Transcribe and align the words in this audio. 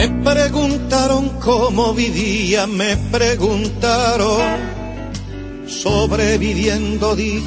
Me 0.00 0.08
preguntaron 0.08 1.28
cómo 1.40 1.92
vivía, 1.92 2.66
me 2.66 2.96
preguntaron, 2.96 4.40
sobreviviendo 5.68 7.14
dije, 7.14 7.44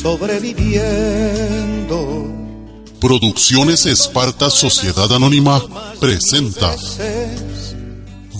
sobreviviendo. 0.00 2.32
Producciones 2.98 3.84
Esparta 3.84 4.48
Sociedad 4.48 5.12
Anónima 5.12 5.62
presenta 6.00 6.74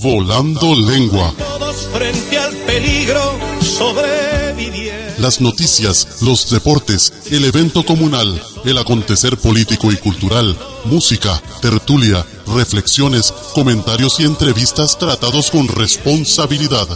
Volando 0.00 0.74
Lengua. 0.74 1.34
Todos 1.36 1.76
frente 1.92 2.38
al 2.38 2.56
peligro 2.56 3.20
sobreviviendo. 3.60 5.12
Las 5.18 5.42
noticias, 5.42 6.22
los 6.22 6.48
deportes, 6.48 7.12
el 7.30 7.44
evento 7.44 7.84
comunal, 7.84 8.42
el 8.64 8.78
acontecer 8.78 9.36
político 9.36 9.92
y 9.92 9.96
cultural, 9.96 10.56
música, 10.86 11.38
tertulia, 11.60 12.24
reflexiones, 12.46 13.32
comentarios 13.54 14.20
y 14.20 14.24
entrevistas 14.24 14.98
tratados 14.98 15.50
con 15.50 15.68
responsabilidad. 15.68 16.86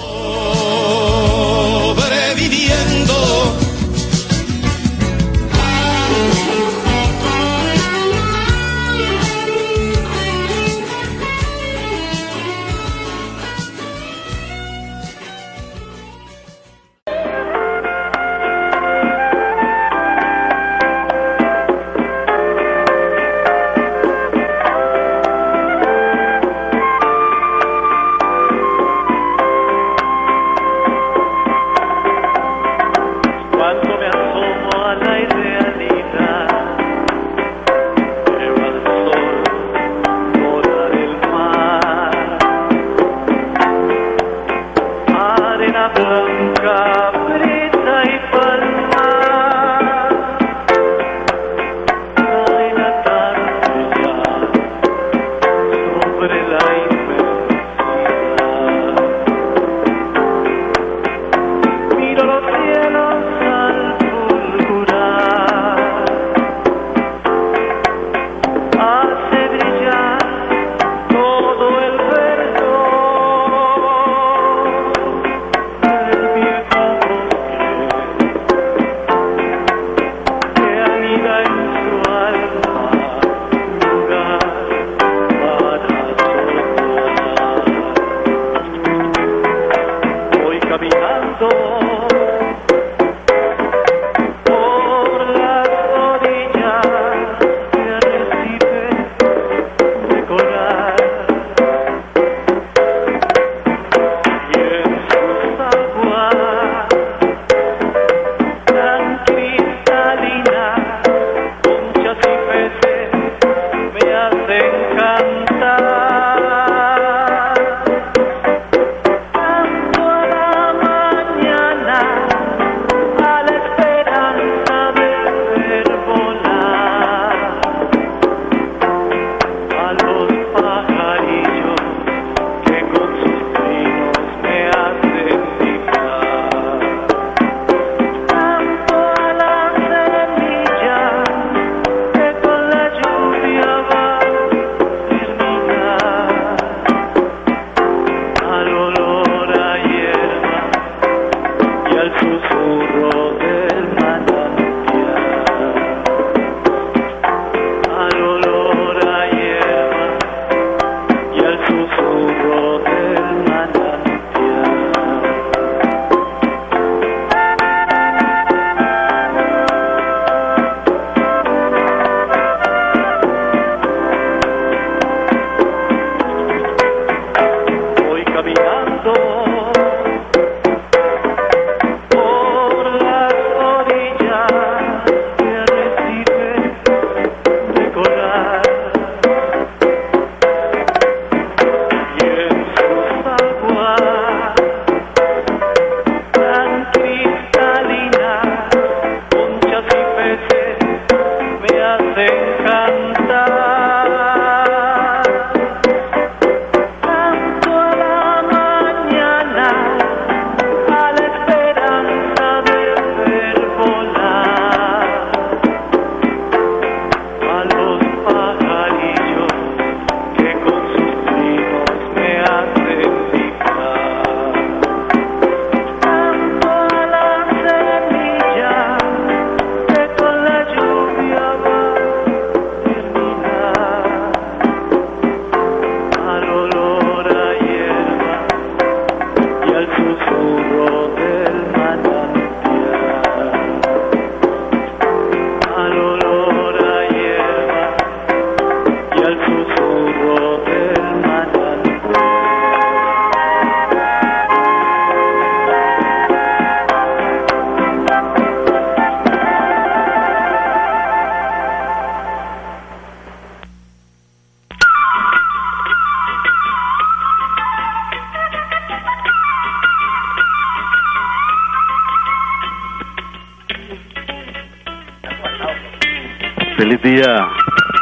Día, 277.04 277.48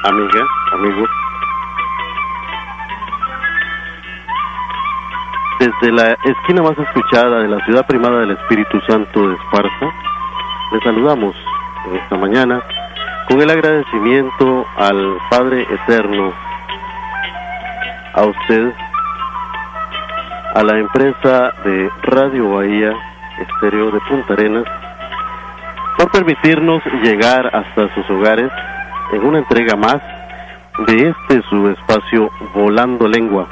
amiga, 0.05 0.47
amigo. 0.73 1.05
Desde 5.59 5.91
la 5.91 6.17
esquina 6.25 6.63
más 6.63 6.79
escuchada 6.79 7.41
de 7.41 7.47
la 7.47 7.63
ciudad 7.65 7.85
primada 7.85 8.21
del 8.21 8.31
Espíritu 8.31 8.81
Santo 8.87 9.29
de 9.29 9.35
Esparta, 9.35 9.93
le 10.71 10.79
saludamos 10.79 11.35
en 11.85 11.95
esta 11.97 12.17
mañana 12.17 12.59
con 13.27 13.39
el 13.39 13.51
agradecimiento 13.51 14.65
al 14.77 15.19
Padre 15.29 15.67
Eterno, 15.69 16.33
a 18.15 18.23
usted, 18.23 18.73
a 20.55 20.63
la 20.63 20.79
empresa 20.79 21.53
de 21.63 21.91
Radio 22.01 22.49
Bahía, 22.49 22.93
Estéreo 23.37 23.91
de 23.91 23.99
Punta 24.09 24.33
Arenas, 24.33 24.65
por 25.99 26.09
permitirnos 26.09 26.81
llegar 27.03 27.55
hasta 27.55 27.93
sus 27.93 28.09
hogares 28.09 28.51
en 29.11 29.25
una 29.25 29.39
entrega 29.39 29.75
más 29.75 29.97
de 30.87 31.09
este 31.09 31.41
su 31.49 31.69
espacio 31.69 32.29
Volando 32.53 33.07
Lengua. 33.07 33.47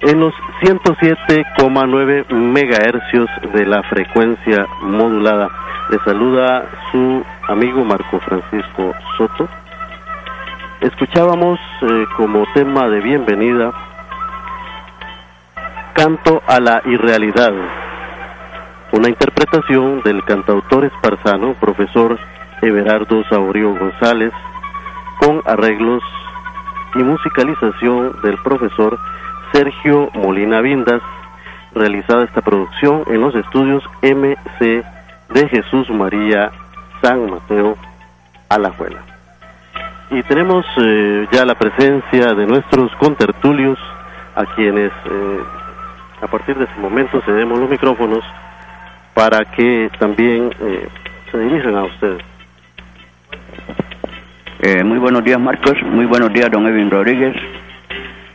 En 0.00 0.20
los 0.20 0.34
107,9 0.62 2.28
megahercios 2.30 3.28
de 3.52 3.66
la 3.66 3.82
frecuencia 3.84 4.66
modulada, 4.82 5.48
le 5.90 5.98
saluda 6.04 6.64
su 6.90 7.24
amigo 7.48 7.84
Marco 7.84 8.18
Francisco 8.20 8.94
Soto. 9.16 9.48
Escuchábamos 10.80 11.60
eh, 11.82 12.06
como 12.16 12.44
tema 12.54 12.88
de 12.88 13.00
bienvenida 13.00 13.72
Canto 15.94 16.42
a 16.46 16.58
la 16.58 16.82
Irrealidad, 16.86 17.52
una 18.92 19.08
interpretación 19.08 20.02
del 20.02 20.24
cantautor 20.24 20.84
esparzano, 20.84 21.54
profesor 21.60 22.18
Everardo 22.62 23.24
Saurio 23.24 23.74
González, 23.74 24.32
con 25.18 25.42
arreglos 25.44 26.02
y 26.94 26.98
musicalización 26.98 28.16
del 28.22 28.38
profesor 28.38 28.98
Sergio 29.52 30.10
Molina 30.14 30.60
Vindas, 30.60 31.02
realizada 31.74 32.24
esta 32.24 32.40
producción 32.40 33.04
en 33.08 33.20
los 33.20 33.34
estudios 33.34 33.82
MC 34.02 34.84
de 35.30 35.48
Jesús 35.48 35.90
María 35.90 36.50
San 37.02 37.30
Mateo 37.30 37.76
Alajuela. 38.48 39.02
Y 40.10 40.22
tenemos 40.24 40.64
eh, 40.76 41.26
ya 41.32 41.44
la 41.44 41.54
presencia 41.54 42.34
de 42.34 42.46
nuestros 42.46 42.94
contertulios, 42.96 43.78
a 44.34 44.46
quienes 44.54 44.92
eh, 44.92 45.40
a 46.22 46.26
partir 46.26 46.56
de 46.56 46.64
este 46.64 46.80
momento 46.80 47.20
cedemos 47.22 47.58
los 47.58 47.68
micrófonos 47.68 48.24
para 49.14 49.44
que 49.44 49.90
también 49.98 50.50
eh, 50.60 50.88
se 51.30 51.38
dirijan 51.38 51.76
a 51.76 51.84
ustedes. 51.84 52.31
Eh, 54.64 54.84
muy 54.84 54.98
buenos 54.98 55.24
días, 55.24 55.40
Marcos. 55.40 55.74
Muy 55.82 56.06
buenos 56.06 56.32
días, 56.32 56.48
don 56.48 56.64
Edwin 56.68 56.88
Rodríguez. 56.88 57.34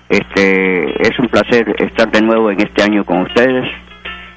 Este, 0.10 1.08
es 1.08 1.18
un 1.20 1.30
placer 1.30 1.74
estar 1.80 2.12
de 2.12 2.22
nuevo 2.22 2.52
en 2.52 2.60
este 2.60 2.84
año 2.84 3.06
con 3.06 3.22
ustedes. 3.22 3.66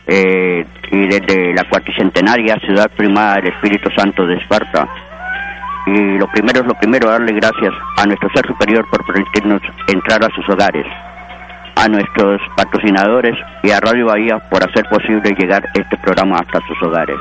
Eh, 0.06 0.64
y 0.92 1.06
desde 1.08 1.52
la 1.52 1.64
cuatricentenaria 1.64 2.60
ciudad 2.60 2.88
primada 2.96 3.36
del 3.36 3.48
Espíritu 3.48 3.90
Santo 3.90 4.24
de 4.24 4.36
Esparta. 4.36 4.86
Y 5.88 6.16
lo 6.16 6.28
primero 6.28 6.60
es 6.60 6.66
lo 6.66 6.74
primero, 6.74 7.10
darle 7.10 7.32
gracias 7.32 7.74
a 7.96 8.06
nuestro 8.06 8.30
ser 8.36 8.46
superior 8.46 8.86
por 8.88 9.04
permitirnos 9.04 9.60
entrar 9.88 10.24
a 10.24 10.30
sus 10.32 10.48
hogares, 10.48 10.86
a 11.74 11.88
nuestros 11.88 12.40
patrocinadores 12.56 13.34
y 13.64 13.72
a 13.72 13.80
Radio 13.80 14.06
Bahía 14.06 14.38
por 14.48 14.62
hacer 14.62 14.88
posible 14.88 15.34
llegar 15.36 15.64
este 15.74 15.96
programa 15.96 16.36
hasta 16.36 16.60
sus 16.68 16.80
hogares. 16.84 17.18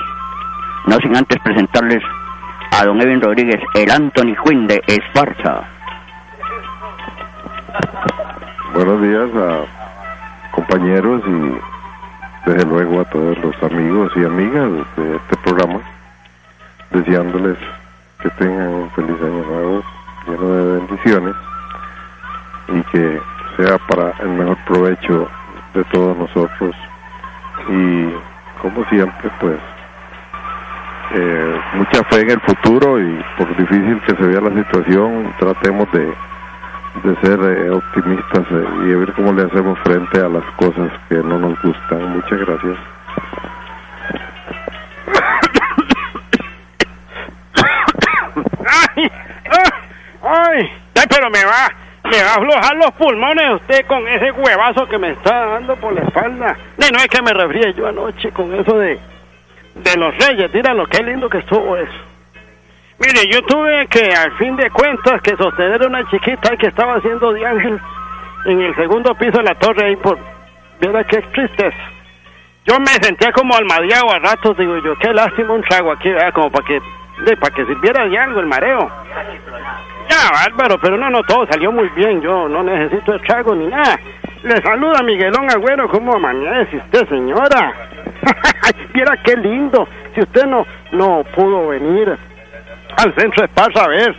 No 0.86 0.98
sin 0.98 1.16
antes 1.16 1.40
presentarles 1.40 2.04
a 2.72 2.86
don 2.86 3.02
Edwin 3.02 3.22
Rodríguez, 3.22 3.62
el 3.74 3.92
Anthony 3.92 4.36
Quinn 4.44 4.68
de 4.68 4.82
Esparta. 4.88 5.68
Buenos 8.74 9.02
días 9.02 9.30
a 9.36 10.52
compañeros 10.52 11.22
y 11.28 12.50
desde 12.50 12.66
luego 12.66 13.02
a 13.02 13.06
todos 13.06 13.38
los 13.40 13.64
amigos 13.64 14.12
y 14.16 14.24
amigas 14.24 14.70
de 14.96 15.16
este 15.16 15.38
programa, 15.44 15.80
deseándoles 16.92 17.58
que 18.22 18.30
tengan 18.32 18.70
un 18.70 18.90
feliz 18.92 19.18
año 19.22 19.46
nuevo 19.46 19.84
lleno 20.28 20.54
de 20.54 20.80
bendiciones 20.80 21.36
y 22.70 22.82
que 22.92 23.22
sea 23.58 23.78
para 23.88 24.14
el 24.20 24.30
mejor 24.30 24.58
provecho 24.66 25.30
de 25.74 25.84
todos 25.86 26.18
nosotros 26.18 26.76
y 27.70 28.10
como 28.62 28.84
siempre 28.86 29.30
pues 29.40 29.60
eh, 31.12 31.62
mucha 31.74 32.04
fe 32.06 32.22
en 32.22 32.32
el 32.32 32.40
futuro 32.42 33.02
y 33.02 33.24
por 33.38 33.56
difícil 33.56 34.02
que 34.06 34.16
se 34.16 34.24
vea 34.24 34.42
la 34.42 34.54
situación 34.54 35.34
tratemos 35.40 35.92
de 35.92 36.14
de 37.04 37.16
ser 37.22 37.40
eh, 37.40 37.70
optimistas 37.70 38.46
eh, 38.52 38.66
y 38.84 38.88
de 38.88 38.96
ver 38.96 39.14
cómo 39.14 39.32
le 39.32 39.44
hacemos 39.44 39.80
frente 39.80 40.20
a 40.20 40.28
las 40.28 40.44
cosas 40.56 40.92
que 41.08 41.16
no 41.16 41.40
nos 41.40 41.62
gustan. 41.62 42.10
Muchas 42.14 42.40
gracias. 42.40 42.78
¡Ay! 48.66 49.12
¡Ay! 50.24 50.72
Ay, 50.96 51.06
pero 51.10 51.30
me 51.30 51.46
va, 51.46 51.70
me 52.04 52.24
va 52.24 52.32
a 52.32 52.36
aflojar 52.36 52.76
los 52.76 52.92
pulmones 52.92 53.54
usted 53.62 53.86
con 53.86 54.06
ese 54.08 54.32
huevazo 54.32 54.88
que 54.88 54.98
me 54.98 55.12
está 55.12 55.46
dando 55.46 55.76
por 55.78 55.94
la 55.94 56.02
espalda. 56.02 56.58
No, 56.78 56.88
no 56.92 56.98
es 57.00 57.08
que 57.08 57.22
me 57.22 57.32
refríe 57.32 57.74
yo 57.76 57.88
anoche 57.88 58.32
con 58.32 58.54
eso 58.54 58.78
de, 58.78 59.00
de 59.84 59.98
los 59.98 60.16
reyes. 60.18 60.52
Díganlo, 60.52 60.86
qué 60.88 61.04
lindo 61.04 61.30
que 61.30 61.40
estuvo 61.40 61.78
eso. 61.78 61.92
Mire, 63.00 63.28
yo 63.32 63.42
tuve 63.44 63.88
que, 63.88 64.14
al 64.14 64.32
fin 64.38 64.56
de 64.58 64.70
cuentas, 64.72 65.22
que 65.22 65.36
sostener 65.38 65.82
a 65.82 65.88
una 65.88 66.10
chiquita 66.10 66.58
que 66.58 66.68
estaba 66.68 66.96
haciendo 66.96 67.32
de 67.32 67.46
ángel 67.46 67.80
en 68.46 68.62
el 68.62 68.76
segundo 68.76 69.16
piso 69.16 69.38
de 69.38 69.44
la 69.44 69.56
torre 69.56 69.86
ahí 69.86 69.96
por... 69.96 70.18
Viera 70.82 71.04
qué 71.06 71.22
tristeza. 71.34 71.78
Yo 72.66 72.80
me 72.80 72.88
sentía 73.02 73.32
como 73.32 73.56
almadeado 73.56 74.12
a 74.12 74.20
ratos, 74.20 74.58
digo 74.58 74.78
yo, 74.78 74.96
qué 75.00 75.14
lástima 75.14 75.54
un 75.54 75.62
trago 75.64 75.92
aquí. 75.92 76.10
Como 76.34 76.52
para 76.52 76.66
que, 76.66 76.80
de, 77.26 77.38
para 77.38 77.56
que 77.56 77.66
sirviera 77.66 78.06
de 78.06 78.18
algo 78.18 78.40
el 78.40 78.46
mareo. 78.46 78.90
Ya, 80.10 80.32
bárbaro, 80.32 80.80
pero 80.80 80.98
no, 80.98 81.10
no, 81.10 81.24
todo 81.24 81.48
salió 81.48 81.72
muy 81.72 81.90
bien, 81.90 82.22
yo 82.22 82.48
no 82.48 82.64
necesito 82.64 83.14
el 83.14 83.22
trago 83.22 83.56
ni 83.56 83.68
nada. 83.68 84.00
Le 84.44 84.62
saluda 84.62 85.04
Miguelón 85.04 85.50
Agüero, 85.50 85.90
¿cómo 85.90 86.16
amanece 86.16 86.78
usted, 86.78 87.10
señora? 87.10 87.74
Viera 88.94 89.18
qué 89.24 89.36
lindo, 89.38 89.88
si 90.14 90.22
usted 90.22 90.46
no, 90.46 90.66
no 90.92 91.24
pudo 91.36 91.70
venir 91.70 92.18
al 92.98 93.16
centro 93.16 93.42
de 93.42 93.46
Esparza 93.46 93.84
a 93.84 93.88
ver 93.88 94.16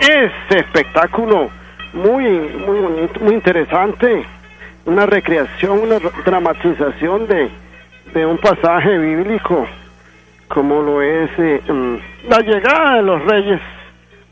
ese 0.00 0.58
espectáculo 0.58 1.50
muy, 1.92 2.22
muy 2.22 2.78
bonito, 2.78 3.20
muy 3.20 3.34
interesante, 3.34 4.24
una 4.84 5.06
recreación, 5.06 5.80
una 5.80 5.98
dramatización 6.24 7.26
de, 7.26 7.50
de 8.12 8.26
un 8.26 8.38
pasaje 8.38 8.98
bíblico, 8.98 9.66
como 10.48 10.82
lo 10.82 11.02
es 11.02 11.30
eh, 11.38 11.60
mm, 11.66 12.28
la 12.28 12.40
llegada 12.40 12.96
de 12.96 13.02
los 13.02 13.24
reyes 13.24 13.60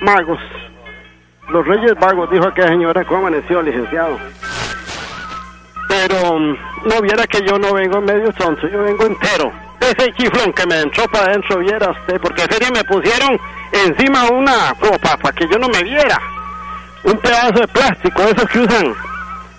magos. 0.01 0.41
Los 1.51 1.67
reyes 1.67 1.95
magos, 2.01 2.31
dijo 2.31 2.47
aquella 2.47 2.69
señora, 2.69 3.05
¿cómo 3.05 3.27
amaneció, 3.27 3.63
licenciado? 3.63 4.19
Pero 6.07 6.39
mm, 6.39 6.57
no 6.85 7.01
viera 7.01 7.27
que 7.27 7.41
yo 7.47 7.59
no 7.59 7.73
vengo 7.73 7.99
medio 8.03 8.31
tonto, 8.35 8.69
yo 8.69 8.83
vengo 8.83 9.07
entero. 9.07 9.51
Ese 9.81 10.13
chiflón 10.13 10.53
que 10.53 10.67
me 10.67 10.81
entró 10.81 11.09
para 11.09 11.31
adentro, 11.31 11.61
viera 11.61 11.91
usted, 11.91 12.21
porque 12.21 12.43
ese 12.43 12.59
día 12.59 12.71
me 12.71 12.85
pusieron 12.85 13.41
encima 13.73 14.29
una 14.31 14.75
copa 14.79 15.17
para 15.17 15.35
que 15.35 15.49
yo 15.49 15.59
no 15.59 15.69
me 15.69 15.83
viera. 15.83 16.21
Un 17.05 17.17
pedazo 17.19 17.61
de 17.61 17.69
plástico, 17.69 18.23
esos 18.23 18.49
que 18.51 18.61
usan 18.61 18.95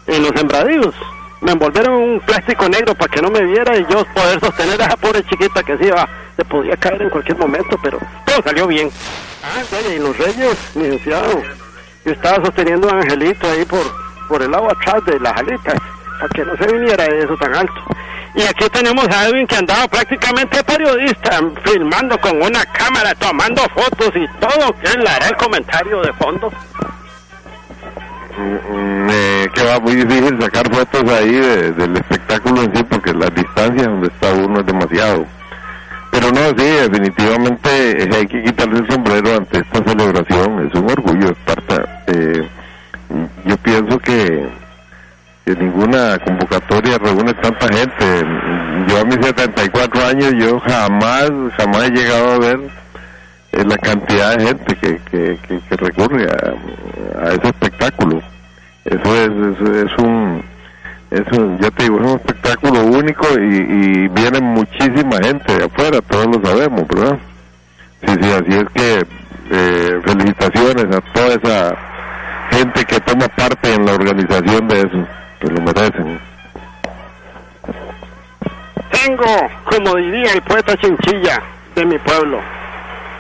en 0.06 0.22
los 0.22 0.32
sembradíos. 0.36 0.94
Me 1.42 1.52
envolvieron 1.52 1.96
un 1.96 2.20
plástico 2.20 2.70
negro 2.70 2.94
para 2.94 3.12
que 3.12 3.22
no 3.24 3.32
me 3.32 3.42
viera 3.42 3.76
y 3.78 3.86
yo 3.90 4.06
poder 4.14 4.40
sostener 4.40 4.80
a 4.84 4.86
esa 4.86 4.98
pobre 4.98 5.24
chiquita 5.24 5.64
que 5.64 5.78
se 5.78 5.88
iba, 5.88 6.08
se 6.36 6.46
podía 6.46 6.78
caer 6.78 7.02
en 7.02 7.10
cualquier 7.10 7.38
momento, 7.40 7.76
pero 7.82 8.00
todo 8.26 8.42
salió 8.44 8.68
bien. 8.68 8.92
Ah, 9.44 9.64
y 9.92 10.00
los 10.00 10.16
reyes, 10.16 10.76
licenciado, 10.76 11.42
yo 12.06 12.12
estaba 12.12 12.46
sosteniendo 12.46 12.88
un 12.88 12.98
angelito 13.00 13.50
ahí 13.50 13.66
por, 13.66 13.84
por 14.28 14.44
el 14.44 14.52
lado 14.52 14.72
atrás 14.72 15.04
de 15.06 15.20
las 15.20 15.34
alitas, 15.38 15.76
para 16.20 16.30
que 16.30 16.46
no 16.46 16.56
se 16.58 16.68
viniera 16.74 17.04
de 17.06 17.20
eso 17.24 17.36
tan 17.38 17.56
alto. 17.56 17.74
Y 18.36 18.42
aquí 18.44 18.68
tenemos 18.70 19.08
a 19.08 19.28
Edwin 19.28 19.48
que 19.48 19.56
andaba 19.56 19.88
prácticamente 19.88 20.62
periodista, 20.64 21.40
filmando 21.64 22.18
con 22.20 22.36
una 22.42 22.66
cámara, 22.66 23.16
tomando 23.16 23.62
fotos 23.74 24.12
y 24.16 24.28
todo. 24.40 24.74
¿Quién 24.84 25.04
le 25.04 25.10
hará 25.10 25.28
el 25.30 25.38
comentario 25.38 26.02
de 26.02 26.12
fondo? 26.14 26.52
Mm, 28.38 29.08
eh, 29.10 29.48
que 29.54 29.64
va 29.64 29.80
muy 29.80 29.96
difícil 29.96 30.38
sacar 30.42 30.70
fotos 30.74 31.10
ahí 31.10 31.32
de- 31.32 31.72
del 31.72 31.96
espectáculo 31.96 32.64
en 32.64 32.76
sí 32.76 32.84
porque 32.84 33.14
la 33.14 33.30
distancia 33.30 33.84
donde 33.88 34.08
está 34.08 34.34
uno 34.34 34.60
es 34.60 34.66
demasiado. 34.66 35.26
Pero 36.12 36.32
no, 36.32 36.50
sí, 36.58 36.66
definitivamente 36.90 38.04
eh, 38.04 38.10
hay 38.14 38.28
que 38.28 38.44
quitarle 38.44 38.80
el 38.80 38.88
sombrero 38.92 39.38
ante 39.38 39.60
esta 39.60 39.84
celebración. 39.90 40.68
Es 40.68 40.74
un 40.76 40.90
orgullo, 40.92 41.28
Esparta. 41.32 42.04
Eh, 42.08 42.48
yo 43.46 43.58
pienso 43.58 44.00
que, 44.00 44.50
que 45.46 45.56
ninguna 45.56 46.18
convocatoria 46.20 46.98
reúne 46.98 47.34
tanta 47.36 47.68
gente. 47.68 48.26
Yo 48.88 49.00
a 49.00 49.06
mis 49.06 49.26
74 49.26 50.06
años, 50.08 50.34
yo 50.38 50.60
jamás, 50.60 51.32
jamás 51.58 51.84
he 51.84 51.92
llegado 51.92 52.34
a 52.34 52.40
ver 52.40 52.60
es 53.56 53.66
la 53.66 53.78
cantidad 53.78 54.36
de 54.36 54.48
gente 54.48 54.76
que, 54.76 54.98
que, 55.10 55.40
que, 55.48 55.60
que 55.60 55.78
recurre 55.78 56.26
a, 56.26 57.26
a 57.26 57.30
ese 57.30 57.48
espectáculo. 57.48 58.22
Eso 58.84 59.16
es, 59.16 59.30
es, 59.30 59.86
es 59.86 59.98
un, 59.98 60.44
es 61.10 61.38
un, 61.38 61.58
ya 61.60 61.72
te 61.72 61.84
digo, 61.84 62.00
es 62.00 62.06
un 62.06 62.16
espectáculo 62.18 62.84
único 62.84 63.26
y, 63.40 63.56
y 63.56 64.08
viene 64.10 64.42
muchísima 64.42 65.18
gente 65.24 65.58
de 65.58 65.66
afuera, 65.66 66.02
todos 66.02 66.28
lo 66.28 66.46
sabemos, 66.46 66.86
¿verdad? 66.88 67.18
Sí, 68.06 68.14
sí, 68.22 68.32
así 68.32 68.58
es 68.58 68.66
que 68.74 69.06
eh, 69.52 70.02
felicitaciones 70.06 70.86
a 70.96 71.02
toda 71.14 71.28
esa 71.28 71.78
gente 72.52 72.86
que 72.86 73.00
toma 73.00 73.28
parte 73.30 73.74
en 73.74 73.86
la 73.86 73.94
organización 73.94 74.68
de 74.68 74.80
eso, 74.80 75.08
que 75.40 75.48
lo 75.48 75.62
merecen. 75.62 76.20
Tengo, 78.92 79.50
como 79.66 79.96
diría 79.96 80.34
el 80.34 80.42
poeta 80.42 80.76
Chinchilla 80.78 81.42
de 81.76 81.86
mi 81.86 81.98
pueblo, 82.00 82.40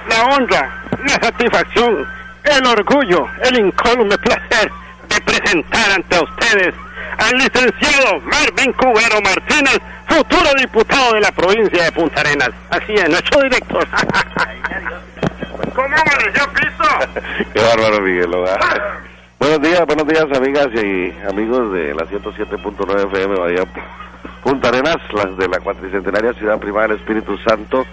la 0.09 0.25
honra, 0.25 0.83
la 1.03 1.13
satisfacción, 1.21 2.07
el 2.43 2.65
orgullo, 2.65 3.27
el 3.43 3.59
incólume 3.59 4.17
placer 4.17 4.71
de 5.09 5.21
presentar 5.21 5.91
ante 5.91 6.19
ustedes 6.19 6.73
al 7.17 7.37
licenciado 7.37 8.19
Marvin 8.21 8.73
Cubero 8.73 9.21
Martínez, 9.21 9.79
futuro 10.07 10.53
diputado 10.59 11.13
de 11.13 11.21
la 11.21 11.31
provincia 11.31 11.83
de 11.83 11.91
Punta 11.91 12.21
Arenas. 12.21 12.51
Así 12.69 12.93
es, 12.93 13.09
nuestro 13.09 13.41
director. 13.41 13.87
¿Cómo 15.75 15.95
amaneció 15.95 16.49
piso? 16.53 16.83
Qué 17.53 17.61
bárbaro, 17.61 18.01
Miguel. 18.01 18.31
Buenos 19.45 19.61
días, 19.61 19.85
buenos 19.85 20.07
días, 20.07 20.25
amigas 20.35 20.67
y 20.73 21.13
amigos 21.29 21.71
de 21.71 21.93
la 21.93 22.03
107.9 22.05 23.13
FM 23.13 23.35
Bahía 23.35 23.63
Punta 24.43 24.69
Arenas, 24.69 24.97
las 25.13 25.37
de 25.37 25.47
la 25.47 25.59
cuatricentenaria 25.59 26.33
ciudad 26.33 26.57
privada 26.57 26.87
del 26.87 26.97
Espíritu 26.97 27.37
Santo 27.47 27.85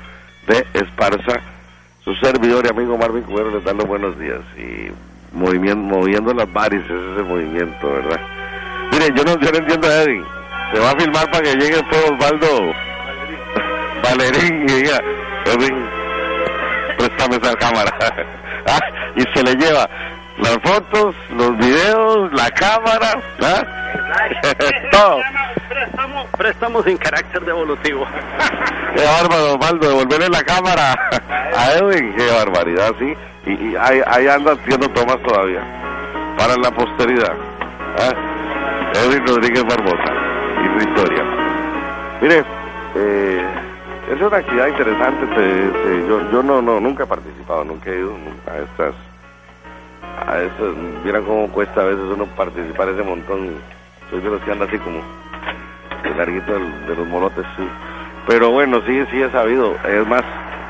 de 0.47 0.67
Esparza. 0.73 1.41
Su 2.03 2.15
servidor 2.15 2.65
y 2.65 2.71
amigo 2.71 2.97
Marvin 2.97 3.25
Cubero 3.25 3.51
les 3.51 3.65
dan 3.65 3.77
los 3.77 3.87
buenos 3.87 4.19
días 4.19 4.41
y 4.57 4.91
movimiento, 5.37 5.77
moviendo 5.77 6.33
las 6.33 6.51
varices 6.51 6.91
ese 6.91 7.23
movimiento, 7.23 7.93
¿verdad? 7.93 8.21
Miren, 8.91 9.15
yo 9.15 9.23
no, 9.25 9.33
entiendo 9.33 9.89
a 9.89 10.03
Eddie. 10.05 10.25
Se 10.73 10.81
va 10.81 10.91
a 10.91 10.97
filmar 10.97 11.31
para 11.31 11.43
que 11.43 11.53
llegue 11.53 11.77
después 11.77 12.11
Osvaldo 12.13 12.73
Valerín 14.03 14.63
y 14.63 14.73
diga, 14.73 15.01
Edwin, 15.45 15.85
préstame 16.97 17.37
esa 17.37 17.55
cámara. 17.57 17.93
Ah, 18.65 18.79
y 19.17 19.23
se 19.37 19.43
le 19.43 19.57
lleva 19.57 19.91
las 20.39 20.59
fotos, 20.63 21.15
los 21.37 21.57
videos, 21.59 22.33
la 22.33 22.51
cámara, 22.51 23.21
¿ah? 23.43 23.63
todo. 24.93 25.19
Préstamo, 25.69 26.27
préstamo 26.37 26.83
sin 26.83 26.97
carácter 26.97 27.43
devolutivo. 27.45 28.07
Qué 28.97 29.05
bárbaro, 29.05 29.55
Osvaldo, 29.55 29.89
devolverle 29.89 30.29
la 30.29 30.43
cámara 30.43 30.93
a 31.57 31.73
Edwin, 31.73 32.15
qué 32.15 32.31
barbaridad, 32.31 32.93
sí. 32.99 33.15
Y, 33.47 33.51
y 33.53 33.77
ahí, 33.77 34.01
ahí 34.07 34.29
anda 34.29 34.53
haciendo 34.53 34.89
tomas 34.91 35.19
todavía, 35.23 35.61
para 36.39 36.57
la 36.57 36.71
posteridad. 36.71 37.33
¿ah? 37.99 38.13
Edwin 38.95 39.27
Rodríguez 39.27 39.65
Barbosa 39.65 40.13
y 40.63 40.67
su 40.83 40.89
historia. 40.89 41.25
Mire, 42.21 42.45
eh, 42.97 43.47
es 44.15 44.21
una 44.21 44.37
actividad 44.37 44.69
interesante. 44.69 45.27
te- 45.35 45.69
te- 45.69 46.07
yo 46.09 46.31
yo 46.31 46.43
no, 46.43 46.61
no 46.61 46.79
nunca 46.79 47.05
he 47.05 47.07
participado, 47.07 47.65
nunca 47.65 47.91
he 47.91 47.97
ido 47.99 48.13
a 48.47 48.59
estas. 48.59 48.95
A 50.27 50.41
estas, 50.41 50.77
miran 51.05 51.25
cómo 51.25 51.49
cuesta 51.49 51.81
a 51.81 51.85
veces 51.85 52.05
uno 52.05 52.27
participar 52.27 52.89
ese 52.89 53.03
montón. 53.03 53.57
Soy 54.11 54.21
de 54.21 54.31
los 54.31 54.43
así 54.43 54.79
como 54.79 55.01
el 56.05 56.17
larguito 56.17 56.53
de 56.53 56.97
los 56.97 57.07
molotes, 57.09 57.45
sí. 57.57 57.67
Pero 58.27 58.51
bueno, 58.51 58.81
sí, 58.87 59.05
sí 59.11 59.23
he 59.23 59.31
sabido. 59.31 59.75
Es 59.85 60.07
más, 60.07 60.23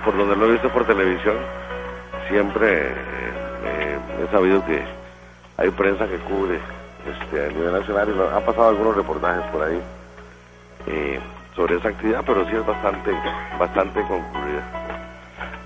por 0.05 0.17
donde 0.17 0.37
lo 0.37 0.47
he 0.47 0.53
visto 0.53 0.69
por 0.71 0.87
televisión, 0.87 1.37
siempre 2.29 2.89
eh, 2.89 3.99
he 4.25 4.31
sabido 4.31 4.65
que 4.65 4.83
hay 5.59 5.71
prensa 5.71 6.07
que 6.07 6.17
cubre 6.19 6.59
este, 7.07 7.47
a 7.47 7.49
nivel 7.49 7.73
nacional 7.73 8.09
y 8.09 8.37
han 8.37 8.43
pasado 8.43 8.69
algunos 8.69 8.97
reportajes 8.97 9.45
por 9.51 9.63
ahí 9.63 9.81
eh, 10.87 11.21
sobre 11.55 11.77
esa 11.77 11.89
actividad, 11.89 12.23
pero 12.27 12.45
sí 12.47 12.57
es 12.57 12.67
bastante, 12.67 13.13
bastante 13.59 14.01
concluida. 14.03 14.63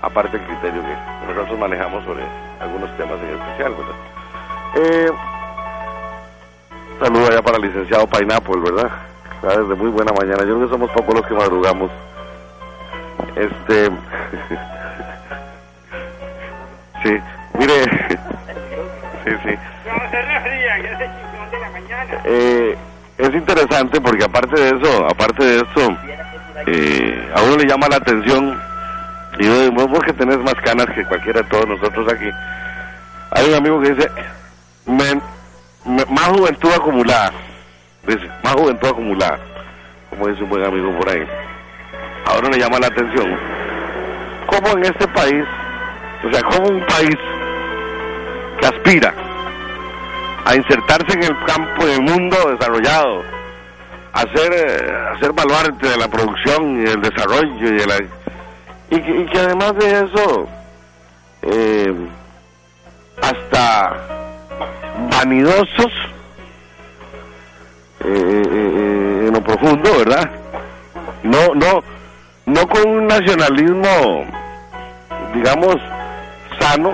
Aparte 0.01 0.37
el 0.37 0.43
criterio 0.43 0.81
que 0.81 1.33
nosotros 1.33 1.59
manejamos 1.59 2.03
sobre 2.05 2.23
algunos 2.59 2.95
temas 2.97 3.19
en 3.19 3.29
especial, 3.29 3.73
¿verdad? 3.73 3.95
Eh, 4.75 5.11
saludo 6.99 7.27
allá 7.27 7.41
para 7.41 7.57
el 7.57 7.63
licenciado 7.63 8.07
Pineapple, 8.07 8.61
¿verdad? 8.61 8.91
Ya 9.43 9.49
desde 9.49 9.75
muy 9.75 9.89
buena 9.89 10.13
mañana. 10.13 10.43
Yo 10.43 10.55
creo 10.55 10.61
que 10.61 10.69
somos 10.73 10.91
pocos 10.91 11.15
los 11.15 11.25
que 11.25 11.33
madrugamos. 11.33 11.91
Este. 13.35 13.85
sí, 17.03 17.19
mire. 17.57 17.83
sí, 19.25 19.31
sí. 19.43 19.57
Eh, 22.23 22.77
es 23.17 23.33
interesante 23.33 24.01
porque 24.01 24.23
aparte 24.23 24.59
de 24.59 24.77
eso, 24.77 25.05
aparte 25.05 25.43
de 25.43 25.55
eso, 25.57 25.97
eh, 26.67 27.31
a 27.35 27.41
uno 27.41 27.57
le 27.57 27.65
llama 27.65 27.87
la 27.89 27.97
atención, 27.97 28.59
digo, 29.37 29.71
"Vos 29.71 29.87
porque 29.93 30.13
tenés 30.13 30.37
más 30.39 30.55
canas 30.55 30.87
que 30.95 31.05
cualquiera 31.05 31.41
de 31.41 31.49
todos 31.49 31.67
nosotros 31.67 32.11
aquí. 32.11 32.29
Hay 33.31 33.49
un 33.49 33.55
amigo 33.55 33.81
que 33.81 33.93
dice, 33.93 34.09
"Men- 34.85 35.21
me- 35.85 36.05
más 36.05 36.27
juventud 36.27 36.71
acumulada, 36.73 37.31
dice, 38.07 38.27
más 38.43 38.53
juventud 38.53 38.87
acumulada, 38.87 39.39
como 40.09 40.27
dice 40.27 40.43
un 40.43 40.49
buen 40.49 40.65
amigo 40.65 40.97
por 40.97 41.09
ahí. 41.09 41.23
A 42.25 42.39
uno 42.39 42.49
le 42.49 42.59
llama 42.59 42.79
la 42.79 42.87
atención, 42.87 43.37
cómo 44.47 44.77
en 44.77 44.85
este 44.85 45.07
país, 45.09 45.45
o 46.27 46.31
sea, 46.31 46.41
como 46.43 46.67
un 46.69 46.85
país 46.85 47.17
que 48.59 48.67
aspira 48.67 49.13
a 50.45 50.55
insertarse 50.55 51.13
en 51.13 51.23
el 51.23 51.45
campo 51.45 51.85
del 51.85 52.01
mundo 52.01 52.37
desarrollado, 52.57 53.23
a 54.13 54.21
ser, 54.33 55.11
a 55.13 55.19
ser 55.19 55.31
de 55.33 55.97
la 55.97 56.07
producción 56.07 56.81
y 56.81 56.85
del 56.85 57.01
desarrollo 57.01 57.67
y 57.67 57.73
de 57.77 57.85
la 57.85 57.95
y 58.89 59.25
que, 59.25 59.39
además 59.39 59.75
de 59.75 60.05
eso 60.05 60.47
eh, 61.41 61.93
hasta 63.21 63.93
vanidosos 65.11 65.91
eh, 67.99 68.43
eh, 68.49 69.25
en 69.27 69.33
lo 69.33 69.41
profundo, 69.41 69.89
¿verdad? 69.97 70.31
No, 71.23 71.53
no, 71.55 71.83
no 72.45 72.67
con 72.67 72.87
un 72.89 73.07
nacionalismo, 73.07 74.25
digamos, 75.33 75.75
sano, 76.59 76.93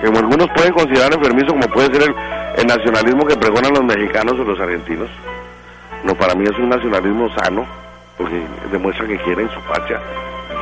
que 0.00 0.06
algunos 0.06 0.48
pueden 0.54 0.72
considerar 0.72 1.12
enfermizo 1.12 1.48
como 1.48 1.68
puede 1.68 1.92
ser 1.92 2.02
el, 2.08 2.14
el 2.56 2.66
nacionalismo 2.66 3.26
que 3.26 3.36
pregonan 3.36 3.74
los 3.74 3.84
mexicanos 3.84 4.38
o 4.38 4.44
los 4.44 4.58
argentinos. 4.58 5.10
No, 6.04 6.14
para 6.14 6.34
mí 6.34 6.44
es 6.44 6.58
un 6.58 6.68
nacionalismo 6.68 7.28
sano, 7.36 7.66
porque 8.16 8.42
demuestra 8.70 9.06
que 9.06 9.18
quieren 9.18 9.48
su 9.50 9.60
patria, 9.60 10.00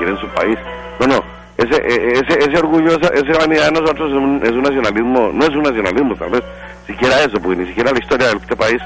quieren 0.01 0.19
su 0.19 0.27
país. 0.29 0.57
No, 0.99 1.07
no, 1.07 1.25
ese, 1.57 1.77
e- 1.77 2.13
ese, 2.13 2.39
ese 2.39 2.59
orgullo, 2.59 2.97
esa, 2.99 3.13
esa 3.15 3.39
vanidad 3.39 3.67
de 3.67 3.73
nosotros 3.81 4.11
es 4.11 4.17
un, 4.17 4.41
es 4.43 4.53
un 4.53 4.63
nacionalismo, 4.63 5.31
no 5.33 5.45
es 5.45 5.51
un 5.51 5.63
nacionalismo 5.63 6.15
tal 6.17 6.31
vez, 6.31 6.43
siquiera 6.87 7.21
eso, 7.21 7.41
porque 7.41 7.57
ni 7.63 7.67
siquiera 7.69 7.93
la 7.93 7.99
historia 7.99 8.29
de 8.29 8.37
este 8.37 8.57
país 8.57 8.81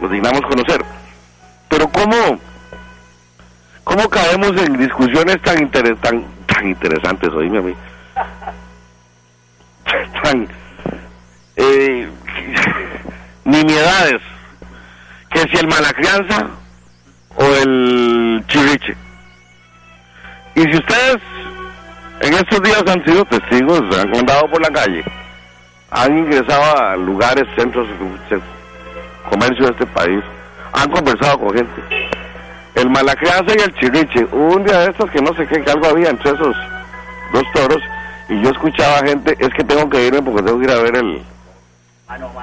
nos 0.00 0.10
dignamos 0.10 0.40
conocer. 0.42 0.80
Pero 1.68 1.88
¿cómo, 1.88 2.38
cómo 3.84 4.08
caemos 4.08 4.52
en 4.62 4.76
discusiones 4.78 5.40
tan, 5.42 5.58
interes- 5.58 6.00
tan, 6.00 6.24
tan 6.46 6.68
interesantes, 6.68 7.30
oíme 7.32 7.58
a 7.58 7.62
mí? 7.62 7.74
tan 10.22 10.48
eh, 11.56 12.08
que 15.30 15.40
si 15.40 15.56
el 15.56 15.68
mala 15.68 15.92
crianza 15.92 16.46
o 17.36 17.44
el 17.62 18.44
chiriche 18.48 18.96
y 20.58 20.62
si 20.72 20.76
ustedes 20.76 21.18
en 22.20 22.34
estos 22.34 22.62
días 22.62 22.82
han 22.86 23.04
sido 23.04 23.24
testigos 23.26 23.80
han 23.96 24.14
andado 24.16 24.48
por 24.50 24.60
la 24.60 24.68
calle 24.70 25.04
han 25.90 26.18
ingresado 26.18 26.76
a 26.78 26.96
lugares 26.96 27.44
centros 27.56 27.86
ce- 28.28 28.40
comercio 29.30 29.66
de 29.66 29.72
este 29.72 29.86
país 29.86 30.22
han 30.72 30.90
conversado 30.90 31.38
con 31.38 31.54
gente 31.54 31.82
el 32.74 32.90
mala 32.90 33.14
crianza 33.16 33.54
y 33.56 33.60
el 33.62 33.74
chiriche 33.74 34.26
hubo 34.32 34.56
un 34.56 34.64
día 34.64 34.78
de 34.80 34.90
estos 34.90 35.10
que 35.10 35.20
no 35.20 35.32
sé 35.34 35.46
qué 35.46 35.62
que 35.62 35.70
algo 35.70 35.86
había 35.86 36.10
entre 36.10 36.32
esos 36.32 36.56
dos 37.32 37.44
toros 37.54 37.82
y 38.30 38.42
yo 38.42 38.50
escuchaba 38.50 38.98
gente, 39.06 39.34
es 39.38 39.48
que 39.54 39.64
tengo 39.64 39.88
que 39.88 40.06
irme 40.06 40.20
porque 40.20 40.42
tengo 40.42 40.58
que 40.58 40.64
ir 40.66 40.70
a 40.70 40.82
ver 40.82 40.96
el 40.96 41.22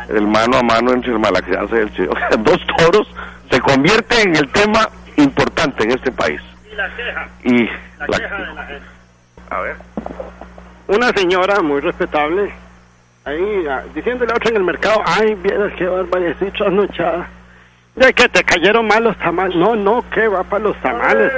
el 0.09 0.27
mano 0.27 0.57
a 0.57 0.63
mano 0.63 0.93
entre 0.93 1.11
el 1.11 1.19
malacrianza 1.19 1.75
y 1.75 1.79
el 1.79 1.93
chico. 1.93 2.11
O 2.15 2.17
sea, 2.19 2.29
dos 2.37 2.59
toros 2.77 3.07
se 3.51 3.59
convierte 3.61 4.21
en 4.23 4.35
el 4.35 4.51
tema 4.51 4.87
importante 5.17 5.83
en 5.83 5.91
este 5.91 6.11
país. 6.11 6.41
Y 7.43 7.69
la 7.99 8.07
queja, 8.07 8.39
la, 8.39 8.45
de 8.45 8.53
la 8.53 8.65
gente. 8.65 8.87
a 9.49 9.61
ver, 9.61 9.75
Una 10.87 11.09
señora 11.09 11.61
muy 11.61 11.81
respetable, 11.81 12.51
ahí 13.25 13.65
ah, 13.69 13.83
diciéndole 13.93 14.31
a 14.31 14.35
otra 14.35 14.49
en 14.49 14.57
el 14.57 14.63
mercado, 14.63 15.01
ay, 15.05 15.35
vieras 15.35 15.73
qué 15.77 15.85
barbaridad, 15.85 16.31
estoy 16.31 16.51
trasnochada. 16.51 17.27
De 17.95 18.13
que 18.13 18.27
te 18.27 18.43
cayeron 18.43 18.87
mal 18.87 19.03
los 19.03 19.17
tamales. 19.17 19.55
No, 19.55 19.73
no, 19.75 20.03
que 20.09 20.27
va 20.27 20.43
para 20.43 20.65
los 20.65 20.75
tamales. 20.81 21.31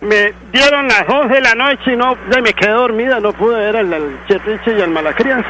Me 0.00 0.32
dieron 0.52 0.86
las 0.86 1.04
11 1.08 1.34
de 1.34 1.40
la 1.40 1.54
noche 1.54 1.92
y 1.92 1.96
no, 1.96 2.16
ya 2.30 2.40
me 2.40 2.54
quedé 2.54 2.70
dormida, 2.70 3.18
no 3.18 3.32
pude 3.32 3.58
ver 3.58 3.76
al, 3.76 3.92
al 3.92 4.26
Chetriche 4.28 4.78
y 4.78 4.80
al 4.80 4.90
Malacrianza. 4.90 5.48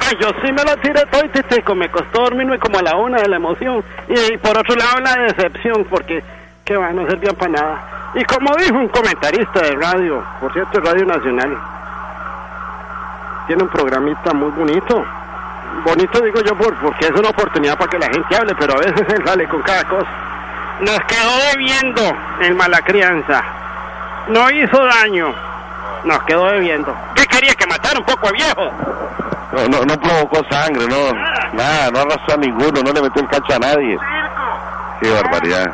Ay, 0.00 0.16
yo 0.20 0.28
sí 0.44 0.52
me 0.52 0.62
lo 0.62 0.76
tiré 0.76 1.04
todo 1.10 1.24
y 1.24 1.28
titeco, 1.30 1.74
me 1.74 1.88
costó 1.88 2.22
dormirme 2.22 2.58
como 2.58 2.78
a 2.78 2.82
la 2.82 2.96
una 2.96 3.20
de 3.20 3.28
la 3.28 3.36
emoción. 3.36 3.82
Y, 4.08 4.36
por 4.36 4.56
otro 4.56 4.76
lado 4.76 5.00
la 5.00 5.16
decepción, 5.24 5.84
porque 5.90 6.22
que 6.64 6.76
va, 6.76 6.92
no 6.92 7.08
servía 7.08 7.32
para 7.32 7.52
nada. 7.52 7.95
Y 8.16 8.24
como 8.24 8.56
dijo 8.56 8.74
un 8.78 8.88
comentarista 8.88 9.60
de 9.60 9.76
radio, 9.76 10.24
por 10.40 10.50
cierto, 10.54 10.80
Radio 10.80 11.04
Nacional, 11.04 11.54
tiene 13.46 13.62
un 13.62 13.68
programita 13.68 14.32
muy 14.32 14.50
bonito. 14.52 15.04
Bonito 15.84 16.22
digo 16.22 16.40
yo 16.40 16.56
por, 16.56 16.74
porque 16.76 17.04
es 17.04 17.10
una 17.10 17.28
oportunidad 17.28 17.76
para 17.76 17.90
que 17.90 17.98
la 17.98 18.06
gente 18.06 18.34
hable, 18.34 18.54
pero 18.54 18.72
a 18.72 18.78
veces 18.78 19.06
él 19.06 19.22
sale 19.22 19.46
con 19.46 19.60
cada 19.60 19.84
cosa. 19.84 20.08
Nos 20.80 20.98
quedó 21.00 21.30
debiendo 21.52 22.16
el 22.40 22.54
mala 22.54 22.80
crianza. 22.80 23.44
No 24.28 24.50
hizo 24.50 24.82
daño. 24.82 25.34
Nos 26.04 26.22
quedó 26.22 26.46
debiendo. 26.52 26.96
¿Qué 27.14 27.26
quería 27.26 27.52
que 27.54 27.66
matara 27.66 27.98
un 27.98 28.06
poco 28.06 28.28
a 28.28 28.32
viejo? 28.32 28.72
No, 29.52 29.68
no, 29.68 29.84
no 29.84 30.00
provocó 30.00 30.42
sangre, 30.50 30.86
no. 30.88 31.12
Nada, 31.52 31.90
no 31.90 32.00
arrastró 32.00 32.34
a 32.34 32.38
ninguno, 32.38 32.80
no 32.82 32.92
le 32.92 33.02
metió 33.02 33.20
el 33.20 33.28
cacho 33.28 33.56
a 33.56 33.58
nadie. 33.58 33.98
Qué 35.00 35.10
barbaridad. 35.10 35.70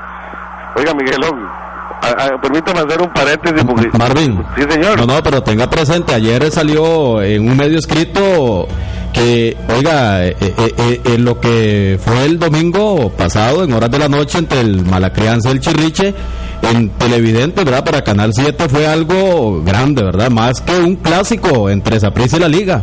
Oiga, 0.74 0.92
Miguelón, 0.94 1.61
a- 2.02 2.26
a- 2.34 2.40
permítame 2.40 2.80
hacer 2.80 3.00
un 3.02 3.12
paréntesis 3.12 3.64
porque... 3.64 3.88
Marvin. 3.98 4.42
Sí, 4.56 4.62
señor. 4.68 4.98
No, 4.98 5.06
no, 5.06 5.22
pero 5.22 5.42
tenga 5.42 5.68
presente, 5.70 6.14
ayer 6.14 6.50
salió 6.50 7.22
en 7.22 7.48
un 7.48 7.56
medio 7.56 7.78
escrito 7.78 8.66
que, 9.12 9.56
oiga, 9.76 10.26
eh, 10.26 10.36
eh, 10.40 10.54
eh, 10.58 11.00
eh, 11.04 11.18
lo 11.18 11.38
que 11.38 11.98
fue 12.02 12.24
el 12.24 12.38
domingo 12.38 13.10
pasado, 13.10 13.64
en 13.64 13.72
horas 13.72 13.90
de 13.90 13.98
la 13.98 14.08
noche, 14.08 14.38
entre 14.38 14.60
el 14.60 14.84
Malacrianza 14.84 15.50
y 15.50 15.52
el 15.52 15.60
Chirriche, 15.60 16.14
en 16.62 16.90
Televidente, 16.90 17.64
¿verdad? 17.64 17.84
Para 17.84 18.02
Canal 18.02 18.32
7 18.32 18.68
fue 18.68 18.86
algo 18.86 19.62
grande, 19.64 20.02
¿verdad? 20.02 20.30
Más 20.30 20.60
que 20.60 20.78
un 20.78 20.96
clásico 20.96 21.68
entre 21.68 21.98
Saprissa 22.00 22.36
y 22.36 22.40
la 22.40 22.48
Liga. 22.48 22.82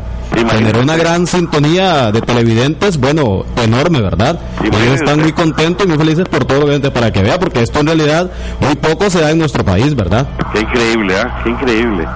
Generó 0.52 0.82
una 0.82 0.96
gran 0.96 1.26
sintonía 1.26 2.12
de 2.12 2.22
televidentes, 2.22 3.00
bueno, 3.00 3.46
enorme, 3.58 4.02
¿verdad? 4.02 4.40
Y 4.64 4.68
ellos 4.68 4.96
están 5.02 5.20
muy 5.22 5.32
contentos 5.34 5.86
y 5.86 5.90
muy 5.90 5.98
felices 5.98 6.26
por 6.30 6.46
todo, 6.46 6.60
obviamente, 6.60 6.92
para 6.92 7.12
que 7.12 7.22
vea, 7.24 7.40
porque 7.40 7.62
esto 7.64 7.80
en 7.80 7.88
realidad 7.88 8.30
muy 8.62 8.76
poco 8.76 9.10
se 9.10 9.22
da 9.22 9.32
en 9.32 9.40
nuestro 9.40 9.64
país, 9.66 9.96
¿verdad? 9.96 10.28
Qué 10.54 10.60
increíble, 10.62 11.16
¿ah? 11.20 11.42
Qué 11.44 11.50
increíble. 11.50 12.08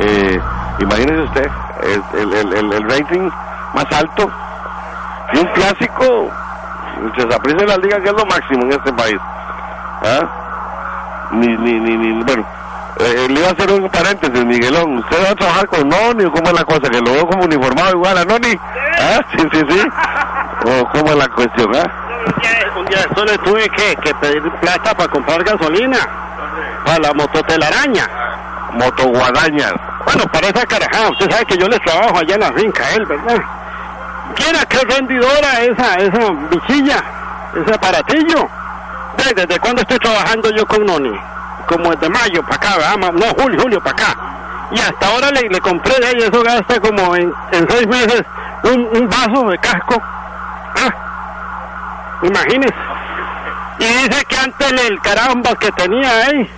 Eh, 0.00 0.40
imagínese 0.80 1.20
usted, 1.22 1.46
el, 2.14 2.20
el, 2.20 2.52
el, 2.54 2.72
el- 2.72 2.82
rating 2.90 3.28
más 3.74 3.86
alto 3.92 4.30
de 5.32 5.40
un 5.40 5.46
clásico. 5.54 6.30
Se 7.16 7.34
aprecia 7.34 7.66
la 7.66 7.76
liga 7.76 7.98
que 8.02 8.08
es 8.08 8.14
lo 8.16 8.26
máximo 8.26 8.62
en 8.64 8.72
este 8.72 8.92
país. 8.92 9.18
¿Ah? 10.02 10.28
Ni, 11.32 11.46
ni, 11.46 11.78
ni, 11.78 11.96
ni, 11.96 12.22
bueno, 12.24 12.44
eh, 12.98 13.26
le 13.28 13.40
iba 13.40 13.48
a 13.48 13.52
hacer 13.52 13.70
un 13.70 13.88
paréntesis, 13.88 14.44
Miguelón. 14.44 14.98
¿Usted 14.98 15.24
va 15.24 15.30
a 15.30 15.34
trabajar 15.34 15.66
con 15.68 15.88
Noni 15.88 16.24
o 16.24 16.32
cómo 16.32 16.48
es 16.48 16.52
la 16.52 16.64
cosa? 16.64 16.88
Que 16.90 17.00
lo 17.00 17.12
veo 17.12 17.26
como 17.26 17.44
uniformado 17.44 17.92
igual 17.92 18.18
a 18.18 18.24
Noni. 18.24 18.58
¿Ah? 18.98 19.20
Sí, 19.30 19.46
sí, 19.52 19.64
sí. 19.68 19.88
¿O 20.66 20.88
cómo 20.90 21.12
es 21.12 21.16
la 21.16 21.28
cuestión, 21.28 21.74
ah? 21.74 21.90
Un 22.26 22.42
día, 22.42 22.50
un 22.76 22.86
día 22.86 22.98
de 22.98 23.04
esto 23.04 23.24
le 23.24 23.38
tuve 23.38 23.68
que, 23.70 23.96
que 23.96 24.14
pedir 24.16 24.42
plata 24.60 24.94
para 24.94 25.08
comprar 25.08 25.42
gasolina. 25.44 25.98
Para 26.84 26.98
la 26.98 27.14
mototelaraña. 27.14 28.08
Motoguadañas. 28.74 29.74
Bueno, 30.04 30.24
para 30.32 30.48
esa 30.48 30.66
carajada, 30.66 31.10
usted 31.10 31.30
sabe 31.30 31.46
que 31.46 31.56
yo 31.56 31.68
les 31.68 31.80
trabajo 31.80 32.18
allá 32.18 32.34
en 32.34 32.40
la 32.40 32.52
finca, 32.52 32.82
él, 32.94 33.06
¿verdad? 33.06 33.40
Quiera 34.34 34.64
que 34.66 34.78
rendidora 34.78 35.60
esa, 35.62 35.94
esa 35.96 36.30
bichilla, 36.50 37.04
ese 37.54 37.74
aparatillo. 37.74 38.48
¿Desde 39.34 39.60
cuándo 39.60 39.82
estoy 39.82 39.98
trabajando 39.98 40.50
yo 40.50 40.66
con 40.66 40.84
Noni? 40.84 41.12
Como 41.66 41.90
desde 41.90 42.08
mayo 42.08 42.42
para 42.42 42.56
acá, 42.56 42.96
No, 42.96 43.26
julio, 43.38 43.60
julio 43.60 43.80
para 43.80 43.92
acá. 43.92 44.16
Y 44.72 44.80
hasta 44.80 45.06
ahora 45.06 45.30
le, 45.30 45.48
le 45.48 45.60
compré 45.60 45.94
de 46.00 46.06
ahí, 46.06 46.16
eso 46.18 46.42
gasta 46.42 46.80
como 46.80 47.14
en, 47.16 47.32
en 47.52 47.68
seis 47.70 47.86
meses 47.86 48.22
un, 48.64 48.88
un 48.92 49.08
vaso 49.08 49.48
de 49.48 49.58
casco. 49.58 50.02
Ah. 50.76 50.94
Y 53.78 53.84
dice 53.84 54.24
que 54.28 54.36
antes 54.36 54.72
el 54.88 55.00
caramba 55.00 55.54
que 55.56 55.72
tenía 55.72 56.26
ahí, 56.26 56.50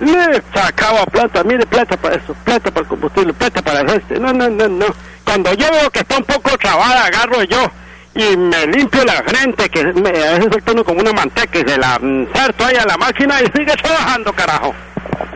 le 0.00 0.42
sacaba 0.54 1.06
plata, 1.06 1.42
mire, 1.42 1.64
plata 1.66 1.96
para 1.96 2.16
eso, 2.16 2.34
plata 2.44 2.70
para 2.70 2.82
el 2.82 2.88
combustible, 2.88 3.32
plata 3.32 3.62
para 3.62 3.80
el 3.80 3.90
este. 3.90 4.20
No, 4.20 4.32
no, 4.32 4.48
no, 4.48 4.68
no. 4.68 4.86
Cuando 5.24 5.54
yo 5.54 5.70
veo 5.70 5.90
que 5.90 6.00
está 6.00 6.18
un 6.18 6.24
poco 6.24 6.56
trabada, 6.58 7.06
agarro 7.06 7.42
yo 7.44 7.70
y 8.16 8.36
me 8.36 8.66
limpio 8.66 9.04
la 9.04 9.22
frente, 9.24 9.68
que 9.68 9.84
me, 9.92 10.08
a 10.08 10.32
veces 10.32 10.48
el 10.56 10.62
tono 10.62 10.82
como 10.82 11.00
una 11.00 11.12
manteca 11.12 11.58
y 11.58 11.68
se 11.68 11.76
la 11.76 11.98
inserto 12.00 12.64
ahí 12.64 12.76
a 12.76 12.86
la 12.86 12.96
máquina 12.96 13.42
y 13.42 13.46
sigue 13.46 13.74
trabajando, 13.76 14.32
carajo. 14.32 14.74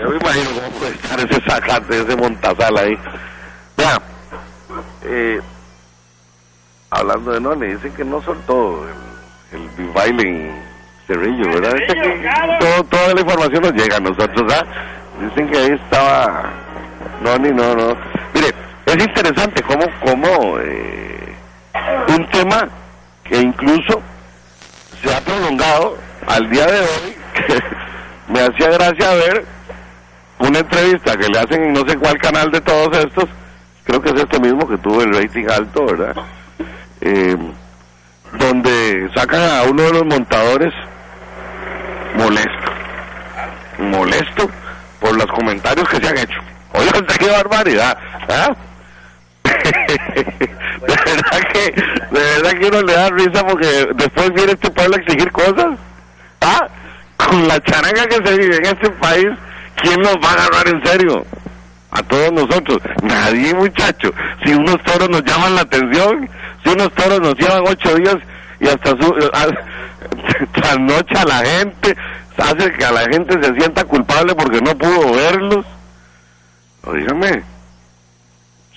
Yo 0.00 0.08
me 0.08 0.16
imagino 0.16 0.50
cómo 0.54 0.70
puede 0.78 0.92
estar 0.92 1.20
ese 1.20 1.40
sacante, 1.46 2.00
ese 2.00 2.16
montazal 2.16 2.78
ahí. 2.78 2.98
Vea, 3.76 4.00
eh, 5.04 5.40
hablando 6.88 7.32
de 7.32 7.40
Noni, 7.40 7.66
dicen 7.66 7.92
que 7.92 8.04
no 8.04 8.22
soltó 8.22 8.86
el, 9.52 9.60
el 9.78 9.90
baile 9.90 10.22
en 10.22 10.62
Cerrillo, 11.06 11.50
¿verdad? 11.50 11.76
Es 11.76 11.92
que 11.92 12.00
aquí 12.00 12.58
todo, 12.60 12.84
toda 12.84 13.14
la 13.14 13.20
información 13.20 13.62
nos 13.62 13.72
llega 13.74 13.96
a 13.96 14.00
nosotros, 14.00 14.52
¿ah? 14.54 14.64
Dicen 15.20 15.50
que 15.50 15.58
ahí 15.58 15.72
estaba 15.72 16.50
Noni, 17.22 17.50
no, 17.50 17.74
no. 17.74 17.94
Mire, 18.32 18.54
es 18.86 18.96
interesante 18.96 19.62
cómo, 19.62 19.84
cómo 20.02 20.58
eh, 20.60 21.09
un 22.08 22.26
tema 22.30 22.68
que 23.24 23.38
incluso 23.38 24.02
se 25.02 25.14
ha 25.14 25.20
prolongado 25.20 25.96
al 26.26 26.50
día 26.50 26.66
de 26.66 26.80
hoy, 26.80 27.16
me 28.28 28.40
hacía 28.40 28.70
gracia 28.70 29.14
ver 29.14 29.44
una 30.38 30.58
entrevista 30.58 31.16
que 31.16 31.28
le 31.28 31.38
hacen 31.38 31.62
en 31.64 31.72
no 31.72 31.86
sé 31.86 31.96
cuál 31.96 32.18
canal 32.18 32.50
de 32.50 32.60
todos 32.60 32.96
estos, 32.98 33.26
creo 33.84 34.00
que 34.00 34.10
es 34.10 34.20
este 34.20 34.40
mismo 34.40 34.66
que 34.68 34.78
tuvo 34.78 35.02
el 35.02 35.12
rating 35.12 35.46
alto, 35.48 35.86
¿verdad? 35.86 36.14
Eh, 37.00 37.36
donde 38.38 39.10
sacan 39.14 39.42
a 39.42 39.62
uno 39.64 39.82
de 39.82 39.92
los 39.92 40.04
montadores 40.06 40.72
molesto, 42.16 42.72
molesto 43.78 44.50
por 45.00 45.16
los 45.16 45.26
comentarios 45.26 45.88
que 45.88 45.96
se 45.96 46.08
han 46.08 46.18
hecho. 46.18 46.40
Oiga, 46.72 46.98
usted 47.00 47.16
qué 47.16 47.30
barbaridad, 47.30 47.98
¿ah? 48.28 48.54
de 50.86 50.94
verdad 50.94 51.40
que, 51.52 51.72
de 51.72 52.20
verdad 52.20 52.50
que 52.58 52.66
uno 52.66 52.82
le 52.82 52.92
da 52.94 53.08
risa 53.10 53.46
porque 53.46 53.88
después 53.94 54.32
viene 54.34 54.52
este 54.52 54.70
pueblo 54.70 54.96
a 54.96 55.00
exigir 55.00 55.30
cosas, 55.32 55.66
¿ah? 56.40 56.66
Con 57.16 57.46
la 57.48 57.60
charanga 57.62 58.06
que 58.06 58.26
se 58.26 58.38
vive 58.38 58.56
en 58.56 58.64
este 58.66 58.90
país, 58.92 59.28
¿quién 59.82 60.00
nos 60.00 60.14
va 60.16 60.30
a 60.30 60.32
agarrar 60.32 60.68
en 60.68 60.82
serio? 60.86 61.26
A 61.90 62.02
todos 62.04 62.32
nosotros. 62.32 62.78
Nadie, 63.02 63.52
muchacho. 63.54 64.12
Si 64.44 64.54
unos 64.54 64.82
toros 64.84 65.10
nos 65.10 65.22
llaman 65.24 65.54
la 65.56 65.62
atención, 65.62 66.30
si 66.64 66.70
unos 66.70 66.92
toros 66.94 67.20
nos 67.20 67.34
llevan 67.34 67.62
ocho 67.66 67.94
días 67.96 68.16
y 68.60 68.68
hasta 68.68 68.90
su, 68.90 69.30
a- 69.32 70.52
trasnocha 70.60 71.22
a 71.22 71.26
la 71.26 71.38
gente, 71.44 71.96
hace 72.38 72.72
que 72.72 72.84
a 72.84 72.92
la 72.92 73.00
gente 73.02 73.34
se 73.42 73.54
sienta 73.54 73.84
culpable 73.84 74.34
porque 74.34 74.60
no 74.60 74.76
pudo 74.78 75.12
verlos. 75.12 75.66
Oígame, 76.84 77.42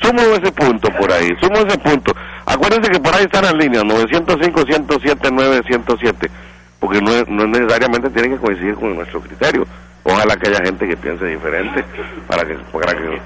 sumo 0.03 0.21
ese 0.21 0.51
punto 0.51 0.89
por 0.99 1.11
ahí, 1.11 1.29
sumo 1.41 1.57
ese 1.57 1.77
punto. 1.79 2.13
Acuérdense 2.45 2.91
que 2.91 2.99
por 2.99 3.15
ahí 3.15 3.23
están 3.23 3.43
las 3.43 3.53
líneas 3.53 3.83
905, 3.85 4.63
107, 4.65 5.31
907, 5.31 6.31
porque 6.79 7.01
no, 7.01 7.11
no 7.27 7.47
necesariamente 7.47 8.09
tienen 8.09 8.33
que 8.33 8.37
coincidir 8.37 8.75
con 8.75 8.95
nuestro 8.95 9.21
criterio. 9.21 9.65
Ojalá 10.03 10.35
que 10.35 10.49
haya 10.49 10.65
gente 10.65 10.87
que 10.87 10.97
piense 10.97 11.25
diferente 11.25 11.83
para 12.27 12.45
que, 12.45 12.55
para 12.71 12.93
que 12.93 13.21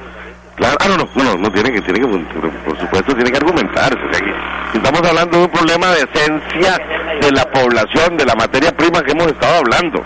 Claro, 0.57 0.75
ah, 0.79 0.87
no, 0.87 0.97
no, 0.97 1.23
no, 1.23 1.37
no, 1.37 1.51
tiene 1.51 1.71
que, 1.71 1.81
tiene 1.81 1.99
que, 1.99 2.07
por, 2.07 2.79
supuesto, 2.79 3.13
tiene 3.13 3.29
que 3.29 3.37
argumentarse. 3.37 3.95
O 3.95 4.75
estamos 4.75 5.07
hablando 5.07 5.37
de 5.37 5.43
un 5.43 5.51
problema 5.51 5.91
de 5.91 6.01
esencia 6.01 6.81
de 7.21 7.31
la 7.31 7.45
población, 7.45 8.17
de 8.17 8.25
la 8.25 8.33
materia 8.33 8.75
prima 8.75 9.03
que 9.03 9.11
hemos 9.11 9.27
estado 9.27 9.59
hablando. 9.59 10.03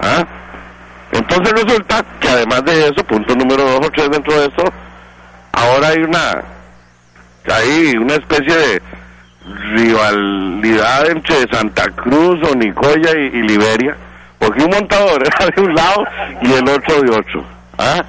¿Ah? 0.00 0.26
Entonces 1.12 1.52
resulta 1.52 2.04
que 2.18 2.28
además 2.28 2.64
de 2.64 2.88
eso, 2.88 3.04
punto 3.04 3.36
número 3.36 3.62
dos 3.62 3.86
o 3.86 3.90
tres 3.92 4.10
dentro 4.10 4.40
de 4.40 4.46
eso, 4.46 4.72
ahora 5.56 5.88
hay 5.88 5.98
una, 5.98 6.42
hay 7.52 7.96
una 7.96 8.14
especie 8.14 8.54
de 8.54 8.82
rivalidad 9.74 11.10
entre 11.10 11.46
Santa 11.52 11.88
Cruz, 11.90 12.40
Onicoya 12.50 13.10
y, 13.16 13.36
y 13.36 13.42
Liberia, 13.42 13.96
porque 14.38 14.62
un 14.62 14.70
montador 14.70 15.22
era 15.26 15.50
de 15.54 15.62
un 15.62 15.74
lado 15.74 16.04
y 16.42 16.52
el 16.52 16.68
otro 16.68 17.02
de 17.02 17.10
otro. 17.10 17.44
¿Ah? 17.78 18.04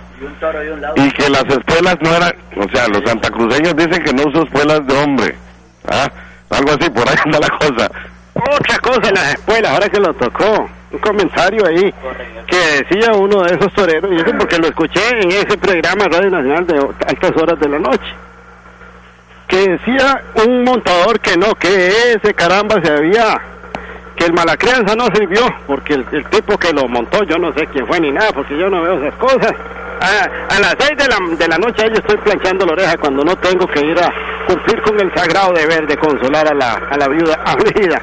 y 0.96 1.12
que 1.12 1.30
las 1.30 1.44
espuelas 1.46 1.98
no 2.02 2.16
eran, 2.16 2.34
o 2.58 2.70
sea, 2.70 2.88
los 2.88 3.02
santacruceños 3.06 3.76
dicen 3.76 4.04
que 4.04 4.14
no 4.14 4.24
usan 4.24 4.44
espuelas 4.44 4.86
de 4.88 4.98
hombre, 4.98 5.36
¿ah? 5.90 6.10
algo 6.50 6.72
así, 6.72 6.90
por 6.90 7.08
ahí 7.08 7.16
anda 7.26 7.40
la 7.40 7.50
cosa. 7.50 7.92
Otra 8.34 8.78
cosa 8.80 9.10
en 9.10 9.16
las 9.16 9.34
escuelas, 9.34 9.72
ahora 9.72 9.90
que 9.90 10.00
lo 10.00 10.14
tocó, 10.14 10.70
un 10.96 11.00
comentario 11.00 11.66
ahí 11.66 11.94
que 12.48 12.84
decía 12.84 13.14
uno 13.14 13.44
de 13.44 13.56
esos 13.56 13.72
toreros, 13.74 14.12
y 14.12 14.16
eso 14.16 14.32
porque 14.38 14.58
lo 14.58 14.68
escuché 14.68 15.02
en 15.22 15.32
ese 15.32 15.58
programa 15.58 16.06
Radio 16.06 16.30
Nacional 16.30 16.68
de 16.68 16.80
altas 17.08 17.32
horas 17.36 17.60
de 17.60 17.70
la 17.70 17.80
noche, 17.80 18.14
que 19.48 19.70
decía 19.70 20.22
un 20.46 20.64
montador 20.64 21.20
que 21.20 21.38
no, 21.38 21.54
que 21.56 21.88
ese 22.14 22.34
caramba 22.34 22.82
se 22.84 22.92
había 22.92 23.42
que 24.16 24.26
el 24.26 24.34
mala 24.34 24.56
crianza 24.56 24.96
no 24.96 25.08
sirvió, 25.14 25.42
porque 25.68 25.96
el, 25.96 26.06
el 26.14 26.26
tipo 26.30 26.58
que 26.58 26.72
lo 26.72 26.88
montó, 26.88 27.22
yo 27.24 27.38
no 27.38 27.54
sé 27.54 27.68
quién 27.68 27.86
fue 27.86 28.00
ni 28.00 28.12
nada, 28.12 28.32
porque 28.32 28.58
yo 28.58 28.70
no 28.70 28.82
veo 28.82 28.98
esas 28.98 29.16
cosas. 29.16 29.54
A, 30.00 30.56
a 30.56 30.60
las 30.60 30.76
seis 30.80 30.98
de 30.98 31.08
la, 31.08 31.36
de 31.38 31.48
la 31.48 31.58
noche 31.58 31.86
yo 31.90 31.96
estoy 31.96 32.18
planchando 32.18 32.66
la 32.66 32.74
oreja 32.74 32.98
cuando 32.98 33.24
no 33.24 33.36
tengo 33.38 33.66
que 33.68 33.80
ir 33.86 33.98
a 34.00 34.14
cumplir 34.48 34.82
con 34.82 35.00
el 35.00 35.14
sagrado 35.14 35.54
deber 35.54 35.86
de 35.88 35.98
consolar 35.98 36.48
a 36.48 36.54
la, 36.54 36.74
a 36.90 36.98
la 36.98 37.08
viuda 37.10 37.42
abrida. 37.46 38.02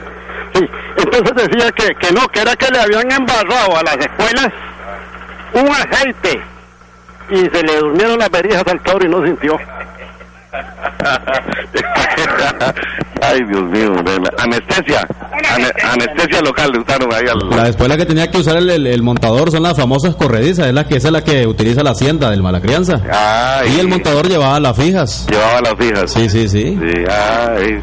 Sí, 0.55 0.61
entonces 0.99 1.33
decía 1.49 1.71
que, 1.73 1.95
que 1.95 2.13
no, 2.13 2.27
que 2.29 2.41
era 2.41 2.55
que 2.57 2.71
le 2.71 2.81
habían 2.81 3.11
embarrado 3.11 3.77
a 3.77 3.83
las 3.83 3.97
escuelas 3.97 4.49
un 5.55 5.69
aceite 5.69 6.41
y 7.31 7.37
se 7.37 7.63
le 7.63 7.77
durmieron 7.79 8.19
las 8.19 8.31
verijas 8.31 8.63
al 8.67 8.81
toro 8.83 9.07
y 9.07 9.09
no 9.09 9.25
sintió. 9.25 9.57
Ay, 13.23 13.39
Dios 13.49 13.63
mío, 13.71 13.91
de 14.05 14.19
la- 14.19 14.33
anestesia, 14.43 15.07
ane- 15.55 15.73
anestesia 15.83 16.41
local 16.43 16.71
le 16.73 16.81
usaron 16.81 17.13
ahí 17.15 17.23
al... 17.31 17.49
La 17.57 17.69
escuela 17.69 17.97
que 17.97 18.05
tenía 18.05 18.31
que 18.31 18.39
usar 18.39 18.57
el, 18.57 18.69
el- 18.69 18.87
el 18.87 19.03
montador 19.03 19.51
son 19.51 19.63
las 19.63 19.77
famosas 19.77 20.15
corredizas, 20.17 20.67
es 20.67 20.75
la 20.75 20.85
que 20.87 20.97
esa 20.97 21.09
es 21.09 21.13
la 21.13 21.23
que 21.23 21.47
utiliza 21.47 21.83
la 21.83 21.91
hacienda 21.93 22.31
del 22.31 22.43
mala 22.43 22.61
crianza. 22.61 23.01
Ay, 23.11 23.75
Y 23.77 23.81
el 23.81 23.89
montador 23.89 24.29
llevaba 24.29 24.59
las 24.61 24.77
fijas. 24.77 25.27
llevaba 25.31 25.61
las 25.61 25.75
fijas. 25.79 26.13
Sí, 26.13 26.29
sí, 26.29 26.49
sí. 26.49 26.79
Sí, 26.81 27.05
ay. 27.09 27.81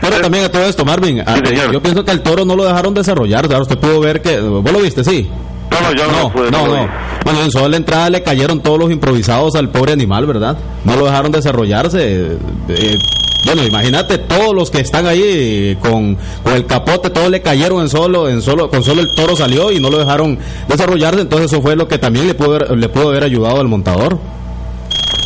Pero 0.00 0.16
eh, 0.16 0.20
también 0.20 0.44
a 0.44 0.48
todo 0.50 0.62
esto, 0.64 0.84
Marvin, 0.84 1.20
a- 1.20 1.36
yo 1.72 1.82
pienso 1.82 2.04
que 2.04 2.10
al 2.10 2.22
toro 2.22 2.44
no 2.44 2.54
lo 2.56 2.64
dejaron 2.64 2.94
desarrollar. 2.94 3.44
Ahora 3.46 3.62
usted 3.62 3.78
pudo 3.78 4.00
ver 4.00 4.22
que. 4.22 4.38
¿Vos 4.40 4.72
lo 4.72 4.78
viste? 4.80 5.02
Sí. 5.04 5.28
No, 5.70 5.80
no, 5.80 5.92
yo 5.94 6.06
no, 6.06 6.12
No, 6.22 6.32
pude, 6.32 6.50
no, 6.50 6.66
no. 6.66 6.88
Bueno, 7.24 7.42
en 7.42 7.50
sola 7.50 7.76
entrada 7.76 8.08
le 8.08 8.22
cayeron 8.22 8.60
todos 8.60 8.78
los 8.78 8.90
improvisados 8.90 9.56
al 9.56 9.68
pobre 9.70 9.92
animal, 9.92 10.24
¿verdad? 10.26 10.56
No 10.84 10.96
lo 10.96 11.04
dejaron 11.06 11.32
desarrollarse. 11.32 12.36
eh, 12.68 12.98
bueno, 13.44 13.62
imagínate, 13.64 14.18
todos 14.18 14.54
los 14.54 14.70
que 14.70 14.80
están 14.80 15.06
ahí 15.06 15.76
con, 15.80 16.16
con 16.42 16.54
el 16.54 16.66
capote, 16.66 17.10
todos 17.10 17.30
le 17.30 17.42
cayeron 17.42 17.80
en 17.80 17.88
solo, 17.88 18.28
en 18.28 18.42
solo, 18.42 18.68
con 18.70 18.82
solo 18.82 19.02
el 19.02 19.08
toro 19.14 19.36
salió 19.36 19.70
y 19.70 19.78
no 19.80 19.88
lo 19.90 19.98
dejaron 19.98 20.38
desarrollarse. 20.68 21.20
Entonces 21.20 21.52
eso 21.52 21.60
fue 21.62 21.76
lo 21.76 21.86
que 21.86 21.98
también 21.98 22.26
le 22.26 22.34
pudo 22.34 22.56
haber, 22.56 22.70
le 22.76 22.88
pudo 22.88 23.08
haber 23.10 23.24
ayudado 23.24 23.60
al 23.60 23.68
montador. 23.68 24.18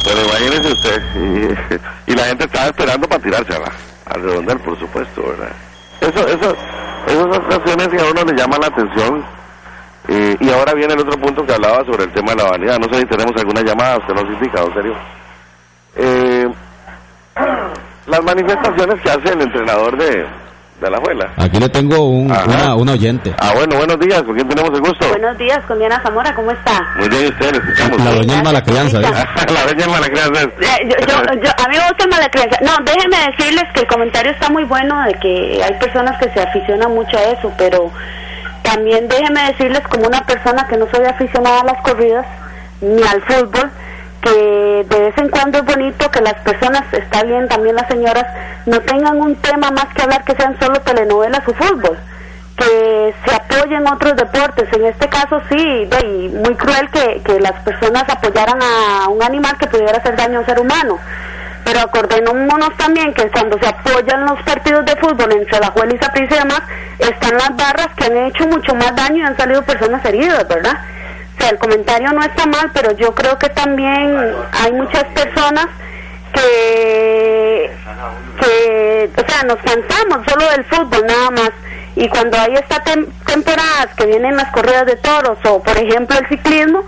Pero 0.05 0.20
imagínese 0.24 0.72
usted, 0.72 1.03
y, 2.07 2.12
y 2.12 2.14
la 2.16 2.24
gente 2.24 2.44
estaba 2.44 2.66
esperando 2.66 3.07
para 3.09 3.22
tirarse 3.22 3.53
a, 3.55 3.72
la, 4.12 4.20
a 4.20 4.23
redondel, 4.23 4.59
por 4.61 4.79
supuesto, 4.79 5.23
¿verdad? 5.23 5.53
Eso, 6.01 6.27
eso, 6.29 6.57
esas 7.07 7.38
actuaciones 7.38 7.88
que 7.88 8.01
a 8.01 8.11
uno 8.11 8.25
le 8.25 8.37
llaman 8.38 8.61
la 8.61 8.66
atención. 8.68 9.25
eh, 10.09 10.37
y 10.40 10.51
ahora 10.51 10.75
viene 10.75 10.94
el 10.94 11.01
otro 11.01 11.18
punto 11.20 11.44
que 11.44 11.53
hablaba 11.55 11.85
sobre 11.85 12.05
el 12.05 12.12
tema 12.12 12.33
de 12.33 12.42
la 12.42 12.51
vanidad. 12.51 12.79
No 12.79 12.88
sé 12.92 13.01
si 13.01 13.07
tenemos 13.07 13.37
alguna 13.37 13.62
llamada, 13.62 13.99
usted 13.99 14.14
nos 14.14 14.25
indica, 14.25 14.62
¿en 14.62 14.75
serio? 14.75 14.94
Eh, 15.96 16.49
las 18.07 18.25
manifestaciones 18.25 19.01
que 19.03 19.11
hace 19.11 19.33
el 19.33 19.42
entrenador 19.42 19.96
de, 19.96 20.27
de 20.81 20.90
la 20.90 20.97
abuela. 20.97 21.31
Aquí 21.37 21.59
le 21.59 21.69
tengo 21.69 22.09
un, 22.09 22.25
una, 22.31 22.75
una 22.75 22.93
oyente. 22.93 23.35
Ah, 23.38 23.53
bueno, 23.55 23.77
buenos 23.77 23.99
días, 24.01 24.23
¿con 24.23 24.35
quién 24.35 24.49
tenemos 24.49 24.71
el 24.75 24.81
gusto? 24.81 25.09
Buenos 25.09 25.37
días, 25.38 25.59
con 25.66 25.79
Diana 25.79 26.01
Zamora, 26.03 26.35
¿cómo 26.35 26.51
está? 26.51 26.83
Muy 26.99 27.09
bien, 27.09 27.27
usted, 27.27 27.53
le 27.53 27.59
escuchamos. 27.59 27.99
La 28.05 28.11
doña 28.12 28.35
es 28.38 28.45
mala 28.45 28.62
crianza, 28.62 28.99
¿eh? 29.01 29.03
la 29.53 29.66
doña 29.66 29.81
es 29.85 29.88
mala 29.88 30.07
crianza. 30.09 30.43
Eh, 30.43 30.88
yo, 30.88 31.07
yo, 31.07 31.40
yo- 31.43 31.51
a 31.64 31.69
mí 31.69 31.77
me 31.77 31.88
gusta 31.88 32.07
mala 32.11 32.29
crianza. 32.31 32.57
No, 32.62 32.73
déjenme 32.85 33.16
decirles 33.31 33.64
que 33.75 33.81
el 33.81 33.87
comentario 33.87 34.33
está 34.33 34.49
muy 34.49 34.64
bueno 34.64 35.01
de 35.05 35.12
que 35.14 35.62
hay 35.62 35.75
personas 35.79 36.19
que 36.19 36.31
se 36.33 36.40
aficionan 36.40 36.90
mucho 36.95 37.16
a 37.19 37.23
eso, 37.25 37.53
pero 37.59 37.90
también 38.62 39.07
déjenme 39.09 39.43
decirles 39.53 39.83
como 39.88 40.07
una 40.07 40.23
persona 40.25 40.66
que 40.69 40.77
no 40.77 40.87
soy 40.90 41.05
aficionada 41.05 41.61
a 41.61 41.64
las 41.64 41.83
corridas 41.83 42.27
ni 42.81 43.03
al 43.03 43.21
fútbol, 43.23 43.71
que 44.22 44.87
de 44.88 45.00
vez 45.00 45.18
en 45.18 45.28
cuando 45.30 45.59
es 45.59 45.64
bonito 45.64 46.11
que 46.11 46.20
las 46.20 46.35
personas, 46.35 46.83
está 46.92 47.22
bien 47.24 47.48
también 47.48 47.76
las 47.76 47.88
señoras, 47.88 48.26
no 48.66 48.80
tengan 48.80 49.16
un 49.20 49.35
tema 49.37 49.70
más 49.70 49.87
que 49.94 50.02
hablar 50.02 50.24
que 50.24 50.35
sean 50.35 50.59
solo 50.61 50.80
telenovelas 50.80 51.46
o 51.48 51.54
fútbol 51.54 51.98
que 52.61 53.14
se 53.24 53.35
apoyen 53.35 53.87
otros 53.88 54.16
deportes. 54.16 54.68
En 54.72 54.85
este 54.85 55.09
caso 55.09 55.40
sí, 55.48 55.88
muy 56.44 56.54
cruel 56.54 56.90
que, 56.90 57.22
que 57.24 57.40
las 57.40 57.54
personas 57.62 58.04
apoyaran 58.09 58.59
a 58.62 59.09
un 59.09 59.22
animal 59.22 59.56
que 59.59 59.66
pudiera 59.66 59.96
hacer 59.96 60.16
daño 60.16 60.38
a 60.38 60.40
un 60.40 60.46
ser 60.46 60.61
humano. 60.61 60.98
Pero 61.64 61.80
acordémonos 61.80 62.76
también 62.76 63.14
que 63.14 63.28
cuando 63.30 63.59
se 63.59 63.66
apoyan 63.66 64.26
los 64.26 64.42
partidos 64.42 64.85
de 64.85 64.96
fútbol 64.96 65.33
entre 65.33 65.59
la 65.61 65.68
Juela 65.68 65.94
y 65.94 65.98
Saprissa 65.98 66.35
y 66.35 66.38
demás, 66.38 66.62
están 66.98 67.35
las 67.35 67.56
barras 67.56 67.88
que 67.96 68.04
han 68.04 68.16
hecho 68.16 68.46
mucho 68.46 68.74
más 68.74 68.94
daño 68.94 69.18
y 69.18 69.22
han 69.22 69.37
salido 69.37 69.62
personas 69.62 70.04
heridas, 70.04 70.46
¿verdad? 70.48 70.78
Sea, 71.40 71.50
el 71.50 71.59
comentario 71.59 72.12
no 72.12 72.22
está 72.22 72.46
mal, 72.46 72.70
pero 72.74 72.92
yo 72.92 73.14
creo 73.14 73.38
que 73.38 73.48
también 73.48 74.35
hay 74.53 74.72
muchas 74.72 75.05
personas 75.07 75.66
que, 76.35 77.70
que 78.40 79.11
o 79.16 79.26
sea, 79.29 79.42
nos 79.44 79.57
cansamos 79.57 80.26
solo 80.29 80.50
del 80.50 80.64
fútbol 80.66 81.07
nada 81.07 81.31
más. 81.31 81.50
Y 81.96 82.09
cuando 82.09 82.38
hay 82.38 82.55
estas 82.55 82.85
tem- 82.85 83.09
temporadas 83.26 83.88
que 83.96 84.07
vienen 84.07 84.37
las 84.37 84.50
corridas 84.53 84.87
de 84.87 84.96
toros 84.96 85.38
o, 85.44 85.62
por 85.62 85.76
ejemplo, 85.76 86.16
el 86.18 86.29
ciclismo, 86.29 86.85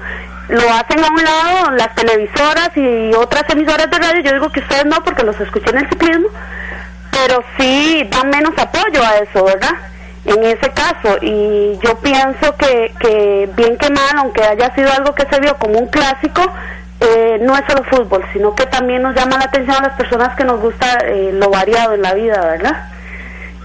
lo 0.49 0.71
hacen 0.75 1.03
a 1.03 1.09
un 1.09 1.25
lado 1.25 1.71
las 1.73 1.95
televisoras 1.95 2.71
y 2.77 3.13
otras 3.15 3.45
emisoras 3.49 3.91
de 3.91 3.99
radio. 3.99 4.21
Yo 4.23 4.33
digo 4.33 4.51
que 4.53 4.61
ustedes 4.61 4.85
no, 4.87 5.03
porque 5.03 5.25
los 5.25 5.39
escuché 5.41 5.71
en 5.71 5.79
el 5.79 5.89
ciclismo, 5.89 6.29
pero 7.11 7.43
sí 7.59 8.07
dan 8.11 8.31
menos 8.31 8.53
apoyo 8.59 9.03
a 9.03 9.17
eso, 9.19 9.45
¿verdad? 9.45 9.75
En 10.25 10.45
ese 10.45 10.71
caso, 10.71 11.19
y 11.21 11.77
yo 11.83 11.99
pienso 11.99 12.55
que, 12.57 12.93
que 13.01 13.51
bien 13.57 13.77
que 13.77 13.91
mal, 13.91 14.19
aunque 14.19 14.43
haya 14.45 14.73
sido 14.75 14.89
algo 14.93 15.15
que 15.15 15.27
se 15.29 15.41
vio 15.41 15.57
como 15.59 15.79
un 15.81 15.89
clásico, 15.89 16.43
eh, 17.01 17.39
no 17.43 17.57
es 17.57 17.63
solo 17.69 17.83
fútbol, 17.91 18.25
sino 18.33 18.55
que 18.55 18.65
también 18.67 19.03
nos 19.03 19.17
llama 19.17 19.37
la 19.39 19.47
atención 19.47 19.77
a 19.77 19.89
las 19.89 19.97
personas 19.97 20.37
que 20.37 20.45
nos 20.45 20.61
gusta 20.61 20.99
eh, 21.07 21.31
lo 21.33 21.51
variado 21.51 21.95
en 21.95 22.03
la 22.03 22.15
vida, 22.15 22.41
¿verdad? 22.41 22.85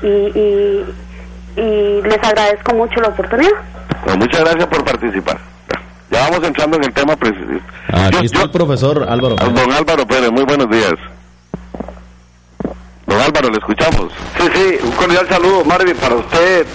Y, 0.02 0.08
y, 0.08 0.86
y 1.58 2.02
les 2.02 2.24
agradezco 2.24 2.74
mucho 2.74 3.00
la 3.02 3.10
oportunidad. 3.10 3.52
Pues 4.04 4.18
muchas 4.18 4.42
gracias 4.42 4.66
por 4.66 4.84
participar. 4.84 5.38
Ya 6.10 6.22
vamos 6.30 6.48
entrando 6.48 6.78
en 6.78 6.86
el 6.86 6.94
tema 6.94 7.16
preciso. 7.16 7.60
Aquí 7.94 8.26
está 8.26 8.44
el 8.44 8.50
profesor 8.52 9.06
Álvaro. 9.08 9.36
Ah, 9.40 9.46
Don 9.46 9.72
Álvaro 9.72 10.08
Pérez, 10.08 10.32
muy 10.32 10.44
buenos 10.44 10.70
días. 10.72 10.96
Don 13.08 13.22
Álvaro, 13.22 13.50
le 13.50 13.58
escuchamos. 13.58 14.12
Sí, 14.38 14.50
sí, 14.54 14.78
un 14.84 14.92
cordial 14.92 15.26
saludo, 15.30 15.64
Marvin, 15.64 15.96
para 15.96 16.16
usted, 16.16 16.68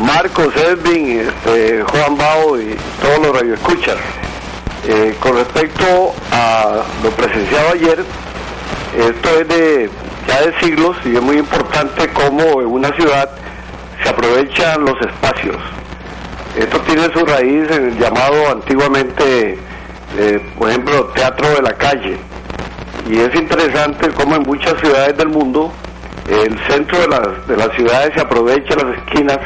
Marcos, 0.00 0.54
Edwin, 0.54 1.26
este, 1.28 1.82
Juan 1.82 2.16
Bao 2.16 2.56
y 2.60 2.76
todos 3.02 3.18
los 3.20 3.36
radioescuchas. 3.36 3.96
Eh, 4.86 5.16
con 5.18 5.34
respecto 5.34 6.14
a 6.30 6.84
lo 7.02 7.10
presenciado 7.10 7.72
ayer, 7.72 8.04
esto 8.96 9.40
es 9.40 9.48
de 9.48 9.90
ya 10.28 10.40
de 10.42 10.60
siglos 10.60 10.96
y 11.04 11.16
es 11.16 11.22
muy 11.22 11.38
importante 11.38 12.08
cómo 12.12 12.60
en 12.60 12.68
una 12.68 12.92
ciudad 12.92 13.28
se 14.00 14.08
aprovechan 14.08 14.84
los 14.84 15.00
espacios. 15.00 15.56
Esto 16.56 16.80
tiene 16.82 17.12
su 17.12 17.26
raíz 17.26 17.68
en 17.72 17.86
el 17.86 17.98
llamado 17.98 18.52
antiguamente, 18.52 19.58
eh, 20.16 20.40
por 20.56 20.68
ejemplo, 20.68 21.06
teatro 21.06 21.48
de 21.56 21.62
la 21.62 21.72
calle. 21.72 22.16
Y 23.08 23.20
es 23.20 23.34
interesante 23.36 24.08
cómo 24.10 24.34
en 24.34 24.42
muchas 24.42 24.74
ciudades 24.80 25.16
del 25.16 25.28
mundo 25.28 25.70
el 26.28 26.58
centro 26.68 26.98
de 26.98 27.06
las, 27.06 27.46
de 27.46 27.56
las 27.56 27.70
ciudades 27.76 28.12
se 28.14 28.20
aprovecha 28.20 28.74
las 28.74 28.98
esquinas 28.98 29.38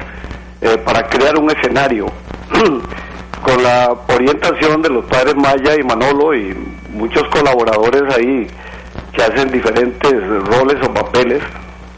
eh, 0.62 0.78
para 0.78 1.06
crear 1.08 1.36
un 1.38 1.50
escenario. 1.50 2.06
Con 3.42 3.62
la 3.62 3.94
orientación 4.14 4.80
de 4.82 4.88
los 4.88 5.04
padres 5.06 5.34
Maya 5.36 5.74
y 5.78 5.82
Manolo 5.82 6.34
y 6.34 6.56
muchos 6.92 7.22
colaboradores 7.28 8.02
ahí 8.14 8.46
que 9.12 9.22
hacen 9.22 9.50
diferentes 9.50 10.12
roles 10.46 10.76
o 10.82 10.92
papeles, 10.92 11.42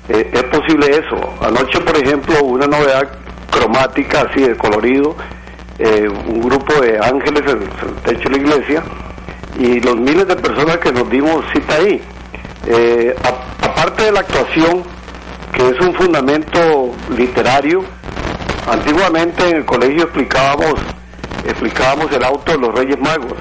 eh, 0.08 0.30
es 0.32 0.42
posible 0.44 0.86
eso. 0.90 1.16
Anoche, 1.42 1.80
por 1.80 1.96
ejemplo, 1.96 2.42
una 2.42 2.66
novedad 2.66 3.08
cromática 3.50 4.26
así 4.28 4.42
de 4.42 4.56
colorido, 4.56 5.14
eh, 5.78 6.08
un 6.08 6.40
grupo 6.40 6.74
de 6.80 6.98
ángeles 6.98 7.42
en 7.42 7.62
el 7.62 7.94
techo 8.04 8.28
de 8.28 8.36
la 8.36 8.36
iglesia 8.36 8.82
y 9.58 9.80
los 9.80 9.96
miles 9.96 10.26
de 10.26 10.36
personas 10.36 10.78
que 10.78 10.92
nos 10.92 11.08
dimos 11.10 11.44
cita 11.52 11.74
ahí. 11.74 12.00
Eh, 12.66 13.14
aparte 13.62 14.04
de 14.04 14.12
la 14.12 14.20
actuación, 14.20 14.82
que 15.52 15.68
es 15.68 15.80
un 15.80 15.94
fundamento 15.94 16.92
literario, 17.16 17.84
antiguamente 18.70 19.48
en 19.48 19.56
el 19.56 19.64
colegio 19.64 20.04
explicábamos, 20.04 20.74
explicábamos 21.44 22.10
el 22.12 22.24
auto 22.24 22.52
de 22.52 22.58
los 22.58 22.74
Reyes 22.74 22.98
Magos. 23.00 23.38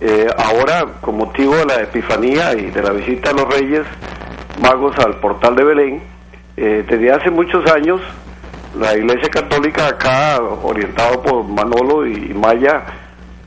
Eh, 0.00 0.26
ahora, 0.36 0.84
con 1.00 1.16
motivo 1.16 1.54
de 1.56 1.64
la 1.64 1.82
Epifanía 1.82 2.54
y 2.54 2.70
de 2.70 2.82
la 2.82 2.90
visita 2.90 3.32
de 3.32 3.40
los 3.40 3.48
Reyes 3.54 3.82
Magos 4.60 4.96
al 4.98 5.14
portal 5.16 5.56
de 5.56 5.64
Belén, 5.64 6.02
eh, 6.56 6.84
desde 6.88 7.12
hace 7.12 7.30
muchos 7.30 7.64
años 7.70 8.00
la 8.78 8.96
Iglesia 8.96 9.28
Católica 9.30 9.88
acá, 9.88 10.40
orientado 10.62 11.22
por 11.22 11.44
Manolo 11.44 12.06
y 12.06 12.32
Maya, 12.34 12.84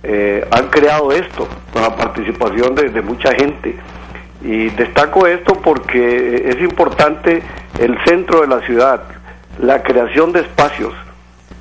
eh, 0.08 0.48
han 0.52 0.68
creado 0.68 1.12
esto 1.12 1.48
con 1.74 1.82
la 1.82 1.96
participación 1.96 2.76
de, 2.76 3.02
mucha 3.02 3.32
gente. 3.34 3.76
Y 4.44 4.70
destaco 4.70 5.26
esto 5.26 5.56
porque 5.56 6.48
es 6.48 6.62
importante 6.62 7.42
el 7.80 7.98
centro 8.06 8.42
de 8.42 8.48
la 8.48 8.60
ciudad, 8.62 9.02
la 9.60 9.82
creación 9.82 10.32
de 10.32 10.42
espacios. 10.42 10.94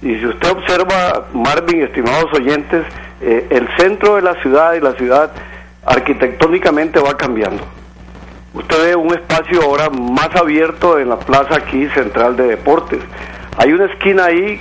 Y 0.02 0.16
si 0.16 0.26
usted 0.26 0.50
observa, 0.50 1.24
Marvin, 1.32 1.82
estimados 1.82 2.30
oyentes, 2.34 2.84
eh, 3.22 3.46
el 3.48 3.66
centro 3.78 4.16
de 4.16 4.22
la 4.22 4.34
ciudad 4.42 4.74
y 4.74 4.80
la 4.80 4.92
ciudad 4.92 5.32
arquitectónicamente 5.86 7.00
va 7.00 7.16
cambiando. 7.16 7.62
Usted 8.52 8.76
ve 8.84 8.94
un 8.94 9.14
espacio 9.14 9.62
ahora 9.62 9.88
más 9.88 10.36
abierto 10.36 10.98
en 10.98 11.08
la 11.08 11.18
plaza 11.18 11.56
aquí 11.56 11.88
central 11.94 12.36
de 12.36 12.48
deportes. 12.48 13.00
hay 13.56 13.72
una 13.72 13.86
esquina 13.86 14.26
ahí 14.26 14.58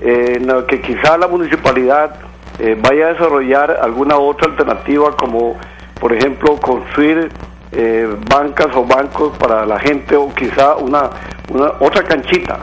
eh, 0.00 0.34
en 0.36 0.46
la 0.48 0.66
que 0.66 0.80
quizá 0.80 1.16
la 1.16 1.28
municipalidad 1.28 2.29
eh, 2.60 2.76
vaya 2.80 3.06
a 3.06 3.12
desarrollar 3.12 3.78
alguna 3.82 4.16
otra 4.18 4.48
alternativa 4.50 5.16
como 5.16 5.56
por 5.98 6.12
ejemplo 6.12 6.56
construir 6.58 7.30
eh, 7.72 8.08
bancas 8.28 8.68
o 8.74 8.84
bancos 8.84 9.36
para 9.38 9.64
la 9.66 9.78
gente 9.78 10.16
o 10.16 10.32
quizá 10.34 10.76
una, 10.76 11.10
una 11.50 11.72
otra 11.80 12.02
canchita 12.02 12.58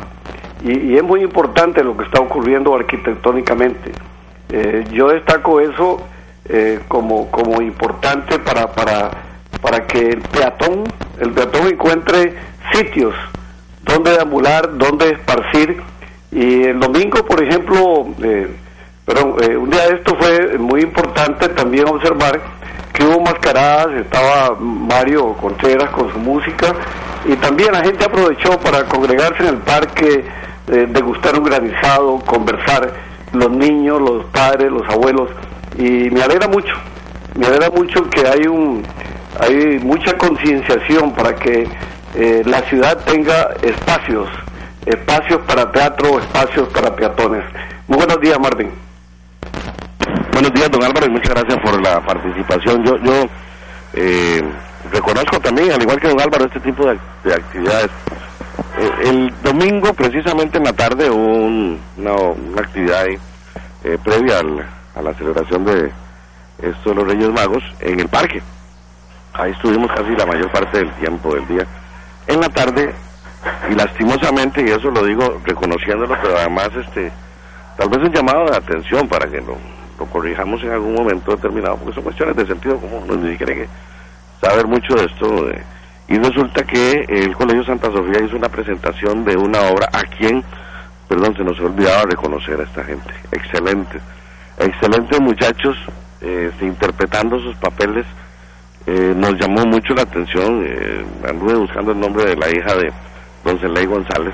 y, 0.64 0.96
es 0.96 1.04
muy 1.04 1.22
importante 1.22 1.84
lo 1.84 1.96
que 1.96 2.06
está 2.06 2.20
ocurriendo 2.22 2.76
arquitectónicamente 2.76 3.92
Eh, 4.50 4.86
yo 4.94 5.10
destaco 5.10 5.60
eso 5.60 6.00
como, 6.88 7.30
como 7.30 7.62
importante 7.62 8.40
para, 8.40 8.68
para, 8.68 9.12
para 9.62 9.86
que 9.86 10.00
el 10.00 10.22
peatón 10.22 10.86
el 11.20 11.32
peatón 11.32 11.68
encuentre 11.68 12.34
sitios 12.72 13.14
donde 13.88 14.12
deambular, 14.12 14.78
donde 14.78 15.12
esparcir. 15.12 15.82
Y 16.32 16.64
el 16.64 16.80
domingo, 16.80 17.26
por 17.26 17.42
ejemplo, 17.42 18.08
perdón, 19.08 19.36
eh, 19.42 19.56
un 19.56 19.70
día 19.70 19.88
de 19.88 19.96
esto 19.96 20.14
fue 20.20 20.58
muy 20.58 20.82
importante 20.82 21.48
también 21.50 21.88
observar 21.88 22.42
que 22.92 23.06
hubo 23.06 23.22
mascaradas, 23.22 24.02
estaba 24.02 24.58
Mario 24.60 25.34
Contreras 25.36 25.90
con 25.92 26.12
su 26.12 26.20
música 26.20 26.74
y 27.24 27.38
también 27.38 27.72
la 27.72 27.86
gente 27.86 28.04
aprovechó 28.04 28.60
para 28.60 28.84
congregarse 28.84 29.44
en 29.44 29.50
el 29.50 29.58
parque, 29.60 30.26
eh, 30.68 30.88
degustar 30.90 31.40
un 31.40 31.46
granizado, 31.46 32.20
conversar, 32.26 32.92
los 33.32 33.50
niños, 33.50 34.02
los 34.02 34.26
padres, 34.26 34.70
los 34.70 34.88
abuelos 34.90 35.30
y 35.78 36.10
me 36.10 36.22
alegra 36.22 36.50
mucho, 36.50 36.74
me 37.36 37.48
alegra 37.48 37.70
mucho 37.70 38.10
que 38.10 38.28
hay 38.28 38.46
un 38.46 38.84
hay 39.40 39.80
mucha 39.80 40.18
concienciación 40.18 41.14
para 41.14 41.34
que 41.36 41.66
eh, 42.16 42.42
la 42.46 42.60
ciudad 42.64 42.98
tenga 43.06 43.52
espacios, 43.62 44.28
espacios 44.86 45.40
para 45.48 45.72
teatro, 45.72 46.20
espacios 46.20 46.68
para 46.70 46.94
peatones. 46.94 47.44
Muy 47.88 48.00
buenos 48.00 48.20
días, 48.20 48.38
Martín. 48.40 48.87
Buenos 50.40 50.54
días, 50.54 50.70
don 50.70 50.84
Álvaro, 50.84 51.08
y 51.08 51.10
muchas 51.10 51.32
gracias 51.34 51.58
por 51.64 51.82
la 51.82 52.00
participación. 52.06 52.84
Yo, 52.86 52.96
yo 52.98 53.26
eh, 53.94 54.40
reconozco 54.92 55.40
también, 55.40 55.72
al 55.72 55.82
igual 55.82 56.00
que 56.00 56.10
don 56.10 56.22
Álvaro, 56.22 56.46
este 56.46 56.60
tipo 56.60 56.86
de, 56.86 57.00
de 57.24 57.34
actividades. 57.34 57.90
Eh, 58.78 58.92
el 59.06 59.34
domingo, 59.42 59.92
precisamente 59.96 60.60
en 60.60 60.66
la 60.66 60.74
tarde, 60.74 61.10
hubo 61.10 61.26
un- 61.38 61.82
una, 61.98 62.12
una 62.14 62.62
actividad 62.62 63.08
eh, 63.08 63.98
previa 64.04 64.38
al- 64.38 64.64
a 64.96 65.02
la 65.02 65.12
celebración 65.16 65.66
de 65.66 65.92
esto 66.62 66.90
de 66.92 66.96
los 66.98 67.08
Reyes 67.08 67.30
Magos 67.32 67.64
en 67.80 68.00
el 68.00 68.08
parque. 68.08 68.40
Ahí 69.34 69.50
estuvimos 69.54 69.90
casi 69.92 70.12
la 70.16 70.28
mayor 70.28 70.52
parte 70.52 70.78
del 70.78 70.92
tiempo 70.98 71.34
del 71.34 71.48
día. 71.48 71.66
En 72.28 72.40
la 72.42 72.50
tarde, 72.50 72.94
y 73.72 73.74
lastimosamente, 73.74 74.62
y 74.62 74.70
eso 74.70 74.92
lo 74.92 75.04
digo 75.04 75.42
reconociéndolo, 75.44 76.16
pero 76.22 76.38
además, 76.38 76.70
este, 76.80 77.12
tal 77.76 77.90
vez 77.90 77.98
un 78.02 78.12
llamado 78.14 78.46
de 78.52 78.58
atención 78.58 79.08
para 79.08 79.28
que 79.28 79.42
lo, 79.42 79.58
lo 79.98 80.06
corrijamos 80.06 80.62
en 80.64 80.72
algún 80.72 80.94
momento 80.94 81.32
determinado, 81.32 81.78
porque 81.78 81.96
son 81.96 82.04
cuestiones 82.04 82.36
de 82.36 82.46
sentido 82.46 82.78
común, 82.78 83.04
no 83.08 83.16
ni 83.16 83.32
siquiera 83.32 83.54
hay 83.54 83.60
que 83.60 83.68
saber 84.42 84.68
mucho 84.68 84.96
de 84.96 85.06
esto. 85.06 85.50
y 86.08 86.18
resulta 86.18 86.64
que 86.64 87.06
el 87.08 87.36
Colegio 87.36 87.64
Santa 87.66 87.92
Sofía 87.92 88.24
hizo 88.24 88.38
una 88.38 88.50
presentación 88.50 89.26
de 89.26 89.36
una 89.36 89.60
obra 89.62 89.88
a 89.92 90.04
quien, 90.04 90.44
perdón, 91.08 91.36
se 91.36 91.44
nos 91.44 91.60
olvidaba 91.60 92.04
reconocer 92.04 92.60
a 92.60 92.64
esta 92.64 92.84
gente. 92.84 93.14
Excelente, 93.32 94.00
excelentes 94.60 95.20
muchachos, 95.20 95.76
eh, 96.22 96.52
interpretando 96.62 97.40
sus 97.40 97.56
papeles. 97.58 98.06
Eh, 98.86 99.14
nos 99.18 99.34
llamó 99.38 99.66
mucho 99.66 99.94
la 99.94 100.04
atención, 100.04 100.64
eh, 100.66 101.06
anduve 101.28 101.56
buscando 101.56 101.92
el 101.92 102.00
nombre 102.00 102.24
de 102.24 102.38
la 102.38 102.50
hija 102.50 102.74
de 102.76 102.92
Don 103.44 103.60
Celey 103.60 103.86
González. 103.86 104.34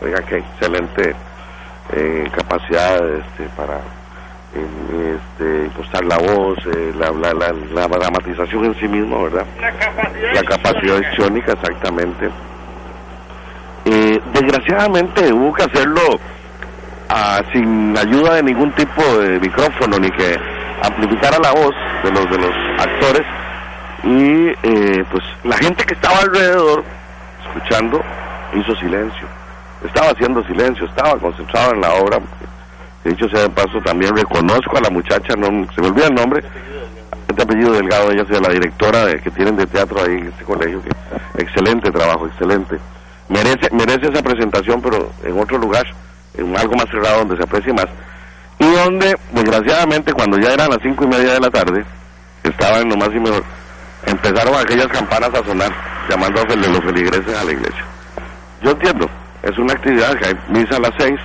Oiga, 0.00 0.22
qué 0.22 0.36
excelente 0.36 1.14
eh, 1.92 2.28
capacidad 2.34 2.96
este, 3.08 3.44
para 3.56 3.80
este, 4.56 5.64
impostar 5.64 6.04
la 6.04 6.18
voz, 6.18 6.58
eh, 6.66 6.92
la, 6.98 7.10
la, 7.10 7.32
la, 7.34 7.52
la 7.74 7.88
dramatización 7.88 8.66
en 8.66 8.74
sí 8.76 8.88
mismo, 8.88 9.24
¿verdad? 9.24 9.46
La 10.34 10.42
capacidad 10.42 11.00
histriónica, 11.00 11.52
exactamente. 11.52 12.30
Eh, 13.88 14.20
desgraciadamente 14.32 15.32
hubo 15.32 15.52
que 15.54 15.62
hacerlo 15.62 16.02
ah, 17.08 17.40
sin 17.52 17.96
ayuda 17.96 18.34
de 18.34 18.42
ningún 18.42 18.72
tipo 18.72 19.00
de 19.18 19.38
micrófono 19.38 19.96
ni 20.00 20.10
que 20.10 20.36
amplificara 20.82 21.38
la 21.38 21.52
voz 21.52 21.74
de 22.02 22.10
los 22.10 22.24
de 22.28 22.38
los 22.38 22.50
actores 22.80 23.22
y 24.02 24.48
eh, 24.62 25.04
pues 25.08 25.22
la 25.44 25.56
gente 25.58 25.84
que 25.84 25.94
estaba 25.94 26.18
alrededor 26.18 26.82
escuchando 27.46 28.02
hizo 28.54 28.74
silencio 28.74 29.26
estaba 29.84 30.08
haciendo 30.10 30.42
silencio 30.44 30.86
estaba 30.86 31.16
concentrado 31.20 31.74
en 31.74 31.80
la 31.80 31.94
obra 31.94 32.18
dicho 33.10 33.28
sea 33.28 33.42
de 33.42 33.50
paso 33.50 33.80
también 33.84 34.14
reconozco 34.16 34.76
a 34.76 34.80
la 34.80 34.90
muchacha 34.90 35.34
no 35.36 35.46
se 35.74 35.80
me 35.80 35.88
olvida 35.88 36.06
el 36.06 36.14
nombre 36.14 36.42
este 37.28 37.42
apellido 37.42 37.72
delgado 37.72 38.10
ella 38.10 38.24
sea 38.30 38.40
la 38.40 38.48
directora 38.48 39.04
de, 39.06 39.20
que 39.20 39.30
tienen 39.30 39.56
de 39.56 39.66
teatro 39.66 40.02
ahí 40.02 40.18
en 40.18 40.26
este 40.28 40.44
colegio 40.44 40.80
que 40.82 41.42
excelente 41.42 41.90
trabajo 41.90 42.26
excelente. 42.26 42.78
Merece 43.28 43.68
merece 43.72 44.08
esa 44.12 44.22
presentación 44.22 44.80
pero 44.80 45.10
en 45.22 45.38
otro 45.38 45.58
lugar 45.58 45.84
en 46.34 46.56
algo 46.56 46.74
más 46.74 46.86
cerrado 46.90 47.18
donde 47.20 47.36
se 47.36 47.42
aprecie 47.42 47.72
más. 47.72 47.86
Y 48.58 48.64
donde 48.64 49.14
desgraciadamente 49.32 50.12
cuando 50.12 50.38
ya 50.38 50.52
eran 50.52 50.70
las 50.70 50.78
cinco 50.82 51.04
y 51.04 51.08
media 51.08 51.34
de 51.34 51.40
la 51.40 51.50
tarde 51.50 51.84
estaba 52.42 52.78
en 52.78 52.88
lo 52.88 52.96
más 52.96 53.08
y 53.08 53.20
mejor 53.20 53.44
empezaron 54.06 54.54
aquellas 54.54 54.88
campanas 54.88 55.30
a 55.34 55.44
sonar 55.44 55.72
llamando 56.08 56.40
a 56.40 56.56
los 56.56 56.80
feligreses 56.80 57.36
a 57.36 57.44
la 57.44 57.52
iglesia. 57.52 57.84
Yo 58.62 58.70
entiendo 58.70 59.06
es 59.42 59.58
una 59.58 59.74
actividad 59.74 60.14
que 60.18 60.26
hay 60.26 60.34
misa 60.48 60.76
a 60.76 60.80
las 60.80 60.92
seis 60.98 61.20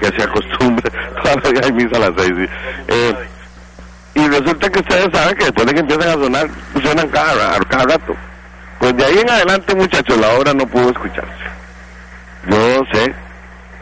que 0.00 0.06
se 0.16 0.22
acostumbre 0.22 0.90
todavía 1.22 1.60
hay 1.64 1.72
misa 1.72 1.96
a 1.96 2.10
las 2.10 2.12
seis. 2.16 2.48
Eh, 2.88 3.14
y 4.14 4.28
resulta 4.28 4.70
que 4.70 4.80
ustedes 4.80 5.08
saben 5.12 5.36
que 5.36 5.44
después 5.44 5.66
de 5.66 5.74
que 5.74 5.80
empiezan 5.80 6.08
a 6.08 6.12
sonar 6.12 6.48
suenan 6.82 7.08
cada, 7.08 7.58
cada 7.60 7.84
rato 7.84 8.16
pues 8.78 8.96
de 8.96 9.04
ahí 9.04 9.18
en 9.18 9.30
adelante 9.30 9.74
muchachos 9.74 10.18
la 10.18 10.28
obra 10.30 10.52
no 10.52 10.66
pudo 10.66 10.90
escucharse 10.90 11.50
yo 12.48 12.82
sé 12.92 13.14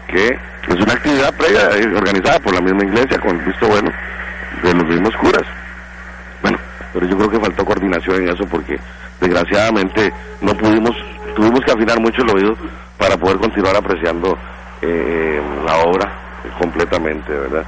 que 0.09 0.39
es 0.69 0.81
una 0.81 0.93
actividad 0.93 1.33
previa 1.35 1.71
eh, 1.77 1.95
organizada 1.97 2.39
por 2.41 2.55
la 2.55 2.61
misma 2.61 2.85
iglesia 2.85 3.19
con 3.19 3.39
el 3.39 3.45
visto 3.45 3.69
bueno 3.69 3.91
de 4.63 4.75
los 4.75 4.87
mismos 4.87 5.15
curas. 5.17 5.45
Bueno, 6.43 6.59
pero 6.93 7.07
yo 7.07 7.17
creo 7.17 7.31
que 7.31 7.41
faltó 7.41 7.65
coordinación 7.65 8.23
en 8.23 8.29
eso 8.31 8.47
porque 8.47 8.79
desgraciadamente 9.21 10.13
no 10.41 10.55
pudimos, 10.55 10.97
tuvimos 11.37 11.61
que 11.61 11.73
afinar 11.73 12.01
mucho 12.01 12.23
el 12.23 12.31
oído 12.31 12.57
para 12.99 13.17
poder 13.17 13.39
continuar 13.39 13.77
apreciando 13.77 14.37
eh, 14.83 15.41
la 15.65 15.79
obra 15.79 16.13
completamente, 16.59 17.33
¿verdad? 17.33 17.65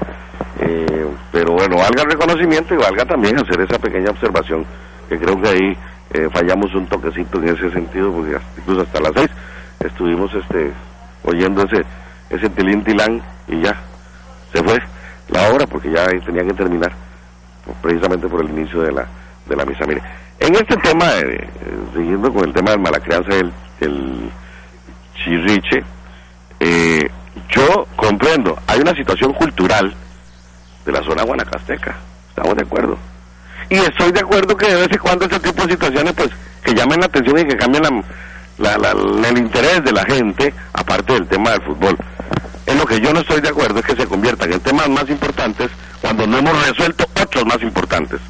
Eh, 0.61 1.07
pero 1.33 1.53
bueno, 1.53 1.77
valga 1.77 2.03
el 2.03 2.11
reconocimiento 2.11 2.75
y 2.75 2.79
valga 2.79 3.05
también 3.05 3.37
hacer 3.39 3.61
esa 3.61 3.79
pequeña 3.79 4.11
observación 4.11 4.65
que 5.09 5.19
creo 5.19 5.41
que 5.41 5.49
ahí 5.49 5.77
eh, 6.13 6.29
fallamos 6.33 6.75
un 6.75 6.87
toquecito 6.87 7.39
en 7.39 7.49
ese 7.49 7.71
sentido 7.71 8.13
porque 8.13 8.37
incluso 8.59 8.83
hasta 8.83 9.01
las 9.01 9.13
seis 9.15 9.31
estuvimos 9.81 10.33
este 10.35 10.73
oyendo 11.25 11.63
ese 11.65 11.85
ese 12.31 12.49
tilín 12.51 12.83
tilán 12.85 13.23
y 13.49 13.61
ya 13.61 13.77
se 14.53 14.63
fue 14.63 14.79
la 15.29 15.51
obra 15.51 15.67
porque 15.67 15.91
ya 15.91 16.07
tenía 16.25 16.45
que 16.45 16.55
terminar 16.55 16.93
pues, 17.65 17.77
precisamente 17.83 18.29
por 18.29 18.45
el 18.45 18.51
inicio 18.51 18.83
de 18.83 18.93
la 18.93 19.07
de 19.47 19.57
la 19.57 19.65
misa 19.65 19.85
mire 19.87 20.03
en 20.39 20.55
este 20.55 20.77
tema 20.77 21.07
eh, 21.19 21.39
eh, 21.39 21.49
siguiendo 21.95 22.33
con 22.33 22.45
el 22.45 22.53
tema 22.55 22.73
de 22.73 22.79
mala 22.79 22.99
crianza 23.01 23.35
del, 23.35 23.53
del 23.81 24.31
chirriche 25.15 25.85
eh, 26.61 27.09
yo 27.49 27.87
comprendo 27.97 28.59
hay 28.67 28.81
una 28.81 28.95
situación 28.95 29.33
cultural 29.33 29.95
de 30.85 30.93
la 30.93 31.03
zona 31.03 31.23
guanacasteca 31.25 31.97
estamos 32.31 32.57
de 32.57 32.63
acuerdo. 32.63 32.97
Y 33.69 33.77
estoy 33.77 34.11
de 34.13 34.21
acuerdo 34.21 34.57
que 34.57 34.67
de 34.67 34.75
vez 34.81 34.89
en 34.91 34.99
cuando 34.99 35.25
este 35.27 35.39
tipo 35.41 35.65
de 35.65 35.73
situaciones 35.73 36.13
pues 36.15 36.31
que 36.65 36.75
llamen 36.75 37.01
la 37.01 37.07
atención 37.07 37.39
y 37.39 37.45
que 37.45 37.57
cambien 37.57 38.03
la, 38.59 38.77
la- 38.79 38.91
el 39.29 39.39
interés 39.39 39.83
de 39.85 39.93
la 39.93 40.05
gente 40.05 40.53
aparte 40.73 41.13
del 41.15 41.27
tema 41.29 41.51
del 41.51 41.63
fútbol. 41.63 41.97
En 42.67 42.79
lo 42.79 42.87
que 42.87 43.01
yo 43.01 43.13
no 43.13 43.21
estoy 43.21 43.41
de 43.41 43.49
acuerdo 43.49 43.79
es 43.81 43.85
que 43.87 43.97
se 43.97 44.07
conviertan 44.07 44.53
en 44.53 44.61
temas 44.61 44.89
más 44.89 45.09
importantes 45.09 45.71
cuando 46.01 46.27
no 46.27 46.39
hemos 46.39 46.67
resuelto 46.67 47.05
otros 47.23 47.45
más 47.47 47.61
importantes. 47.63 48.21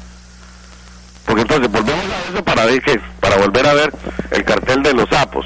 Porque 1.25 1.41
entonces 1.41 1.71
volvemos 1.71 2.05
a 2.05 2.31
eso 2.33 2.43
para 2.43 2.65
ver 2.65 2.81
para 3.19 3.37
volver 3.37 3.67
a 3.67 3.73
ver 3.73 3.91
el 4.31 4.43
cartel 4.43 4.83
de 4.83 4.93
los 4.93 5.07
sapos 5.09 5.45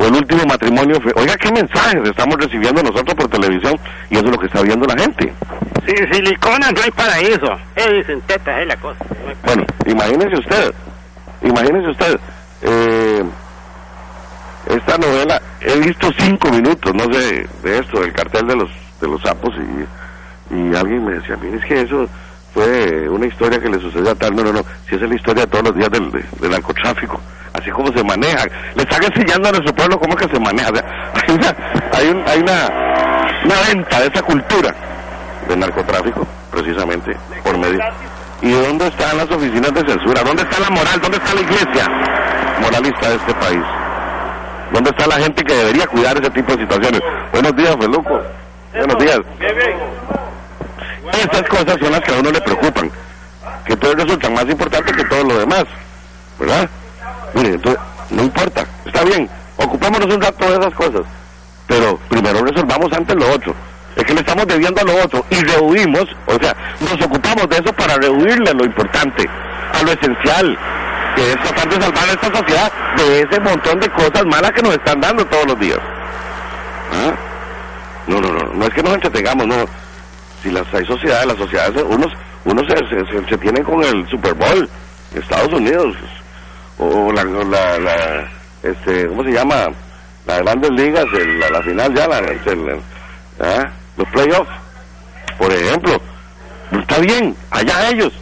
o 0.00 0.04
el 0.06 0.14
último 0.14 0.42
matrimonio 0.46 0.98
oiga 1.14 1.36
qué 1.36 1.52
mensajes 1.52 2.00
estamos 2.08 2.36
recibiendo 2.38 2.82
nosotros 2.82 3.14
por 3.14 3.28
televisión 3.28 3.74
y 4.10 4.14
eso 4.16 4.24
es 4.26 4.30
lo 4.32 4.38
que 4.38 4.46
está 4.46 4.62
viendo 4.62 4.86
la 4.86 4.96
gente 5.02 5.32
Sin 5.86 6.12
silicona 6.14 6.70
no 6.72 6.80
hay 6.82 6.90
paraíso. 6.90 7.52
Eh, 7.76 7.92
dicen 7.98 8.20
teta, 8.22 8.60
es 8.62 8.66
la 8.68 8.76
cosa. 8.76 9.04
Bueno, 9.44 9.62
imagínese 9.86 10.36
usted, 10.38 10.74
imagínese 11.42 11.88
usted, 11.90 12.20
eh, 12.62 13.22
esta 14.66 14.98
novela, 14.98 15.40
he 15.60 15.78
visto 15.80 16.08
cinco 16.18 16.50
minutos, 16.50 16.92
no 16.94 17.04
sé, 17.12 17.46
de 17.62 17.78
esto, 17.78 18.00
del 18.00 18.12
cartel 18.12 18.46
de 18.46 18.56
los 18.56 18.70
de 19.00 19.08
los 19.08 19.20
sapos 19.22 19.50
y, 19.56 20.54
y 20.54 20.76
alguien 20.76 21.04
me 21.04 21.14
decía, 21.14 21.36
mire, 21.40 21.56
es 21.56 21.64
que 21.64 21.80
eso 21.80 22.06
fue 22.52 23.08
una 23.08 23.26
historia 23.26 23.58
que 23.58 23.68
le 23.70 23.80
sucedió 23.80 24.10
a 24.10 24.14
tal, 24.14 24.36
no, 24.36 24.42
no, 24.44 24.52
no, 24.52 24.62
si 24.88 24.94
esa 24.96 25.04
es 25.04 25.10
la 25.10 25.16
historia 25.16 25.44
de 25.46 25.50
todos 25.50 25.64
los 25.68 25.76
días 25.76 25.90
del, 25.90 26.10
de- 26.10 26.24
del 26.40 26.50
narcotráfico, 26.50 27.18
así 27.60 27.70
como 27.70 27.92
se 27.92 28.02
maneja, 28.02 28.44
le 28.74 28.82
están 28.82 29.02
enseñando 29.04 29.48
a 29.48 29.52
nuestro 29.52 29.74
pueblo 29.74 29.98
cómo 29.98 30.16
es 30.18 30.26
que 30.26 30.34
se 30.34 30.40
maneja, 30.40 30.70
o 30.70 30.74
sea, 30.74 30.84
hay 31.26 31.34
una, 31.34 31.56
hay, 31.92 32.08
un, 32.08 32.22
hay 32.26 32.38
una, 32.40 33.66
venta 33.68 34.00
de 34.00 34.06
esa 34.06 34.22
cultura 34.22 34.74
del 35.48 35.58
narcotráfico, 35.58 36.26
precisamente, 36.50 37.16
por 37.42 37.58
medio. 37.58 37.80
¿Y 38.42 38.52
dónde 38.52 38.86
están 38.86 39.16
las 39.18 39.30
oficinas 39.30 39.72
de 39.74 39.80
censura? 39.80 40.22
¿Dónde 40.22 40.42
está 40.42 40.60
la 40.60 40.70
moral? 40.70 41.00
¿Dónde 41.00 41.18
está 41.18 41.34
la 41.34 41.40
iglesia 41.42 41.86
moralista 42.60 43.08
de 43.10 43.16
este 43.16 43.34
país? 43.34 43.62
¿Dónde 44.72 44.90
está 44.90 45.06
la 45.06 45.16
gente 45.16 45.42
que 45.42 45.54
debería 45.54 45.86
cuidar 45.86 46.16
ese 46.16 46.30
tipo 46.30 46.52
de 46.54 46.62
situaciones? 46.62 47.00
Buenos 47.32 47.54
días, 47.56 47.76
Feluco. 47.78 48.22
Buenos 48.72 48.98
días. 48.98 49.20
Estas 51.12 51.42
cosas 51.48 51.76
son 51.80 51.92
las 51.92 52.00
que 52.00 52.14
a 52.14 52.18
uno 52.18 52.30
le 52.30 52.40
preocupan, 52.40 52.90
que 53.66 53.72
entonces 53.72 54.04
resultan 54.04 54.34
más 54.34 54.48
importantes 54.48 54.96
que 54.96 55.04
todo 55.04 55.24
lo 55.24 55.38
demás, 55.38 55.64
¿verdad? 56.38 56.70
Mire, 57.34 57.50
entonces, 57.50 57.80
no 58.10 58.22
importa, 58.22 58.66
está 58.84 59.04
bien, 59.04 59.28
ocupémonos 59.56 60.14
un 60.14 60.20
rato 60.20 60.50
de 60.50 60.58
esas 60.58 60.74
cosas, 60.74 61.02
pero 61.66 61.98
primero 62.08 62.44
resolvamos 62.44 62.92
antes 62.92 63.16
lo 63.16 63.30
otro. 63.32 63.54
Es 63.96 64.04
que 64.04 64.14
le 64.14 64.20
estamos 64.20 64.46
debiendo 64.46 64.80
a 64.80 64.84
lo 64.84 65.04
otro 65.04 65.24
y 65.30 65.36
rehuimos, 65.36 66.06
o 66.26 66.38
sea, 66.40 66.56
nos 66.80 67.00
ocupamos 67.04 67.48
de 67.48 67.56
eso 67.56 67.72
para 67.72 67.96
rehuirle 67.96 68.50
a 68.50 68.54
lo 68.54 68.64
importante, 68.64 69.28
a 69.72 69.82
lo 69.82 69.92
esencial, 69.92 70.58
que 71.16 71.32
es 71.32 71.42
tratar 71.42 71.68
de 71.68 71.80
salvar 71.80 72.08
a 72.08 72.12
esta 72.12 72.36
sociedad 72.36 72.72
de 72.96 73.20
ese 73.22 73.40
montón 73.40 73.80
de 73.80 73.88
cosas 73.90 74.24
malas 74.26 74.52
que 74.52 74.62
nos 74.62 74.74
están 74.74 75.00
dando 75.00 75.24
todos 75.26 75.46
los 75.46 75.58
días. 75.58 75.78
¿Ah? 76.92 77.12
No, 78.06 78.20
no, 78.20 78.32
no, 78.32 78.54
no 78.54 78.64
es 78.64 78.74
que 78.74 78.82
nos 78.82 78.94
entretengamos, 78.94 79.46
no. 79.46 79.66
Si 80.42 80.50
las 80.50 80.72
hay 80.72 80.84
sociedades, 80.86 81.26
las 81.26 81.36
sociedades, 81.36 81.82
unos, 81.82 82.12
unos 82.44 82.66
se, 82.66 82.76
se, 82.88 83.06
se, 83.06 83.28
se 83.28 83.38
tienen 83.38 83.62
con 83.62 83.82
el 83.84 84.08
Super 84.08 84.34
Bowl, 84.34 84.68
Estados 85.14 85.52
Unidos, 85.52 85.96
o 86.80 87.12
la, 87.12 87.24
la, 87.24 87.78
la 87.78 88.28
este, 88.62 89.06
¿cómo 89.08 89.22
se 89.24 89.32
llama? 89.32 89.66
Las 90.26 90.40
grandes 90.42 90.70
ligas, 90.72 91.04
el- 91.14 91.38
la, 91.40 91.62
final 91.62 91.94
ya, 91.94 92.08
la, 92.08 92.18
el- 92.18 92.80
¿ah? 93.40 93.68
los 93.96 94.08
playoffs, 94.08 94.50
por 95.38 95.52
ejemplo. 95.52 96.00
Está 96.72 96.98
bien, 96.98 97.36
allá 97.50 97.90
ellos. 97.90 98.12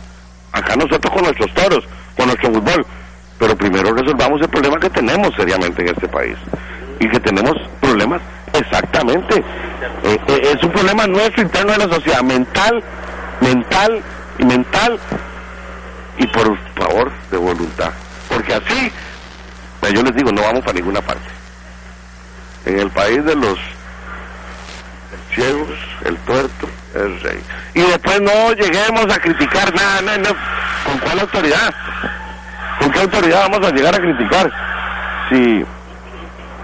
Acá 0.53 0.75
nosotros 0.77 1.13
con 1.13 1.23
nuestros 1.23 1.53
toros, 1.55 1.85
con 2.17 2.27
nuestro 2.27 2.53
fútbol. 2.53 2.87
Pero 3.39 3.55
primero 3.57 3.93
resolvamos 3.95 4.41
el 4.41 4.49
problema 4.49 4.79
que 4.81 4.91
tenemos 4.91 5.33
seriamente 5.37 5.83
en 5.83 5.89
este 5.89 6.09
país. 6.09 6.37
Y 6.99 7.09
que 7.09 7.21
tenemos 7.21 7.55
problemas 7.81 8.21
exactamente. 8.53 9.37
Eh, 10.03 10.19
eh, 10.29 10.53
es 10.57 10.63
un 10.65 10.73
problema 10.73 11.07
nuestro 11.07 11.43
interno 11.43 11.73
de 11.73 11.79
la 11.87 11.95
sociedad, 11.95 12.23
mental, 12.23 12.83
mental 13.41 14.03
y 14.39 14.45
mental. 14.45 14.99
Y 16.17 16.27
por 16.29 16.57
favor, 16.75 17.13
de 17.31 17.37
voluntad. 17.37 17.93
Porque 18.39 18.55
así, 18.55 18.93
pues 19.81 19.93
yo 19.93 20.01
les 20.01 20.15
digo, 20.15 20.31
no 20.31 20.41
vamos 20.43 20.61
para 20.61 20.75
ninguna 20.75 21.01
parte. 21.01 21.27
En 22.67 22.79
el 22.79 22.89
país 22.89 23.25
de 23.25 23.35
los 23.35 23.59
ciegos, 25.35 25.77
el 26.05 26.17
tuerto, 26.19 26.69
el 26.95 27.21
rey. 27.21 27.41
Y 27.75 27.81
después 27.81 28.21
no 28.21 28.53
lleguemos 28.53 29.13
a 29.13 29.19
criticar 29.19 29.75
nada, 29.75 30.03
no, 30.03 30.19
no. 30.19 30.37
¿Con 30.85 30.99
cuál 30.99 31.19
autoridad? 31.19 31.75
¿Con 32.79 32.93
qué 32.93 33.01
autoridad 33.01 33.49
vamos 33.51 33.67
a 33.67 33.75
llegar 33.75 33.97
a 33.97 33.99
criticar? 33.99 34.53
Si 35.31 35.65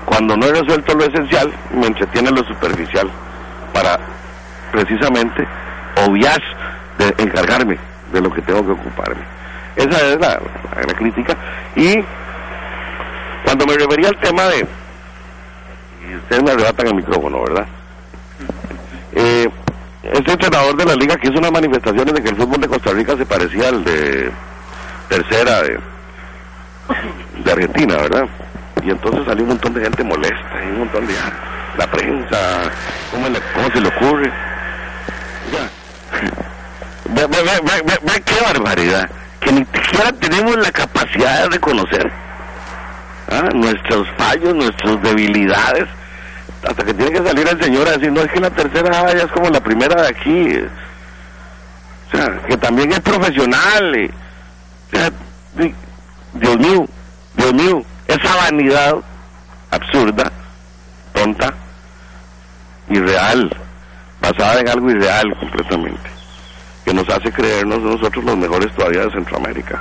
cuando 0.04 0.36
no 0.36 0.46
he 0.46 0.52
resuelto 0.52 0.94
lo 0.94 1.06
esencial, 1.06 1.52
me 1.72 1.88
entretiene 1.88 2.30
lo 2.30 2.44
superficial 2.44 3.10
para 3.72 3.98
precisamente 4.70 5.44
obviar 6.06 6.40
de 6.98 7.14
encargarme 7.18 7.76
de 8.12 8.20
lo 8.20 8.32
que 8.32 8.42
tengo 8.42 8.64
que 8.64 8.80
ocuparme. 8.80 9.33
Esa 9.76 9.88
es 10.12 10.20
la, 10.20 10.28
la- 10.28 10.94
crítica. 10.94 11.36
Y 11.76 12.02
cuando 13.44 13.66
me 13.66 13.74
refería 13.74 14.08
al 14.08 14.20
tema 14.20 14.44
de... 14.44 14.66
Y 16.10 16.16
ustedes 16.16 16.42
me 16.42 16.50
arrebatan 16.52 16.86
el 16.88 16.94
micrófono, 16.94 17.42
¿verdad? 17.42 17.66
Eh, 19.12 19.48
este 20.02 20.32
entrenador 20.32 20.76
de 20.76 20.84
la 20.84 20.94
liga 20.94 21.16
que 21.16 21.28
hizo 21.28 21.38
unas 21.38 21.52
manifestaciones 21.52 22.14
de 22.14 22.22
que 22.22 22.28
el 22.28 22.36
fútbol 22.36 22.60
de 22.60 22.68
Costa 22.68 22.92
Rica 22.92 23.16
se 23.16 23.24
parecía 23.26 23.68
al 23.68 23.82
de 23.84 24.30
tercera 25.08 25.62
de, 25.62 25.78
de 27.44 27.52
Argentina, 27.52 27.96
¿verdad? 27.96 28.24
Y 28.84 28.90
entonces 28.90 29.24
salió 29.24 29.44
un 29.44 29.48
montón 29.50 29.72
de 29.74 29.80
gente 29.82 30.04
molesta, 30.04 30.62
y 30.62 30.66
un 30.72 30.78
montón 30.80 31.06
de... 31.06 31.14
ah, 31.18 31.32
La 31.78 31.86
prensa, 31.86 32.70
¿cómo, 33.10 33.26
se 33.72 33.80
le 33.80 33.88
ocurre? 33.88 34.30
Ya. 35.52 35.70
Ve, 37.14 37.26
ve, 37.26 37.42
ve- 37.84 37.98
ve 38.02 38.22
qué 38.24 38.34
barbaridad, 38.44 39.08
que 39.44 39.52
ni 39.52 39.64
siquiera 39.66 40.10
tenemos 40.12 40.56
la 40.56 40.72
capacidad 40.72 41.42
de 41.42 41.48
reconocer 41.50 42.10
¿ah? 43.30 43.48
nuestros 43.54 44.08
fallos, 44.16 44.54
nuestras 44.54 45.02
debilidades, 45.02 45.84
hasta 46.66 46.84
que 46.84 46.94
tiene 46.94 47.12
que 47.12 47.26
salir 47.28 47.46
el 47.48 47.62
señor 47.62 47.86
a 47.88 47.92
decir, 47.92 48.10
no, 48.10 48.20
es 48.22 48.30
que 48.32 48.40
la 48.40 48.50
tercera 48.50 49.12
ya 49.12 49.24
es 49.24 49.32
como 49.32 49.50
la 49.50 49.60
primera 49.60 50.00
de 50.02 50.08
aquí, 50.08 50.56
o 52.08 52.16
sea, 52.16 52.40
que 52.48 52.56
también 52.56 52.90
es 52.92 53.00
profesional, 53.00 53.96
y, 53.96 54.06
o 54.06 54.96
sea, 54.98 55.10
di- 55.56 55.74
Dios 56.34 56.58
mío, 56.58 56.86
Dios 57.36 57.54
mío, 57.54 57.82
esa 58.08 58.34
vanidad 58.36 58.94
absurda, 59.70 60.30
tonta, 61.12 61.52
irreal, 62.88 63.54
basada 64.20 64.60
en 64.60 64.68
algo 64.68 64.90
irreal 64.90 65.36
completamente, 65.38 66.10
que 66.84 66.94
nos 66.94 67.08
hace 67.08 67.32
creernos 67.32 67.80
nosotros 67.80 68.24
los 68.24 68.36
mejores 68.36 68.72
todavía 68.74 69.04
de 69.04 69.10
Centroamérica. 69.12 69.80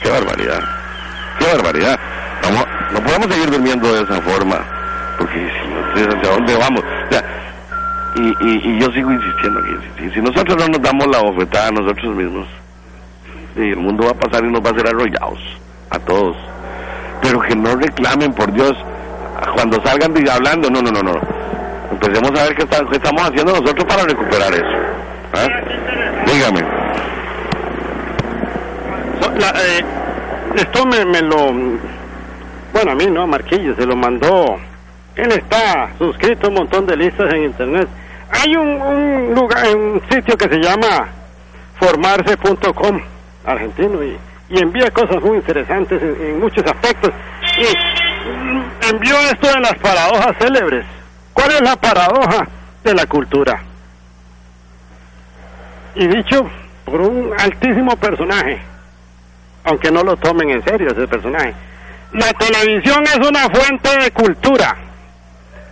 Qué 0.00 0.10
barbaridad, 0.10 0.62
qué 1.38 1.46
barbaridad. 1.46 1.98
Vamos, 2.42 2.66
no 2.92 3.00
podemos 3.00 3.26
seguir 3.32 3.50
durmiendo 3.50 3.92
de 3.92 4.02
esa 4.02 4.20
forma, 4.22 4.58
porque 5.18 5.34
si 5.34 5.68
no, 5.68 6.14
¿hacia 6.14 6.30
dónde 6.30 6.56
vamos? 6.56 6.82
O 6.82 8.20
y, 8.20 8.68
y, 8.68 8.80
yo 8.80 8.92
sigo 8.92 9.12
insistiendo 9.12 9.58
aquí, 9.60 9.70
si, 9.98 10.10
si 10.10 10.20
nosotros 10.20 10.56
no 10.56 10.68
nos 10.68 10.82
damos 10.82 11.06
la 11.08 11.20
bofetada 11.20 11.68
a 11.68 11.72
nosotros 11.72 12.14
mismos, 12.14 12.46
el 13.56 13.76
mundo 13.76 14.04
va 14.04 14.10
a 14.10 14.14
pasar 14.14 14.44
y 14.44 14.52
nos 14.52 14.62
va 14.62 14.70
a 14.70 14.72
hacer 14.72 14.86
arrollados, 14.86 15.40
a 15.90 15.98
todos. 15.98 16.36
Pero 17.22 17.40
que 17.40 17.56
no 17.56 17.74
reclamen, 17.76 18.32
por 18.34 18.52
Dios, 18.52 18.72
cuando 19.54 19.82
salgan 19.84 20.12
hablando, 20.28 20.68
no, 20.70 20.82
no, 20.82 20.90
no, 20.90 21.02
no. 21.02 21.20
Empecemos 21.90 22.30
a 22.38 22.44
ver 22.44 22.54
qué 22.56 22.62
estamos 22.62 23.22
haciendo 23.22 23.52
nosotros 23.52 23.84
para 23.84 24.04
recuperar 24.04 24.52
eso. 24.52 24.83
¿Ah? 25.34 25.48
Dígame. 26.26 26.60
Eh, 29.36 29.84
esto 30.56 30.86
me, 30.86 31.22
lo... 31.22 31.52
Bueno, 32.72 32.92
a 32.92 32.94
mí 32.94 33.06
no, 33.06 33.26
Marquillo, 33.26 33.74
se 33.74 33.86
lo 33.86 33.96
mandó. 33.96 34.56
Él 35.16 35.32
está 35.32 35.90
suscrito 35.98 36.46
a 36.46 36.48
un 36.50 36.54
montón 36.56 36.86
de 36.86 36.96
listas 36.96 37.32
en 37.34 37.44
internet. 37.44 37.88
Hay 38.30 38.56
un, 38.56 38.80
un 38.80 39.34
lugar, 39.34 39.64
un 39.76 40.00
sitio 40.10 40.36
que 40.36 40.48
se 40.48 40.58
llama 40.58 41.08
formarse.com, 41.78 43.00
argentino, 43.44 44.02
y, 44.02 44.16
y 44.48 44.58
envía 44.60 44.90
cosas 44.90 45.20
muy 45.22 45.36
interesantes 45.36 46.00
en, 46.02 46.16
en 46.20 46.40
muchos 46.40 46.64
aspectos. 46.64 47.10
Y 47.58 48.28
mm, 48.28 48.62
envió 48.92 49.14
esto 49.32 49.48
de 49.48 49.60
las 49.60 49.74
paradojas 49.78 50.36
célebres. 50.38 50.84
¿Cuál 51.32 51.50
es 51.52 51.60
la 51.60 51.76
paradoja 51.76 52.48
de 52.82 52.94
la 52.94 53.06
cultura? 53.06 53.62
Y 55.94 56.06
dicho 56.08 56.50
por 56.84 57.00
un 57.00 57.32
altísimo 57.38 57.96
personaje, 57.96 58.60
aunque 59.64 59.90
no 59.90 60.02
lo 60.02 60.16
tomen 60.16 60.50
en 60.50 60.64
serio 60.64 60.90
ese 60.90 61.06
personaje. 61.06 61.54
La 62.12 62.32
televisión 62.34 63.02
es 63.04 63.16
una 63.16 63.48
fuente 63.48 63.98
de 63.98 64.10
cultura. 64.10 64.76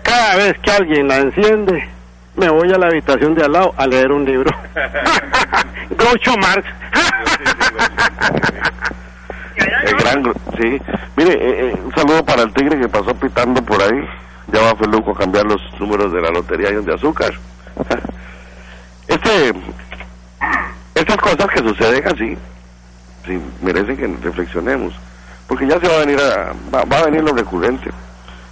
Cada 0.03 0.37
vez 0.37 0.59
que 0.61 0.71
alguien 0.71 1.09
la 1.09 1.19
enciende, 1.19 1.89
me 2.37 2.49
voy 2.49 2.73
a 2.73 2.79
la 2.79 2.87
habitación 2.87 3.35
de 3.35 3.45
al 3.45 3.53
lado 3.53 3.75
a 3.77 3.87
leer 3.87 4.11
un 4.11 4.25
libro. 4.25 4.51
Groucho 5.91 6.37
Marx. 6.39 6.67
El 9.57 9.97
gran, 9.97 10.25
sí. 10.57 10.81
Mire, 11.17 11.33
eh, 11.33 11.71
eh, 11.71 11.81
un 11.85 11.95
saludo 11.95 12.25
para 12.25 12.43
el 12.43 12.53
tigre 12.53 12.81
que 12.81 12.89
pasó 12.89 13.15
pitando 13.15 13.63
por 13.63 13.81
ahí. 13.81 14.09
Ya 14.49 14.61
va 14.61 14.77
Feluco 14.77 15.13
a 15.13 15.19
cambiar 15.19 15.45
los 15.45 15.61
números 15.79 16.13
de 16.13 16.21
la 16.21 16.31
lotería 16.31 16.71
de 16.71 16.95
azúcar. 16.95 17.33
Este, 19.07 19.53
estas 20.95 21.17
cosas 21.17 21.47
que 21.47 21.62
suceden 21.73 22.07
así, 22.07 22.37
sí, 23.27 23.41
merecen 23.63 23.97
que 23.97 24.07
reflexionemos. 24.23 24.95
Porque 25.47 25.67
ya 25.67 25.79
se 25.81 25.89
va 25.89 25.97
a 25.97 26.07
venir 26.07 26.19
a, 26.21 26.53
va, 26.75 26.99
a 26.99 27.05
venir 27.05 27.23
lo 27.23 27.33
recurrente. 27.33 27.91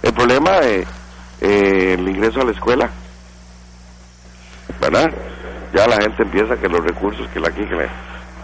El 0.03 0.13
problema 0.13 0.59
de 0.59 0.85
eh, 1.41 1.95
el 1.97 2.07
ingreso 2.07 2.41
a 2.41 2.45
la 2.45 2.51
escuela, 2.51 2.89
¿verdad? 4.79 5.11
Ya 5.73 5.87
la 5.87 6.01
gente 6.01 6.23
empieza 6.23 6.57
que 6.57 6.67
los 6.67 6.83
recursos, 6.83 7.27
que 7.29 7.39
la 7.39 7.47
aquí. 7.47 7.61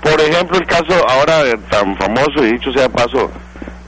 Por 0.02 0.22
ejemplo, 0.22 0.58
el 0.58 0.66
caso 0.66 0.94
ahora 1.08 1.44
de 1.44 1.58
tan 1.70 1.96
famoso 1.98 2.44
y 2.44 2.54
dicho 2.54 2.72
sea 2.72 2.84
de 2.84 2.90
paso, 2.90 3.30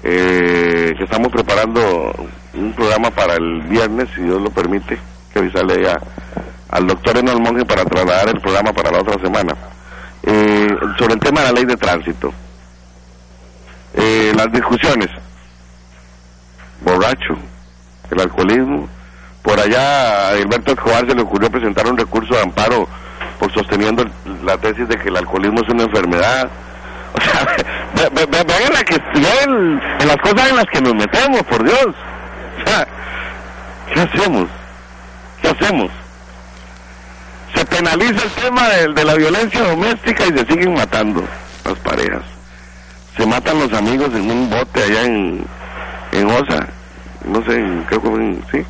eh, 0.03 0.93
que 0.97 1.03
estamos 1.03 1.29
preparando 1.29 2.13
un 2.53 2.73
programa 2.73 3.09
para 3.11 3.35
el 3.35 3.61
viernes, 3.63 4.09
si 4.15 4.21
Dios 4.21 4.41
lo 4.41 4.49
permite, 4.49 4.97
que 5.31 5.39
avisarle 5.39 5.83
ya 5.83 5.97
al 6.69 6.85
doctor 6.85 7.17
Enol 7.17 7.41
Monge 7.41 7.65
para 7.65 7.85
trasladar 7.85 8.29
el 8.29 8.41
programa 8.41 8.73
para 8.73 8.91
la 8.91 8.99
otra 8.99 9.19
semana, 9.23 9.53
eh, 10.31 10.67
sobre 10.97 11.13
el 11.15 11.19
tema 11.19 11.41
de 11.41 11.45
la 11.47 11.51
ley 11.53 11.65
de 11.65 11.75
tránsito. 11.77 12.31
Eh, 13.95 14.31
las 14.35 14.51
discusiones, 14.51 15.09
borracho, 16.81 17.35
el 18.11 18.21
alcoholismo, 18.21 18.87
Por 19.41 19.59
allá 19.59 20.29
a 20.29 20.35
Gilberto 20.37 20.73
Escobar 20.73 21.07
se 21.07 21.15
le 21.15 21.21
ocurrió 21.21 21.49
presentar 21.49 21.87
un 21.87 21.97
recurso 21.97 22.33
de 22.35 22.41
amparo 22.41 22.87
por 23.39 23.51
sosteniendo 23.53 24.05
la 24.43 24.57
tesis 24.57 24.87
de 24.87 24.97
que 24.97 25.07
el 25.09 25.17
alcoholismo 25.17 25.61
es 25.61 25.69
una 25.69 25.83
enfermedad. 25.83 26.49
O 27.11 27.21
sea, 27.21 28.09
ve- 28.11 28.25
ve- 28.27 28.43
vean, 28.45 28.71
la 28.73 28.83
que, 28.83 28.97
vean 29.19 29.81
en 29.99 30.07
las 30.07 30.17
cosas 30.17 30.49
en 30.51 30.55
las 30.57 30.65
que 30.67 30.79
nos 30.79 30.93
metemos, 30.93 31.41
por 31.43 31.63
Dios. 31.63 31.87
O 31.87 32.67
sea, 32.69 32.87
¿qué 33.91 33.99
hacemos? 34.01 34.47
¿Qué 35.41 35.47
hacemos? 35.49 35.89
Se 37.59 37.65
penaliza 37.65 38.23
el 38.23 38.31
tema 38.41 38.69
de, 38.69 39.03
la 39.03 39.15
violencia 39.15 39.61
doméstica 39.61 40.25
y 40.25 40.29
se 40.29 40.45
siguen 40.45 40.75
matando 40.75 41.21
las 41.65 41.77
parejas. 41.79 42.21
Se 43.17 43.25
matan 43.25 43.59
los 43.59 43.73
amigos 43.73 44.15
en 44.15 44.31
un 44.31 44.49
bote 44.49 44.81
allá 44.81 45.03
en, 45.03 45.45
en 46.13 46.31
Osa. 46.31 46.69
No 47.25 47.43
sé, 47.43 47.61
creo 47.87 48.01
que 48.01 48.07
en, 48.07 48.45
sí. 48.49 48.65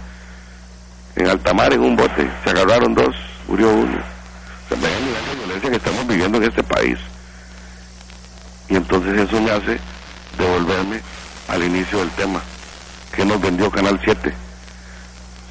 En 1.18 1.28
Altamar, 1.28 1.72
en 1.72 1.82
un 1.82 1.96
bote. 1.96 2.28
Se 2.44 2.50
agarraron 2.50 2.96
dos, 2.96 3.16
murió 3.48 3.70
uno. 3.70 3.96
O 3.96 4.70
sea, 4.70 4.78
vean 4.82 4.94
el 4.98 5.06
nivel 5.06 5.26
de 5.26 5.36
violencia 5.36 5.70
que 5.70 5.76
estamos 5.76 6.08
viviendo 6.08 6.38
en 6.40 6.44
este 6.46 6.64
país. 6.64 6.98
Y 8.70 8.76
entonces 8.76 9.20
eso 9.20 9.40
me 9.40 9.52
hace 9.52 9.80
devolverme 10.36 11.00
al 11.48 11.64
inicio 11.64 12.00
del 12.00 12.10
tema. 12.12 12.42
¿Qué 13.16 13.24
nos 13.24 13.40
vendió 13.40 13.70
Canal 13.70 14.02
7? 14.04 14.34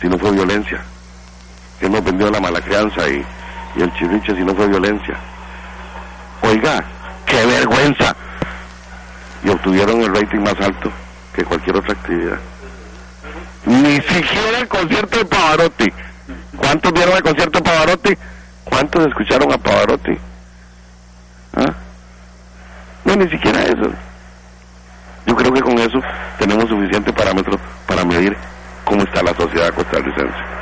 Si 0.00 0.08
no 0.08 0.18
fue 0.18 0.32
violencia. 0.32 0.82
¿Qué 1.80 1.88
nos 1.88 2.02
vendió 2.02 2.30
la 2.30 2.40
mala 2.40 2.60
crianza 2.60 3.08
y, 3.08 3.24
y 3.76 3.82
el 3.82 3.92
chirriche 3.94 4.34
si 4.34 4.42
no 4.42 4.54
fue 4.54 4.66
violencia? 4.66 5.16
Oiga, 6.42 6.84
qué 7.24 7.46
vergüenza. 7.46 8.14
Y 9.44 9.50
obtuvieron 9.50 10.02
el 10.02 10.14
rating 10.14 10.40
más 10.40 10.60
alto 10.60 10.90
que 11.34 11.44
cualquier 11.44 11.76
otra 11.76 11.92
actividad. 11.92 12.38
Ni 13.64 14.00
siquiera 14.00 14.58
el 14.60 14.68
concierto 14.68 15.18
de 15.18 15.24
Pavarotti. 15.24 15.92
¿Cuántos 16.56 16.92
vieron 16.92 17.16
el 17.16 17.22
concierto 17.22 17.58
de 17.58 17.70
Pavarotti? 17.70 18.18
¿Cuántos 18.64 19.06
escucharon 19.06 19.52
a 19.52 19.58
Pavarotti? 19.58 20.18
¿Ah? 21.56 21.74
No, 23.04 23.16
ni 23.16 23.28
siquiera 23.28 23.62
eso. 23.62 23.92
Yo 25.26 25.36
creo 25.36 25.52
que 25.52 25.60
con 25.60 25.78
eso 25.78 26.00
tenemos 26.38 26.68
suficiente 26.68 27.12
parámetro 27.12 27.58
para 27.86 28.04
medir 28.04 28.36
cómo 28.84 29.02
está 29.02 29.22
la 29.22 29.34
sociedad 29.34 29.72
costarricense. 29.74 30.58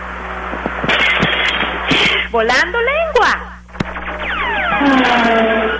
Volando 2.36 2.78
lengua. 2.82 3.55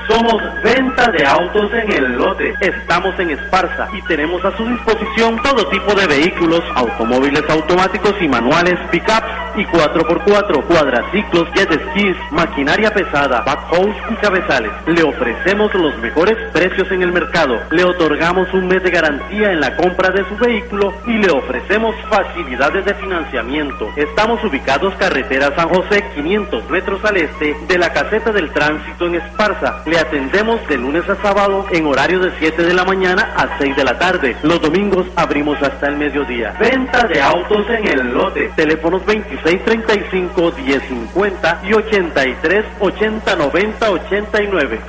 Somos 0.08 0.40
venta 0.62 1.10
de 1.10 1.26
autos 1.26 1.70
en 1.74 1.92
el 1.92 2.12
lote. 2.16 2.54
Estamos 2.60 3.18
en 3.18 3.30
Esparza 3.30 3.88
y 3.92 4.00
tenemos 4.02 4.44
a 4.44 4.56
su 4.56 4.64
disposición 4.64 5.36
todo 5.42 5.66
tipo 5.68 5.94
de 5.94 6.06
vehículos, 6.06 6.62
automóviles 6.74 7.42
automáticos 7.50 8.14
y 8.20 8.28
manuales, 8.28 8.78
pickups 8.90 9.26
y 9.56 9.64
4x4, 9.64 10.64
cuadraciclos, 10.64 11.48
jet 11.54 11.72
skis, 11.72 12.16
maquinaria 12.30 12.90
pesada, 12.90 13.42
backhoes 13.42 13.96
y 14.10 14.14
cabezales. 14.16 14.70
Le 14.86 15.02
ofrecemos 15.02 15.74
los 15.74 15.96
mejores 15.98 16.36
precios 16.52 16.90
en 16.92 17.02
el 17.02 17.12
mercado. 17.12 17.60
Le 17.70 17.84
otorgamos 17.84 18.52
un 18.54 18.68
mes 18.68 18.82
de 18.82 18.90
garantía 18.90 19.52
en 19.52 19.60
la 19.60 19.76
compra 19.76 20.10
de 20.10 20.24
su 20.28 20.36
vehículo 20.36 20.94
y 21.06 21.18
le 21.18 21.30
ofrecemos 21.30 21.94
facilidades 22.08 22.84
de 22.84 22.94
financiamiento. 22.94 23.90
Estamos 23.96 24.42
ubicados 24.44 24.94
carretera 24.94 25.54
San 25.56 25.68
José, 25.68 26.04
500 26.14 26.70
metros 26.70 27.04
al 27.04 27.16
este 27.16 27.56
de 27.66 27.78
la 27.78 27.92
caseta 27.92 28.30
del 28.32 28.50
tránsito 28.52 28.95
en 29.04 29.16
Esparza. 29.16 29.82
Le 29.84 29.98
atendemos 29.98 30.66
de 30.68 30.78
lunes 30.78 31.08
a 31.08 31.16
sábado 31.16 31.66
en 31.70 31.86
horario 31.86 32.18
de 32.20 32.32
7 32.38 32.62
de 32.62 32.72
la 32.72 32.84
mañana 32.84 33.34
a 33.36 33.58
6 33.58 33.76
de 33.76 33.84
la 33.84 33.98
tarde. 33.98 34.36
Los 34.42 34.60
domingos 34.60 35.06
abrimos 35.16 35.60
hasta 35.62 35.88
el 35.88 35.96
mediodía. 35.96 36.54
Venta 36.58 37.06
de 37.06 37.20
autos 37.20 37.66
en 37.68 37.86
el 37.86 38.14
lote. 38.14 38.50
Teléfonos 38.56 39.04
2635 39.04 40.52
1050 40.56 41.60
y 41.64 41.74
83 41.74 42.64
80 42.80 43.36
90 43.36 43.90
89. 43.90 44.80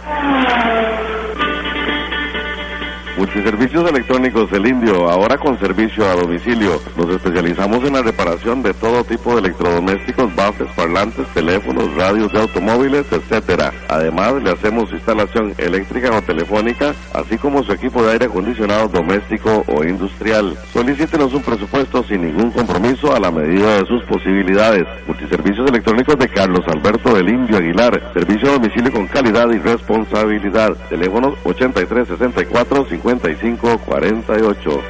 Multiservicios 3.18 3.90
electrónicos 3.90 4.52
El 4.54 4.68
Indio, 4.68 5.10
ahora 5.10 5.40
con 5.40 5.60
servicio 5.60 6.06
a 6.08 6.14
domicilio. 6.14 6.80
Nos 6.96 7.10
especializamos 7.10 7.84
en 7.84 7.94
la 7.94 8.04
reparación 8.04 8.62
de 8.62 8.76
todo 8.76 9.04
tipo 9.04 9.34
de 9.34 9.40
electrodomésticos, 9.40 10.36
bases, 10.36 10.68
parlantes, 10.76 11.28
teléfonos, 11.34 11.96
radios 11.96 12.32
de 12.32 12.42
automóviles, 12.42 13.12
etcétera. 13.12 13.74
Además, 13.90 14.36
le 14.44 14.52
hacemos 14.52 14.92
instalación 14.92 15.56
eléctrica 15.58 16.16
o 16.16 16.22
telefónica, 16.22 16.94
así 17.12 17.40
como 17.40 17.64
su 17.64 17.72
equipo 17.74 18.04
de 18.04 18.12
aire 18.12 18.26
acondicionado 18.26 18.88
doméstico 18.88 19.64
o 19.66 19.84
industrial. 19.84 20.56
Solicítenos 20.72 21.34
un 21.34 21.42
presupuesto 21.42 22.04
sin 22.04 22.22
ningún 22.22 22.52
compromiso 22.52 23.16
a 23.16 23.20
la 23.20 23.32
medida 23.32 23.80
de 23.80 23.88
sus 23.88 24.04
posibilidades. 24.04 24.86
Multiservicios 25.08 25.68
electrónicos 25.68 26.20
de 26.20 26.30
Carlos 26.30 26.68
Alberto 26.68 27.16
del 27.16 27.30
Indio 27.30 27.58
Aguilar. 27.58 28.12
Servicio 28.14 28.50
a 28.50 28.54
domicilio 28.54 28.92
con 28.92 29.08
calidad 29.08 29.50
y 29.50 29.58
responsabilidad. 29.58 30.78
Teléfonos 30.88 31.34
83 31.46 32.10
64 32.10 32.86
55 33.08 33.78
48. 33.86 34.82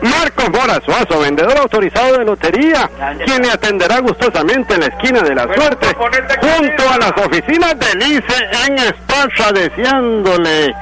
Marcos 0.02 0.50
Mora 0.50 0.80
Suazo, 0.82 1.20
vendedor 1.20 1.58
autorizado 1.58 2.18
de 2.18 2.24
lotería, 2.24 2.88
quien 3.24 3.42
le 3.42 3.50
atenderá 3.50 4.00
gustosamente 4.00 4.74
en 4.74 4.80
la 4.80 4.86
esquina 4.86 5.20
de 5.20 5.34
la 5.34 5.42
suerte, 5.42 5.94
junto 5.94 6.90
a 6.90 6.98
las 6.98 7.12
oficinas 7.26 7.78
del 7.78 8.02
ICE 8.02 8.66
en 8.66 8.78
Esparza, 8.78 9.52
deseándole 9.52 10.74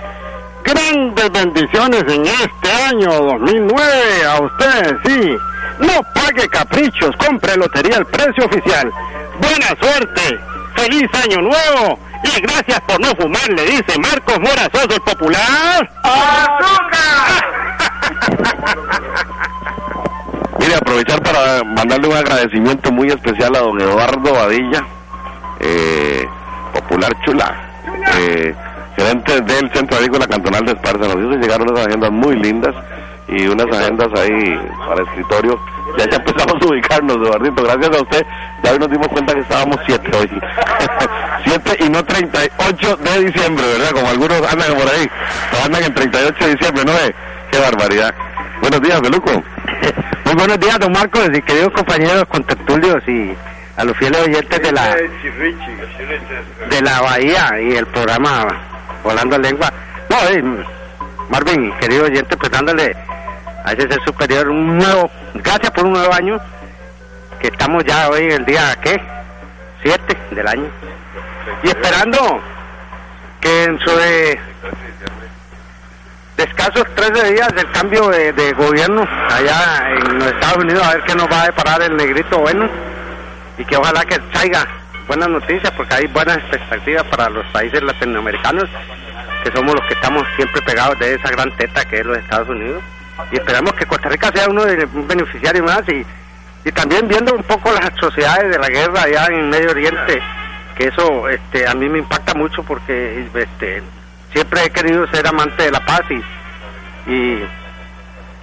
grandes 0.68 1.30
bendiciones 1.30 2.04
en 2.08 2.26
este 2.26 2.72
año 2.88 3.10
2009. 3.10 4.26
A 4.26 4.40
usted, 4.40 4.96
sí. 5.04 5.36
No 5.80 6.02
pague 6.14 6.48
caprichos, 6.48 7.14
compre 7.16 7.56
lotería 7.56 7.98
al 7.98 8.06
precio 8.06 8.46
oficial. 8.46 8.90
Buena 9.40 9.68
suerte, 9.80 10.40
feliz 10.74 11.08
año 11.24 11.42
nuevo 11.42 11.98
y 12.24 12.40
gracias 12.40 12.80
por 12.80 13.00
no 13.00 13.14
fumar, 13.14 13.48
le 13.50 13.64
dice 13.64 13.96
Marcos 13.98 14.40
Mora 14.40 14.68
Sosa, 14.72 14.94
el 14.94 15.02
popular. 15.02 15.88
Mire, 20.58 20.74
aprovechar 20.74 21.22
para 21.22 21.62
mandarle 21.62 22.08
un 22.08 22.16
agradecimiento 22.16 22.90
muy 22.90 23.06
especial 23.08 23.54
a 23.54 23.60
don 23.60 23.80
Eduardo 23.80 24.32
Badilla, 24.32 24.84
eh, 25.60 26.26
popular 26.72 27.12
chula, 27.24 27.54
eh, 28.16 28.52
gerente 28.98 29.40
del 29.40 29.70
Centro 29.72 29.96
Agrícola 29.96 30.26
Cantonal 30.26 30.64
de 30.64 30.72
Esparza. 30.72 31.14
Nos 31.14 31.16
hizo 31.16 31.40
llegar 31.40 31.62
unas 31.62 31.86
agendas 31.86 32.10
muy 32.10 32.36
lindas 32.36 32.74
y 33.28 33.46
unas 33.46 33.66
agendas 33.66 34.08
ahí 34.18 34.58
para 34.86 35.02
escritorio. 35.04 35.58
Ya, 35.96 36.10
ya 36.10 36.16
empezamos 36.16 36.62
a 36.62 36.66
ubicarnos, 36.66 37.16
Eduardito. 37.16 37.62
Gracias 37.62 37.96
a 37.96 38.02
usted. 38.02 38.26
Ya 38.62 38.72
hoy 38.72 38.78
nos 38.78 38.90
dimos 38.90 39.08
cuenta 39.08 39.34
que 39.34 39.40
estábamos 39.40 39.78
7 39.86 40.10
hoy. 40.16 40.30
7 41.44 41.76
y 41.80 41.88
no 41.88 42.04
38 42.04 42.96
de 42.96 43.24
diciembre, 43.24 43.64
¿verdad? 43.66 43.90
Como 43.92 44.08
algunos 44.08 44.52
andan 44.52 44.74
por 44.74 44.88
ahí. 44.88 45.08
Andan 45.64 45.84
en 45.84 45.94
38 45.94 46.44
de 46.44 46.54
diciembre, 46.54 46.84
¿no 46.84 46.92
es? 46.92 47.12
Qué 47.50 47.58
barbaridad. 47.58 48.14
Buenos 48.60 48.82
días, 48.82 49.00
Beluco. 49.00 49.30
Muy 50.24 50.34
buenos 50.34 50.60
días, 50.60 50.78
don 50.78 50.92
Marcos, 50.92 51.30
y 51.32 51.40
queridos 51.40 51.72
compañeros 51.72 52.24
contertulios 52.28 53.02
y 53.08 53.34
a 53.76 53.84
los 53.84 53.96
fieles 53.96 54.20
oyentes 54.20 54.60
de 54.60 54.72
la 54.72 54.96
de 54.96 56.82
la 56.82 57.00
Bahía 57.00 57.50
y 57.62 57.76
el 57.76 57.86
programa 57.86 58.46
Volando 59.02 59.38
Lengua. 59.38 59.72
No, 60.08 60.16
eh, 60.28 60.42
Marvin, 61.28 61.72
querido 61.78 62.04
oyente, 62.04 62.36
pues 62.36 62.50
dándole 62.50 62.96
a 63.64 63.72
ese 63.72 63.82
ser 63.82 64.02
superior 64.04 64.48
un 64.48 64.78
nuevo, 64.78 65.10
gracias 65.34 65.70
por 65.72 65.84
un 65.84 65.92
nuevo 65.92 66.12
año, 66.12 66.38
que 67.40 67.48
estamos 67.48 67.84
ya 67.84 68.08
hoy 68.08 68.24
el 68.24 68.44
día, 68.44 68.76
¿qué? 68.82 69.00
7 69.82 70.16
del 70.30 70.48
año. 70.48 70.68
Y 71.62 71.68
esperando 71.68 72.40
que 73.40 73.64
en 73.64 73.78
su 73.78 73.90
de, 73.90 74.38
de 76.36 76.44
escasos 76.44 76.84
13 76.94 77.32
días 77.32 77.48
del 77.54 77.70
cambio 77.70 78.08
de, 78.08 78.32
de 78.32 78.52
gobierno 78.52 79.06
allá 79.30 79.90
en 79.90 80.18
los 80.18 80.26
Estados 80.28 80.64
Unidos, 80.64 80.86
a 80.86 80.94
ver 80.94 81.02
qué 81.04 81.14
nos 81.14 81.30
va 81.30 81.42
a 81.42 81.46
deparar 81.46 81.82
el 81.82 81.96
negrito 81.96 82.38
bueno 82.38 82.68
y 83.58 83.64
que 83.64 83.76
ojalá 83.76 84.04
que 84.04 84.18
traiga 84.32 84.66
buenas 85.08 85.28
noticias 85.28 85.72
porque 85.72 85.94
hay 85.94 86.06
buenas 86.06 86.36
expectativas 86.36 87.02
para 87.04 87.28
los 87.30 87.44
países 87.46 87.82
latinoamericanos 87.82 88.68
que 89.42 89.50
somos 89.50 89.74
los 89.74 89.84
que 89.86 89.94
estamos 89.94 90.22
siempre 90.36 90.62
pegados 90.62 90.98
de 90.98 91.14
esa 91.14 91.30
gran 91.30 91.50
teta 91.56 91.84
que 91.84 91.98
es 91.98 92.06
los 92.06 92.18
Estados 92.18 92.48
Unidos. 92.48 92.82
Y 93.32 93.36
esperamos 93.36 93.72
que 93.72 93.86
Costa 93.86 94.08
Rica 94.08 94.30
sea 94.32 94.48
uno 94.48 94.64
de 94.64 94.84
un 94.84 95.08
beneficiario 95.08 95.64
más 95.64 95.82
y, 95.88 96.04
y 96.64 96.72
también 96.72 97.08
viendo 97.08 97.34
un 97.34 97.42
poco 97.42 97.72
las 97.72 97.90
sociedades 97.98 98.50
de 98.50 98.58
la 98.58 98.68
guerra 98.68 99.02
allá 99.02 99.26
en 99.26 99.50
Medio 99.50 99.70
Oriente 99.70 100.22
que 100.76 100.86
eso 100.86 101.28
este 101.28 101.66
a 101.66 101.74
mí 101.74 101.88
me 101.88 101.98
impacta 101.98 102.34
mucho 102.34 102.62
porque 102.62 103.26
este 103.34 103.82
siempre 104.32 104.64
he 104.64 104.70
querido 104.70 105.08
ser 105.08 105.26
amante 105.26 105.64
de 105.64 105.72
la 105.72 105.84
paz 105.84 106.02
y 106.10 106.22
y, 107.08 107.42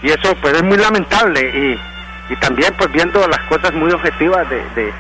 eso 0.04 0.36
pues 0.42 0.54
es 0.54 0.64
muy 0.64 0.78
lamentable. 0.78 1.42
Y, 1.42 2.34
y 2.34 2.36
también 2.38 2.74
pues 2.78 2.92
viendo 2.92 3.26
las 3.28 3.40
cosas 3.42 3.74
muy 3.74 3.92
objetivas 3.92 4.48
de, 4.50 4.92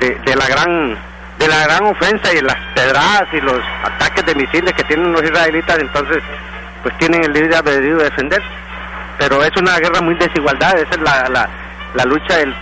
de, 0.00 0.14
de 0.16 0.36
la 0.36 0.46
gran 0.46 0.96
de 1.44 1.50
la 1.50 1.64
gran 1.64 1.84
ofensa 1.84 2.32
y 2.32 2.40
las 2.40 2.56
pedradas 2.74 3.26
y 3.32 3.40
los 3.40 3.60
ataques 3.84 4.24
de 4.26 4.34
misiles 4.34 4.72
que 4.72 4.84
tienen 4.84 5.12
los 5.12 5.22
israelitas 5.22 5.78
entonces 5.78 6.22
pues 6.82 6.96
tienen 6.98 7.24
el 7.24 7.32
libre 7.32 7.56
albedrío 7.56 7.96
de 7.96 8.04
defender. 8.04 8.42
Pero 9.18 9.42
es 9.42 9.56
una 9.56 9.78
guerra 9.78 10.00
muy 10.00 10.14
desigualdad 10.16 10.76
esa 10.78 10.90
es 10.90 11.00
la, 11.00 11.28
la, 11.28 11.48
la 11.94 12.04
lucha 12.04 12.36
del, 12.38 12.54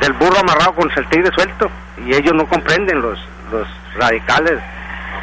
del 0.00 0.12
burro 0.14 0.38
amarrado 0.38 0.74
contra 0.74 1.00
el 1.00 1.08
tigre 1.08 1.30
suelto 1.34 1.70
y 2.04 2.14
ellos 2.14 2.32
no 2.34 2.46
comprenden 2.46 3.00
los 3.00 3.18
los 3.50 3.66
radicales 3.96 4.60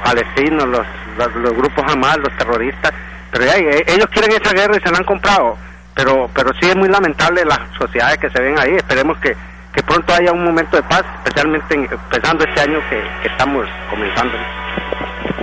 palestinos 0.04 0.68
los, 0.68 0.86
los, 1.18 1.54
grupos 1.54 1.84
Hamas 1.88 2.18
los 2.18 2.36
terroristas 2.38 2.92
pero 3.32 3.46
ya, 3.46 3.56
eh, 3.56 3.86
ellos 3.88 4.08
quieren 4.08 4.32
esa 4.32 4.52
guerra 4.52 4.76
y 4.76 4.82
se 4.82 4.92
la 4.92 4.98
han 4.98 5.04
comprado 5.04 5.58
pero 5.96 6.30
pero 6.34 6.52
sí 6.60 6.68
es 6.68 6.76
muy 6.76 6.90
lamentable 6.90 7.46
las 7.46 7.60
sociedades 7.80 8.18
que 8.18 8.30
se 8.30 8.42
ven 8.42 8.60
ahí. 8.60 8.76
Esperemos 8.76 9.18
que, 9.20 9.36
que 9.76 9.84
pronto 9.84 10.14
haya 10.14 10.32
un 10.32 10.44
momento 10.46 10.78
de 10.78 10.84
paz 10.84 11.04
especialmente 11.24 11.76
en- 11.76 11.84
empezando 11.92 12.46
este 12.46 12.62
año 12.62 12.80
que, 12.90 13.02
que 13.22 13.28
estamos 13.28 13.68
comenzando 13.90 14.34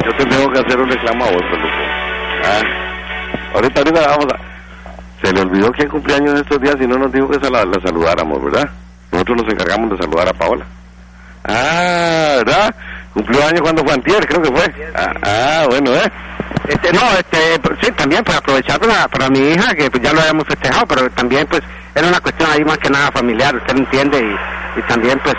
Yo 0.04 0.12
te 0.16 0.24
tengo 0.26 0.50
que 0.50 0.58
hacer 0.60 0.80
un 0.80 0.88
reclamo 0.88 1.24
a 1.24 1.30
vos, 1.30 1.42
Beluco. 1.42 1.68
Ah, 2.44 2.62
ahorita, 3.54 3.80
ahorita 3.80 4.00
vamos 4.08 4.26
a... 4.32 5.22
Se 5.26 5.32
le 5.32 5.40
olvidó 5.42 5.70
quién 5.70 5.88
cumpleaños 5.88 6.34
estos 6.40 6.60
días 6.60 6.74
y 6.80 6.86
no 6.86 6.96
nos 6.98 7.12
dijo 7.12 7.28
que 7.28 7.38
se 7.44 7.48
la, 7.50 7.64
la 7.64 7.78
saludáramos, 7.80 8.42
¿verdad? 8.42 8.68
Nosotros 9.12 9.42
nos 9.44 9.52
encargamos 9.52 9.90
de 9.90 9.98
saludar 9.98 10.28
a 10.28 10.32
Paola. 10.32 10.64
Ah, 11.44 12.34
¿verdad? 12.38 12.74
Cumplió 13.14 13.46
años 13.46 13.60
cuando 13.60 13.84
fue 13.84 13.92
antier, 13.94 14.26
creo 14.26 14.42
que 14.42 14.50
fue. 14.50 14.92
Ah, 14.96 15.12
ah, 15.22 15.66
bueno, 15.68 15.92
¿eh? 15.94 16.10
Este, 16.68 16.92
no, 16.92 17.00
este, 17.18 17.58
pues, 17.62 17.78
sí, 17.82 17.92
también 17.92 18.24
para 18.24 18.38
aprovechar 18.38 18.80
para, 18.80 19.06
para 19.08 19.28
mi 19.28 19.40
hija, 19.40 19.74
que 19.74 19.90
pues, 19.90 20.02
ya 20.02 20.12
lo 20.12 20.20
habíamos 20.20 20.46
festejado, 20.46 20.86
pero 20.86 21.10
también 21.10 21.46
pues 21.46 21.62
era 21.94 22.08
una 22.08 22.20
cuestión 22.20 22.50
ahí 22.50 22.64
más 22.64 22.78
que 22.78 22.90
nada 22.90 23.10
familiar, 23.12 23.54
usted 23.54 23.72
lo 23.74 23.80
entiende, 23.80 24.18
y, 24.18 24.78
y 24.78 24.82
también 24.82 25.18
pues, 25.22 25.34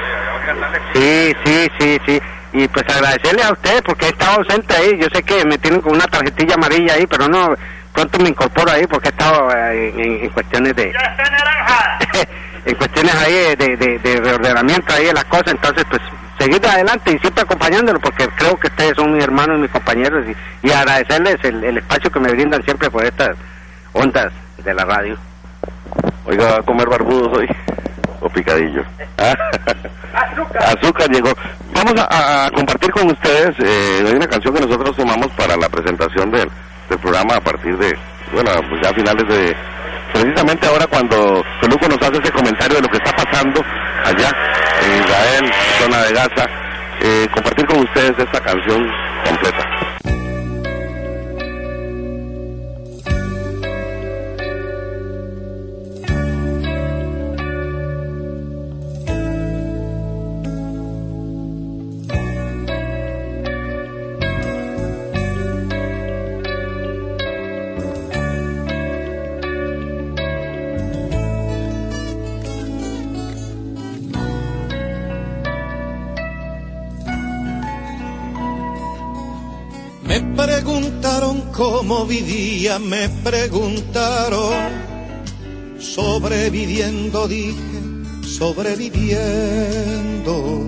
sí, 0.93 1.33
sí, 1.45 1.67
sí, 1.79 1.97
sí, 2.05 2.21
y 2.53 2.67
pues 2.67 2.85
agradecerle 2.95 3.43
a 3.43 3.51
usted 3.51 3.83
porque 3.83 4.05
he 4.05 4.09
estado 4.09 4.37
ausente 4.39 4.75
ahí, 4.75 4.97
yo 4.99 5.07
sé 5.13 5.23
que 5.23 5.43
me 5.45 5.57
tienen 5.57 5.81
con 5.81 5.93
una 5.93 6.05
tarjetilla 6.05 6.55
amarilla 6.55 6.93
ahí, 6.93 7.07
pero 7.07 7.27
no, 7.27 7.55
pronto 7.93 8.19
me 8.19 8.29
incorporo 8.29 8.71
ahí 8.71 8.85
porque 8.87 9.07
he 9.09 9.11
estado 9.11 9.49
eh, 9.55 9.93
en, 10.23 10.29
cuestiones 10.29 10.75
de... 10.75 10.83
en 12.65 12.75
cuestiones 12.75 13.15
ahí 13.15 13.33
de, 13.33 13.55
de, 13.55 13.77
de- 13.77 13.99
de 13.99 14.21
reordenamiento 14.21 14.93
ahí 14.93 15.05
de 15.05 15.13
las 15.13 15.25
cosas, 15.25 15.47
entonces 15.53 15.83
pues 15.89 16.01
seguir 16.39 16.65
adelante 16.65 17.11
y 17.15 17.19
siempre 17.19 17.41
acompañándolo 17.43 17.99
porque 17.99 18.27
creo 18.35 18.57
que 18.59 18.67
ustedes 18.67 18.93
son 18.95 19.13
mis 19.13 19.23
hermanos, 19.23 19.59
mis 19.59 19.71
compañeros 19.71 20.25
y, 20.27 20.67
y 20.67 20.71
agradecerles 20.71 21.37
el, 21.43 21.63
el 21.63 21.77
espacio 21.77 22.11
que 22.11 22.19
me 22.19 22.31
brindan 22.31 22.63
siempre 22.63 22.89
por 22.89 23.03
estas 23.03 23.31
ondas 23.93 24.31
de 24.63 24.73
la 24.73 24.85
radio. 24.85 25.17
Oiga, 26.25 26.51
¿va 26.51 26.57
a 26.57 26.61
comer 26.61 26.87
barbudos 26.87 27.37
hoy? 27.37 27.47
¿O 28.21 28.29
picadillo? 28.29 28.83
Ah, 29.17 29.35
Azúcar 30.77 31.09
llegó. 31.09 31.31
Vamos 31.73 31.93
a, 31.99 32.45
a 32.45 32.49
compartir 32.51 32.91
con 32.91 33.07
ustedes 33.07 33.55
eh, 33.59 34.03
hay 34.07 34.13
una 34.13 34.27
canción 34.27 34.53
que 34.53 34.61
nosotros 34.61 34.95
tomamos 34.95 35.27
para 35.31 35.57
la 35.57 35.67
presentación 35.67 36.31
del, 36.31 36.49
del 36.89 36.99
programa 36.99 37.35
a 37.35 37.41
partir 37.41 37.77
de, 37.77 37.93
bueno, 38.31 38.51
pues 38.69 38.81
ya 38.81 38.89
a 38.89 38.93
finales 38.93 39.27
de, 39.27 39.55
precisamente 40.13 40.67
ahora 40.67 40.87
cuando 40.87 41.43
Feluco 41.59 41.87
nos 41.87 42.01
hace 42.01 42.21
ese 42.21 42.31
comentario 42.31 42.77
de 42.77 42.83
lo 42.83 42.87
que 42.87 42.97
está 42.97 43.11
pasando 43.15 43.61
allá 44.05 44.29
en 44.85 45.03
Israel, 45.03 45.51
zona 45.79 46.01
de 46.03 46.13
Gaza, 46.13 46.45
eh, 47.01 47.27
compartir 47.33 47.65
con 47.65 47.79
ustedes 47.79 48.13
esta 48.17 48.39
canción 48.39 48.87
completa. 49.27 49.82
Cómo 81.83 82.05
vivía, 82.05 82.79
me 82.79 83.09
preguntaron. 83.09 84.71
Sobreviviendo, 85.79 87.27
dije, 87.27 87.57
sobreviviendo. 88.25 90.63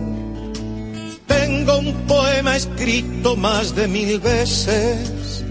Tengo 1.25 1.77
un 1.77 1.93
poema 2.05 2.57
escrito 2.57 3.37
más 3.37 3.73
de 3.75 3.87
mil 3.87 4.19
veces. 4.19 5.45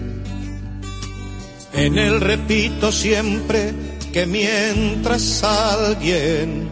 En 1.73 1.97
él 1.97 2.21
repito 2.21 2.91
siempre 2.91 3.73
que 4.13 4.27
mientras 4.27 5.43
alguien 5.43 6.69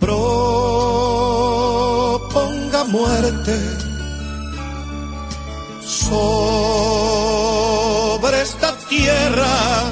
proponga 0.00 0.24
muerte, 2.84 3.54
sobre 5.86 7.51
esta 8.42 8.76
tierra 8.88 9.84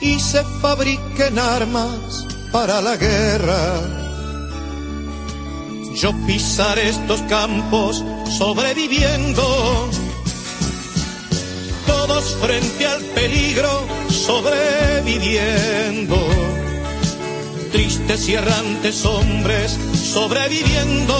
y 0.00 0.18
se 0.18 0.42
fabriquen 0.60 1.38
armas 1.38 2.26
para 2.50 2.80
la 2.80 2.96
guerra. 2.96 3.80
Yo 5.94 6.12
pisaré 6.26 6.88
estos 6.88 7.22
campos 7.22 8.04
sobreviviendo, 8.36 9.88
todos 11.86 12.36
frente 12.40 12.86
al 12.86 13.02
peligro 13.14 13.86
sobreviviendo. 14.08 16.16
Tristes 17.70 18.28
y 18.28 18.34
errantes 18.34 19.04
hombres 19.04 19.78
sobreviviendo 20.12 21.14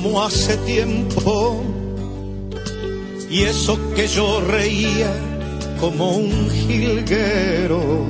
como 0.00 0.22
hace 0.22 0.56
tiempo. 0.58 1.60
Y 3.28 3.42
eso 3.42 3.76
que 3.94 4.06
yo 4.06 4.40
reía 4.40 5.12
como 5.80 6.12
un 6.12 6.48
jilguero. 6.50 8.06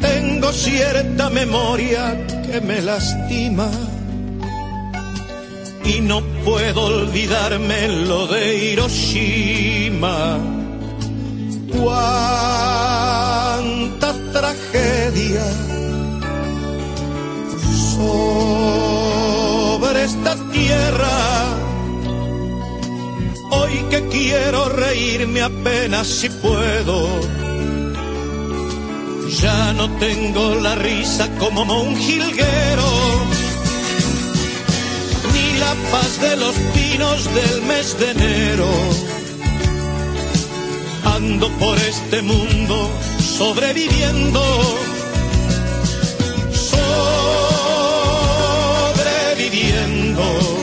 Tengo 0.00 0.52
cierta 0.52 1.30
memoria 1.30 2.26
que 2.46 2.60
me 2.60 2.82
lastima. 2.82 3.70
Y 5.84 6.00
no 6.02 6.20
puedo 6.44 6.82
olvidarme 6.84 7.88
lo 8.06 8.26
de 8.26 8.72
Hiroshima. 8.72 10.38
Cuánta 11.72 13.08
tragedia 14.32 15.46
sobre 17.94 18.27
tierra. 20.52 21.56
Hoy 23.50 23.74
que 23.90 24.08
quiero 24.08 24.68
reírme 24.68 25.42
apenas 25.42 26.06
si 26.06 26.28
puedo. 26.28 27.20
Ya 29.40 29.72
no 29.74 29.88
tengo 29.98 30.54
la 30.56 30.74
risa 30.74 31.28
como 31.38 31.62
un 31.62 31.96
jilguero, 31.96 32.90
ni 35.32 35.58
la 35.58 35.74
paz 35.92 36.20
de 36.20 36.36
los 36.36 36.54
pinos 36.74 37.24
del 37.34 37.62
mes 37.62 37.98
de 38.00 38.10
enero. 38.10 38.68
Ando 41.04 41.48
por 41.58 41.78
este 41.78 42.22
mundo 42.22 42.90
sobreviviendo. 43.38 44.87
Sobreviviendo. 50.18 50.57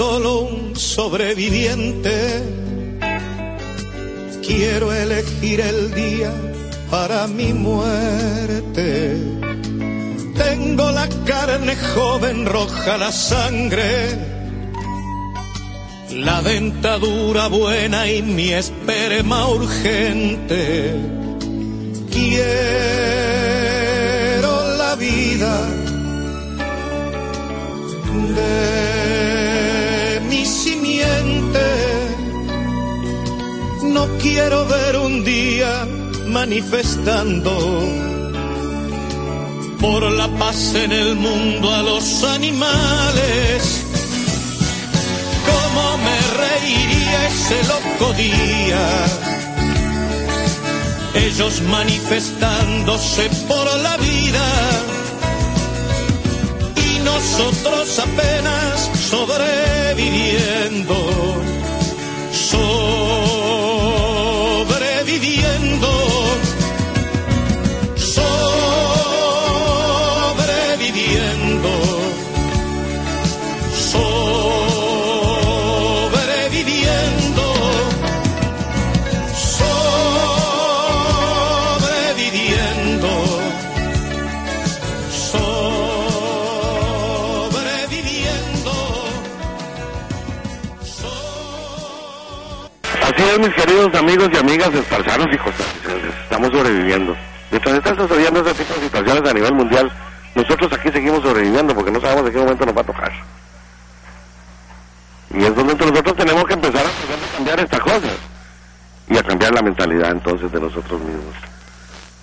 Solo 0.00 0.40
un 0.40 0.74
sobreviviente. 0.76 2.16
Quiero 4.42 4.90
elegir 4.94 5.60
el 5.60 5.92
día 5.94 6.32
para 6.90 7.26
mi 7.26 7.52
muerte. 7.52 9.14
Tengo 10.42 10.90
la 10.90 11.06
carne 11.26 11.76
joven, 11.76 12.46
roja 12.46 12.96
la 12.96 13.12
sangre. 13.12 14.16
La 16.14 16.40
dentadura 16.40 17.48
buena 17.48 18.10
y 18.10 18.22
mi 18.22 18.54
esperma 18.54 19.48
urgente. 19.48 20.94
Quiero 22.10 23.19
No 34.00 34.08
quiero 34.16 34.64
ver 34.64 34.96
un 34.96 35.24
día 35.24 35.86
manifestando 36.26 37.52
por 39.78 40.10
la 40.10 40.26
paz 40.38 40.74
en 40.74 40.90
el 40.90 41.16
mundo 41.16 41.70
a 41.70 41.82
los 41.82 42.24
animales. 42.24 43.84
Cómo 45.50 45.98
me 46.06 46.18
reiría 46.42 47.28
ese 47.28 47.58
loco 47.72 48.14
día. 48.14 48.84
Ellos 51.26 51.60
manifestándose 51.68 53.28
por 53.46 53.66
la 53.82 53.98
vida 53.98 54.46
y 56.86 57.00
nosotros 57.00 57.98
apenas 57.98 58.90
sobreviviendo, 59.10 60.96
sobreviviendo, 62.32 63.39
Mis 93.38 93.54
queridos 93.54 93.94
amigos 93.94 94.28
y 94.32 94.36
amigas 94.36 94.74
esparzanos 94.74 95.28
y 95.32 95.38
costarricenses, 95.38 96.14
estamos 96.22 96.50
sobreviviendo. 96.50 97.16
Mientras 97.52 97.76
están 97.76 97.96
sucediendo 97.96 98.40
ese 98.40 98.54
tipo 98.54 98.74
de 98.74 98.80
situaciones 98.80 99.30
a 99.30 99.32
nivel 99.32 99.54
mundial, 99.54 99.92
nosotros 100.34 100.72
aquí 100.72 100.90
seguimos 100.90 101.22
sobreviviendo 101.22 101.72
porque 101.72 101.92
no 101.92 102.00
sabemos 102.00 102.26
en 102.26 102.32
qué 102.32 102.38
momento 102.40 102.66
nos 102.66 102.76
va 102.76 102.80
a 102.80 102.84
tocar. 102.84 103.12
Y 105.32 105.44
es 105.44 105.54
donde 105.54 105.74
nosotros 105.74 106.16
tenemos 106.16 106.44
que 106.44 106.54
empezar 106.54 106.84
a 106.84 106.88
de 106.88 107.36
cambiar 107.36 107.60
estas 107.60 107.80
cosas 107.80 108.12
y 109.08 109.16
a 109.16 109.22
cambiar 109.22 109.54
la 109.54 109.62
mentalidad 109.62 110.10
entonces 110.10 110.50
de 110.50 110.60
nosotros 110.60 111.00
mismos. 111.00 111.34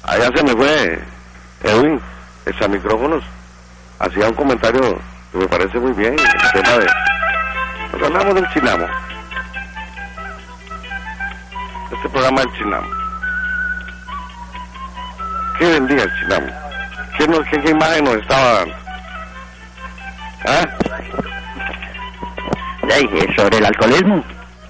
Allá 0.03 0.29
se 0.35 0.43
me 0.43 0.51
fue 0.51 1.03
Edwin, 1.63 2.01
micrófonos, 2.69 3.23
hacía 3.97 4.27
un 4.27 4.35
comentario 4.35 4.99
que 5.31 5.37
me 5.37 5.47
parece 5.47 5.79
muy 5.79 5.93
bien, 5.93 6.13
el 6.13 6.51
tema 6.51 6.77
de... 6.77 6.87
Nos 7.93 8.03
hablamos 8.03 8.35
del 8.35 8.49
chinamo 8.49 8.87
este 12.07 12.09
programa 12.09 12.41
del 12.41 12.53
Chinamo. 12.57 12.87
¿Qué 15.59 15.65
vendía 15.65 16.03
el 16.03 16.11
Chinamo? 16.19 16.47
¿Qué, 17.17 17.27
qué, 17.51 17.61
qué 17.61 17.69
imagen 17.71 18.03
nos 18.05 18.15
estaba 18.15 18.53
dando? 18.53 18.75
¿Ah? 20.45 20.65
Eh, 22.89 23.27
sobre 23.35 23.57
el 23.57 23.65
alcoholismo 23.65 24.23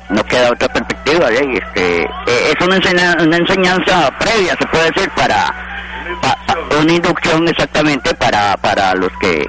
no 0.09 0.23
queda 0.25 0.51
otra 0.51 0.67
perspectiva 0.69 1.29
este 1.29 2.03
eh, 2.03 2.53
es 2.57 2.65
una, 2.65 2.75
enseña- 2.77 3.15
una 3.21 3.37
enseñanza 3.37 4.09
previa 4.19 4.55
se 4.59 4.65
puede 4.67 4.85
decir 4.91 5.09
para, 5.11 5.53
pa- 6.21 6.37
pa- 6.47 6.75
una 6.81 6.91
inducción 6.93 7.47
exactamente 7.47 8.13
para 8.15 8.57
para 8.57 8.95
los 8.95 9.11
que 9.21 9.45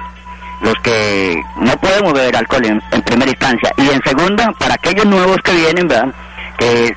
los 0.61 0.75
que 0.83 1.41
no 1.57 1.75
podemos 1.77 2.13
beber 2.13 2.37
alcohol 2.37 2.65
en, 2.65 2.81
en 2.91 3.01
primera 3.01 3.31
instancia 3.31 3.71
y 3.77 3.89
en 3.89 4.01
segunda 4.03 4.51
para 4.59 4.75
aquellos 4.75 5.05
nuevos 5.07 5.37
que 5.43 5.51
vienen 5.53 5.87
verdad 5.87 6.13
que 6.57 6.95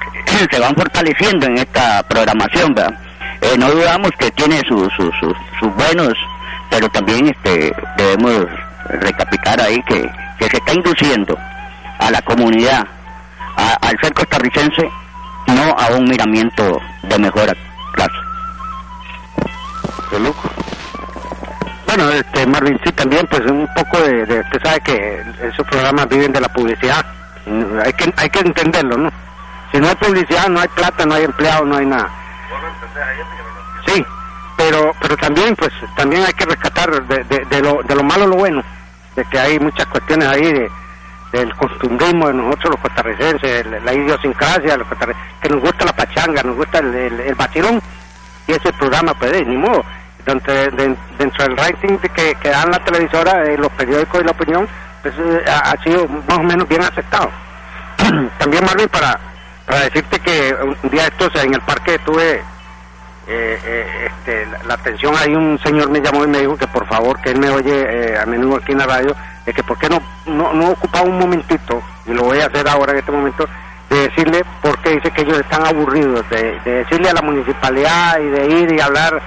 se 0.51 0.59
van 0.61 0.75
fortaleciendo 0.75 1.47
en 1.47 1.59
esta 1.59 2.03
programación 2.05 2.75
verdad 2.75 2.99
Eh, 3.43 3.57
no 3.59 3.71
dudamos 3.71 4.11
que 4.19 4.31
tiene 4.33 4.61
sus 4.69 4.93
sus 4.95 5.11
sus 5.59 5.75
buenos 5.75 6.15
pero 6.71 6.89
también 6.91 7.27
este 7.29 7.75
debemos 7.97 8.47
recapitar 8.89 9.61
ahí 9.61 9.83
que, 9.83 10.01
que 10.39 10.47
se 10.49 10.57
está 10.59 10.73
induciendo 10.73 11.37
a 11.99 12.11
la 12.11 12.23
comunidad 12.23 12.87
al 13.57 13.97
ser 14.01 14.13
costarricense 14.15 14.89
no 15.49 15.65
a 15.79 15.87
un 15.99 16.05
miramiento 16.09 16.81
de 17.03 17.19
mejor 17.19 17.57
clase 17.95 18.21
Bueno, 21.87 22.11
este, 22.11 22.47
Marvin, 22.47 22.79
sí, 22.85 22.93
también, 22.93 23.27
pues 23.31 23.43
un 23.51 23.69
poco 23.77 23.99
de, 24.01 24.25
de- 24.25 24.41
usted 24.41 24.63
sabe 24.63 24.81
que 24.81 25.23
esos 25.51 25.67
programas 25.67 26.09
viven 26.09 26.33
de 26.33 26.41
la 26.41 26.49
publicidad. 26.49 27.05
Mm, 27.45 27.79
Hay 27.85 27.93
que, 27.93 28.15
hay 28.17 28.31
que 28.31 28.41
entenderlo, 28.41 28.97
¿no? 28.97 29.11
Si 29.73 29.79
no 29.81 29.89
hay 29.89 29.95
publicidad, 29.97 30.49
no 30.49 30.61
hay 30.61 30.69
plata, 30.69 31.05
no 31.07 31.15
hay 31.15 31.25
empleado, 31.25 31.65
no 31.65 31.77
hay 31.77 31.87
nada. 31.87 32.09
Sí, 33.87 34.05
pero 34.57 34.93
pero 35.01 35.17
también 35.17 35.57
pues 35.57 35.73
también 35.97 36.23
hay 36.25 36.33
que 36.35 36.45
rescatar 36.45 37.03
de, 37.07 37.25
de, 37.25 37.45
de 37.47 37.61
lo, 37.63 37.83
de 37.83 37.95
lo 37.95 38.03
malo 38.03 38.27
lo 38.27 38.37
bueno, 38.37 38.63
de 39.17 39.25
que 39.25 39.39
hay 39.39 39.59
muchas 39.59 39.87
cuestiones 39.87 40.29
ahí 40.29 40.53
de, 40.53 40.71
del 41.33 41.55
costumbrismo 41.57 42.29
de 42.29 42.35
nosotros 42.35 42.73
los 42.73 42.81
costarricenses, 42.81 43.67
la 43.83 43.93
idiosincrasia, 43.95 44.77
los 44.77 44.87
que 45.41 45.49
nos 45.49 45.61
gusta 45.61 45.85
la 45.87 45.93
pachanga, 45.97 46.43
nos 46.43 46.57
gusta 46.57 46.79
el, 46.79 46.95
el, 46.95 47.21
el 47.21 47.35
vacilón, 47.35 47.81
y 48.47 48.53
ese 48.53 48.73
programa 48.75 49.15
pues 49.15 49.33
eh, 49.33 49.45
ni 49.47 49.57
modo, 49.57 49.83
dentro, 50.27 50.53
de- 50.53 50.97
dentro 51.19 51.45
del 51.45 51.57
rating 51.57 51.97
de 51.99 52.09
que, 52.11 52.35
que 52.37 52.51
dan 52.51 52.71
la 52.71 52.79
televisora, 52.85 53.45
eh, 53.47 53.57
los 53.57 53.73
periódicos 53.73 54.21
y 54.21 54.25
la 54.25 54.31
opinión, 54.33 54.69
pues 55.03 55.15
eh, 55.19 55.45
ha, 55.49 55.71
ha 55.73 55.83
sido 55.83 56.07
más 56.29 56.39
o 56.39 56.43
menos 56.43 56.69
bien 56.69 56.83
aceptado. 56.83 57.31
También 58.39 58.65
Marvin 58.65 58.89
para, 58.89 59.19
para 59.73 59.85
decirte 59.85 60.21
que 60.21 60.55
un 60.61 60.91
día 60.91 61.07
estos 61.07 61.35
en 61.43 61.55
el 61.55 61.61
parque 61.63 61.99
tuve 62.01 62.35
eh, 63.27 63.59
eh, 63.65 64.07
este, 64.07 64.47
la, 64.67 64.75
atención. 64.75 65.15
Ahí 65.17 65.35
un 65.35 65.59
señor 65.61 65.89
me 65.89 66.03
llamó 66.03 66.25
y 66.25 66.27
me 66.27 66.41
dijo 66.41 66.59
que 66.59 66.67
por 66.67 66.87
favor 66.87 67.19
que 67.23 67.31
él 67.31 67.39
me 67.39 67.49
oye 67.49 67.73
eh, 67.73 68.19
a 68.19 68.27
menudo 68.27 68.57
aquí 68.57 68.73
en 68.73 68.79
la 68.79 68.87
radio 68.87 69.17
de 69.47 69.55
que 69.55 69.63
por 69.63 69.79
qué 69.79 69.89
no, 69.89 70.03
no 70.27 70.53
no 70.53 70.73
ocupaba 70.73 71.07
un 71.09 71.19
momentito 71.19 71.83
y 72.05 72.13
lo 72.13 72.25
voy 72.25 72.41
a 72.41 72.49
hacer 72.49 72.69
ahora 72.69 72.93
en 72.93 72.99
este 72.99 73.13
momento 73.13 73.49
de 73.89 74.09
decirle 74.09 74.45
porque 74.61 74.91
dice 74.91 75.11
que 75.11 75.23
ellos 75.23 75.39
están 75.39 75.65
aburridos 75.65 76.29
de, 76.29 76.61
de 76.61 76.71
decirle 76.85 77.09
a 77.09 77.15
la 77.15 77.23
municipalidad 77.23 78.21
y 78.21 78.27
de 78.27 78.47
ir 78.61 78.73
y 78.75 78.81
hablar. 78.81 79.23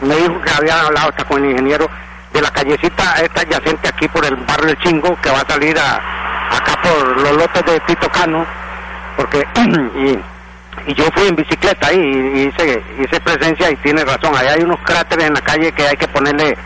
Me 0.00 0.16
dijo 0.16 0.40
que 0.40 0.50
habían 0.50 0.86
hablado 0.86 1.10
hasta 1.10 1.24
con 1.24 1.44
el 1.44 1.52
ingeniero 1.52 1.88
de 2.32 2.42
la 2.42 2.50
callecita 2.50 3.14
esta 3.22 3.42
adyacente 3.42 3.88
aquí 3.88 4.08
por 4.08 4.24
el 4.24 4.34
barrio 4.34 4.66
del 4.66 4.78
Chingo 4.78 5.16
que 5.22 5.30
va 5.30 5.38
a 5.38 5.46
salir 5.46 5.78
a, 5.78 6.56
acá 6.56 6.82
por 6.82 7.20
los 7.20 7.36
lotes 7.36 7.64
de 7.64 7.78
Tito 7.86 8.08
Cano 8.08 8.44
porque 9.16 9.44
y, 9.96 10.90
y 10.90 10.94
yo 10.94 11.04
fui 11.12 11.28
en 11.28 11.36
bicicleta 11.36 11.92
y, 11.92 11.98
y 11.98 12.42
hice, 12.48 12.82
hice 12.98 13.20
presencia 13.20 13.70
y 13.70 13.76
tiene 13.76 14.04
razón, 14.04 14.34
ahí 14.36 14.48
hay 14.48 14.62
unos 14.62 14.80
cráteres 14.80 15.26
en 15.26 15.34
la 15.34 15.40
calle 15.40 15.72
que 15.72 15.86
hay 15.86 15.96
que 15.96 16.08
ponerle 16.08 16.56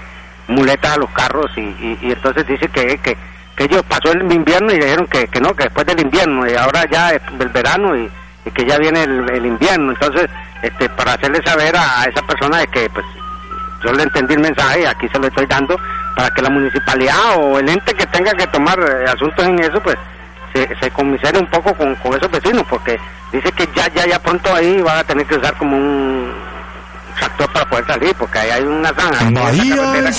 muletas 0.48 0.94
a 0.96 0.98
los 0.98 1.10
carros 1.10 1.50
y, 1.56 1.60
y, 1.60 1.98
y 2.02 2.12
entonces 2.12 2.46
dice 2.46 2.68
que, 2.68 2.98
que, 2.98 3.16
que 3.56 3.64
ellos 3.64 3.82
pasó 3.88 4.12
el 4.12 4.32
invierno 4.32 4.72
y 4.72 4.78
dijeron 4.78 5.06
que, 5.06 5.28
que 5.28 5.40
no, 5.40 5.54
que 5.54 5.64
después 5.64 5.86
del 5.86 6.00
invierno 6.00 6.46
y 6.46 6.54
ahora 6.54 6.84
ya 6.90 7.10
es 7.10 7.20
el 7.38 7.48
verano 7.48 7.96
y, 7.96 8.10
y 8.44 8.50
que 8.50 8.64
ya 8.64 8.78
viene 8.78 9.02
el, 9.02 9.46
invierno, 9.46 9.92
entonces 9.92 10.28
este 10.62 10.88
para 10.90 11.14
hacerle 11.14 11.40
saber 11.44 11.76
a, 11.76 12.02
a 12.02 12.04
esa 12.04 12.22
persona 12.22 12.58
de 12.58 12.66
que 12.68 12.88
pues 12.90 13.04
yo 13.84 13.92
le 13.92 14.02
entendí 14.02 14.34
el 14.34 14.40
mensaje, 14.40 14.86
aquí 14.86 15.08
se 15.08 15.18
lo 15.18 15.28
estoy 15.28 15.46
dando, 15.46 15.78
para 16.16 16.30
que 16.30 16.42
la 16.42 16.50
municipalidad 16.50 17.36
o 17.36 17.58
el 17.58 17.68
ente 17.68 17.94
que 17.94 18.06
tenga 18.06 18.32
que 18.32 18.46
tomar 18.48 18.78
eh, 18.80 19.10
asuntos 19.10 19.46
en 19.46 19.58
eso, 19.60 19.80
pues 19.80 19.96
se, 20.52 20.68
se 20.80 20.90
conmisere 20.90 21.38
un 21.38 21.46
poco 21.46 21.74
con, 21.74 21.94
con 21.96 22.14
esos 22.16 22.30
vecinos, 22.30 22.64
porque 22.68 22.98
dice 23.32 23.50
que 23.52 23.68
ya, 23.74 23.88
ya, 23.94 24.06
ya 24.06 24.18
pronto 24.18 24.54
ahí 24.54 24.80
van 24.82 24.98
a 24.98 25.04
tener 25.04 25.26
que 25.26 25.36
usar 25.36 25.54
como 25.56 25.76
un 25.76 26.32
tractor 27.18 27.52
para 27.52 27.64
poder 27.66 27.86
salir, 27.86 28.14
porque 28.16 28.38
ahí 28.38 28.50
hay 28.50 28.62
una 28.62 28.88
zanja. 28.90 29.26
que- 29.26 29.32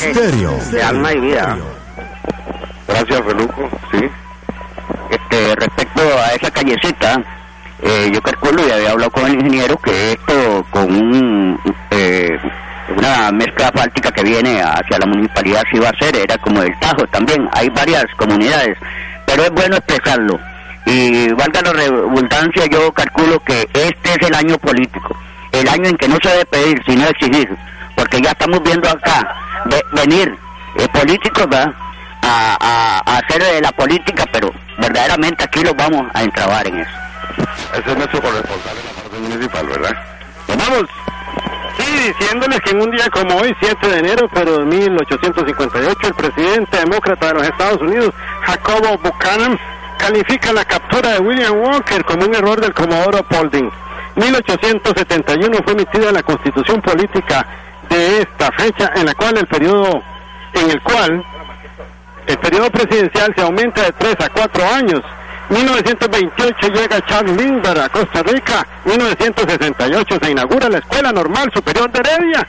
Estéreo. 0.10 0.58
De 0.72 0.84
alma 0.84 1.14
y 1.14 1.20
vida. 1.20 1.58
Gracias, 2.88 3.22
Feluco. 3.26 3.70
Sí. 3.92 4.10
Este, 5.12 5.56
respecto 5.56 6.02
a 6.24 6.34
esa 6.34 6.52
callecita, 6.52 7.16
eh, 7.82 8.12
yo 8.14 8.22
calculo 8.22 8.68
y 8.68 8.72
había 8.72 8.92
hablado 8.92 9.12
con 9.12 9.26
el 9.28 9.36
ingeniero 9.36 9.78
que 9.78 10.12
esto 10.14 10.66
con 10.70 10.84
un, 10.94 11.60
eh, 11.92 12.30
una 12.98 13.32
mezcla 13.32 13.68
asfáltica 13.68 14.12
que 14.12 14.24
viene 14.24 14.62
hacia 14.62 14.98
la 15.00 15.06
municipalidad 15.06 15.64
sí 15.72 15.80
va 15.80 15.90
a 15.90 15.98
ser, 16.04 16.16
era 16.16 16.38
como 16.40 16.62
el 16.62 16.78
Tajo 16.80 17.06
también, 17.08 17.48
hay 17.54 17.70
varias 17.70 18.06
comunidades, 18.18 18.78
pero 19.30 19.44
es 19.44 19.52
bueno 19.52 19.76
expresarlo. 19.78 20.40
Y 20.86 21.32
valga 21.34 21.62
la 21.62 21.74
redundancia, 21.74 22.66
yo 22.66 22.92
calculo 22.94 23.40
que 23.44 23.62
este 23.74 24.10
es 24.12 24.28
el 24.28 24.34
año 24.34 24.58
político, 24.58 25.16
el 25.52 25.68
año 25.70 25.90
en 25.90 25.98
que 25.98 26.08
no 26.08 26.18
se 26.22 26.30
debe 26.30 26.46
pedir, 26.46 26.82
sino 26.88 27.06
exigir, 27.08 27.48
porque 27.96 28.20
ya 28.22 28.32
estamos 28.32 28.62
viendo 28.64 28.90
acá 28.90 29.36
ve- 29.66 29.86
venir 29.92 30.36
eh, 30.78 30.88
políticos, 30.92 31.48
¿verdad? 31.48 31.72
A, 32.24 32.58
a- 32.60 33.02
a 33.12 33.18
hacer 33.20 33.44
de 33.44 33.62
la 33.62 33.72
política, 33.72 34.26
pero 34.32 34.52
verdaderamente 34.80 35.44
aquí 35.44 35.64
los 35.64 35.76
vamos 35.76 36.08
a 36.14 36.24
entrabar 36.24 36.66
en 36.68 36.80
eso. 36.80 36.92
Ese 37.74 37.92
es 37.92 37.98
nuestro 37.98 38.22
corresponsal 38.22 38.76
en 38.78 38.86
la 38.86 39.02
parte 39.02 39.20
municipal, 39.20 39.68
¿verdad? 39.68 39.96
Vamos. 40.48 40.86
Sí, 41.80 42.14
diciéndoles 42.14 42.60
que 42.60 42.72
en 42.72 42.82
un 42.82 42.92
día 42.92 43.10
como 43.10 43.38
hoy, 43.38 43.56
7 43.62 43.88
de 43.88 44.00
enero, 44.00 44.30
pero 44.34 44.60
de 44.60 44.66
1858, 44.66 46.08
el 46.08 46.14
presidente 46.14 46.78
demócrata 46.78 47.28
de 47.28 47.34
los 47.36 47.44
Estados 47.44 47.82
Unidos, 47.82 48.14
Jacobo 48.42 48.98
Buchanan, 48.98 49.58
califica 49.98 50.52
la 50.52 50.66
captura 50.66 51.14
de 51.14 51.20
William 51.20 51.58
Walker 51.58 52.04
como 52.04 52.26
un 52.26 52.36
error 52.36 52.60
del 52.60 52.74
Comodoro 52.74 53.24
Paulding. 53.24 53.72
1871 54.16 55.58
fue 55.64 55.74
emitida 55.74 56.12
la 56.12 56.24
constitución 56.24 56.82
política 56.82 57.46
de 57.90 58.24
esta 58.24 58.52
fecha, 58.52 58.92
en 58.96 59.06
la 59.06 59.16
cual 59.16 59.38
el 59.38 59.48
periodo, 59.48 60.02
en 60.54 60.72
el 60.72 60.82
cual 60.82 61.24
el 62.28 62.38
periodo 62.40 62.70
presidencial 62.72 63.34
se 63.36 63.42
aumenta 63.42 63.84
de 63.84 63.92
3 63.94 64.16
a 64.20 64.30
4 64.30 64.66
años. 64.76 65.02
1928 65.50 66.68
llega 66.68 67.06
Charles 67.06 67.36
Lindbergh 67.36 67.80
a 67.80 67.90
Costa 67.90 68.22
Rica. 68.24 68.66
1968 68.86 70.18
se 70.22 70.32
inaugura 70.32 70.70
la 70.70 70.78
Escuela 70.78 71.12
Normal 71.12 71.52
Superior 71.54 71.92
de 71.92 72.00
Heredia. 72.00 72.48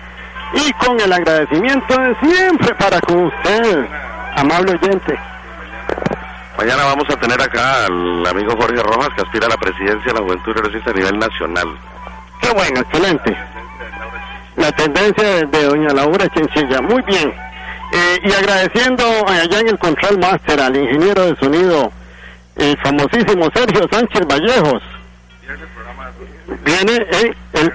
Y 0.53 0.73
con 0.85 1.01
el 1.01 1.13
agradecimiento 1.13 1.97
de 1.97 2.17
siempre 2.21 2.75
para 2.75 3.01
con 3.01 3.25
usted, 3.25 3.87
amable 4.37 4.73
oyente. 4.73 5.19
Mañana 6.59 6.85
vamos 6.85 7.09
a 7.09 7.17
tener 7.17 7.41
acá 7.41 7.87
al 7.87 8.27
amigo 8.27 8.55
Jorge 8.55 8.83
Rojas, 8.83 9.09
que 9.17 9.23
aspira 9.23 9.47
a 9.47 9.51
la 9.51 9.57
presidencia 9.57 10.13
de 10.13 10.19
la 10.19 10.25
Juventud 10.25 10.53
Progresista 10.53 10.91
a 10.91 10.95
nivel 10.95 11.19
nacional. 11.19 11.69
Qué 12.43 12.51
bueno, 12.51 12.81
excelente. 12.81 13.37
La 14.57 14.71
tendencia 14.73 15.47
de, 15.47 15.65
doña 15.65 15.89
Laura 15.95 16.29
Chinchilla, 16.29 16.83
muy 16.83 17.01
bien. 17.03 17.33
Eh, 17.93 18.19
y 18.25 18.33
agradeciendo 18.33 19.05
allá 19.27 19.61
en 19.61 19.69
el 19.69 19.79
Control 19.79 20.19
Master 20.19 20.61
al 20.61 20.77
ingeniero 20.77 21.27
de 21.27 21.37
sonido, 21.37 21.91
el 22.57 22.77
famosísimo 22.79 23.49
Sergio 23.55 23.87
Sánchez 23.91 24.27
Vallejos. 24.27 24.83
Viene 26.65 27.07
eh, 27.13 27.35
el 27.55 27.73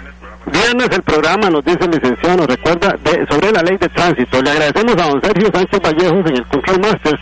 viernes 0.52 0.90
el 0.92 1.02
programa, 1.04 1.50
nos 1.50 1.64
dice 1.66 1.86
el 1.86 1.92
licenciado, 1.92 2.46
recuerda 2.46 2.96
de, 3.04 3.26
sobre 3.30 3.52
la 3.52 3.62
ley 3.62 3.78
de 3.78 3.90
tránsito. 3.90 4.42
Le 4.42 4.52
agradecemos 4.52 4.96
a 4.98 5.10
don 5.10 5.22
Sergio 5.22 5.50
Sánchez 5.54 5.80
Vallejos 5.82 6.30
en 6.30 6.38
el 6.38 6.48
Control 6.48 6.80
Master, 6.82 7.20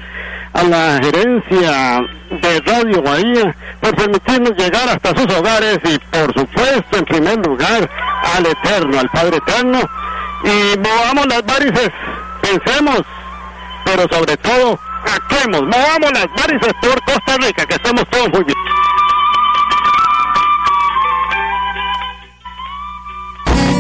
a 0.54 0.64
la 0.64 1.00
gerencia 1.02 2.02
de 2.30 2.60
Radio 2.66 3.02
Bahía, 3.02 3.56
por 3.82 3.96
permitirnos 3.96 4.52
llegar 4.58 4.90
hasta 4.90 5.16
sus 5.16 5.34
hogares 5.36 5.80
y 5.84 5.98
por 6.00 6.34
supuesto, 6.34 6.98
en 6.98 7.06
primer 7.06 7.38
lugar, 7.46 7.90
al 8.36 8.46
Eterno, 8.46 9.00
al 9.00 9.10
Padre 9.10 9.38
Eterno. 9.38 9.80
Y 10.44 10.78
movamos 10.78 11.28
las 11.28 11.46
varices, 11.46 11.90
pensemos, 12.42 13.02
pero 13.86 14.06
sobre 14.12 14.36
todo, 14.38 14.80
actuemos, 15.06 15.62
movamos 15.62 16.12
las 16.14 16.28
varices 16.36 16.74
por 16.82 17.04
Costa 17.04 17.38
Rica, 17.38 17.66
que 17.66 17.76
estemos 17.76 18.04
todos 18.10 18.30
muy 18.34 18.44
bien. 18.44 18.58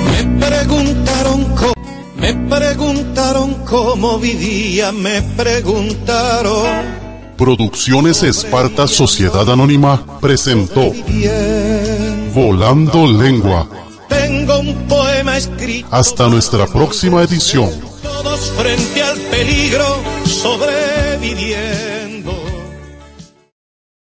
Me 0.05 0.47
preguntaron 0.47 1.55
cómo, 1.55 1.73
me 2.15 2.33
preguntaron 2.33 3.53
cómo 3.65 4.19
vivía, 4.19 4.91
me 4.91 5.21
preguntaron 5.21 7.03
Producciones 7.37 8.23
Esparta 8.23 8.87
Sociedad 8.87 9.49
Anónima 9.49 10.01
presentó. 10.21 10.93
Volando 12.33 13.07
Lengua. 13.07 13.67
Tengo 14.07 14.59
un 14.59 14.75
poema 14.87 15.37
escrito 15.37 15.87
Hasta 15.91 16.29
nuestra 16.29 16.67
próxima 16.67 17.23
edición. 17.23 17.69
todos 18.01 18.51
frente 18.51 19.03
al 19.03 19.17
peligro 19.19 19.85
sobre 20.25 20.82
Yeah. 21.35 21.72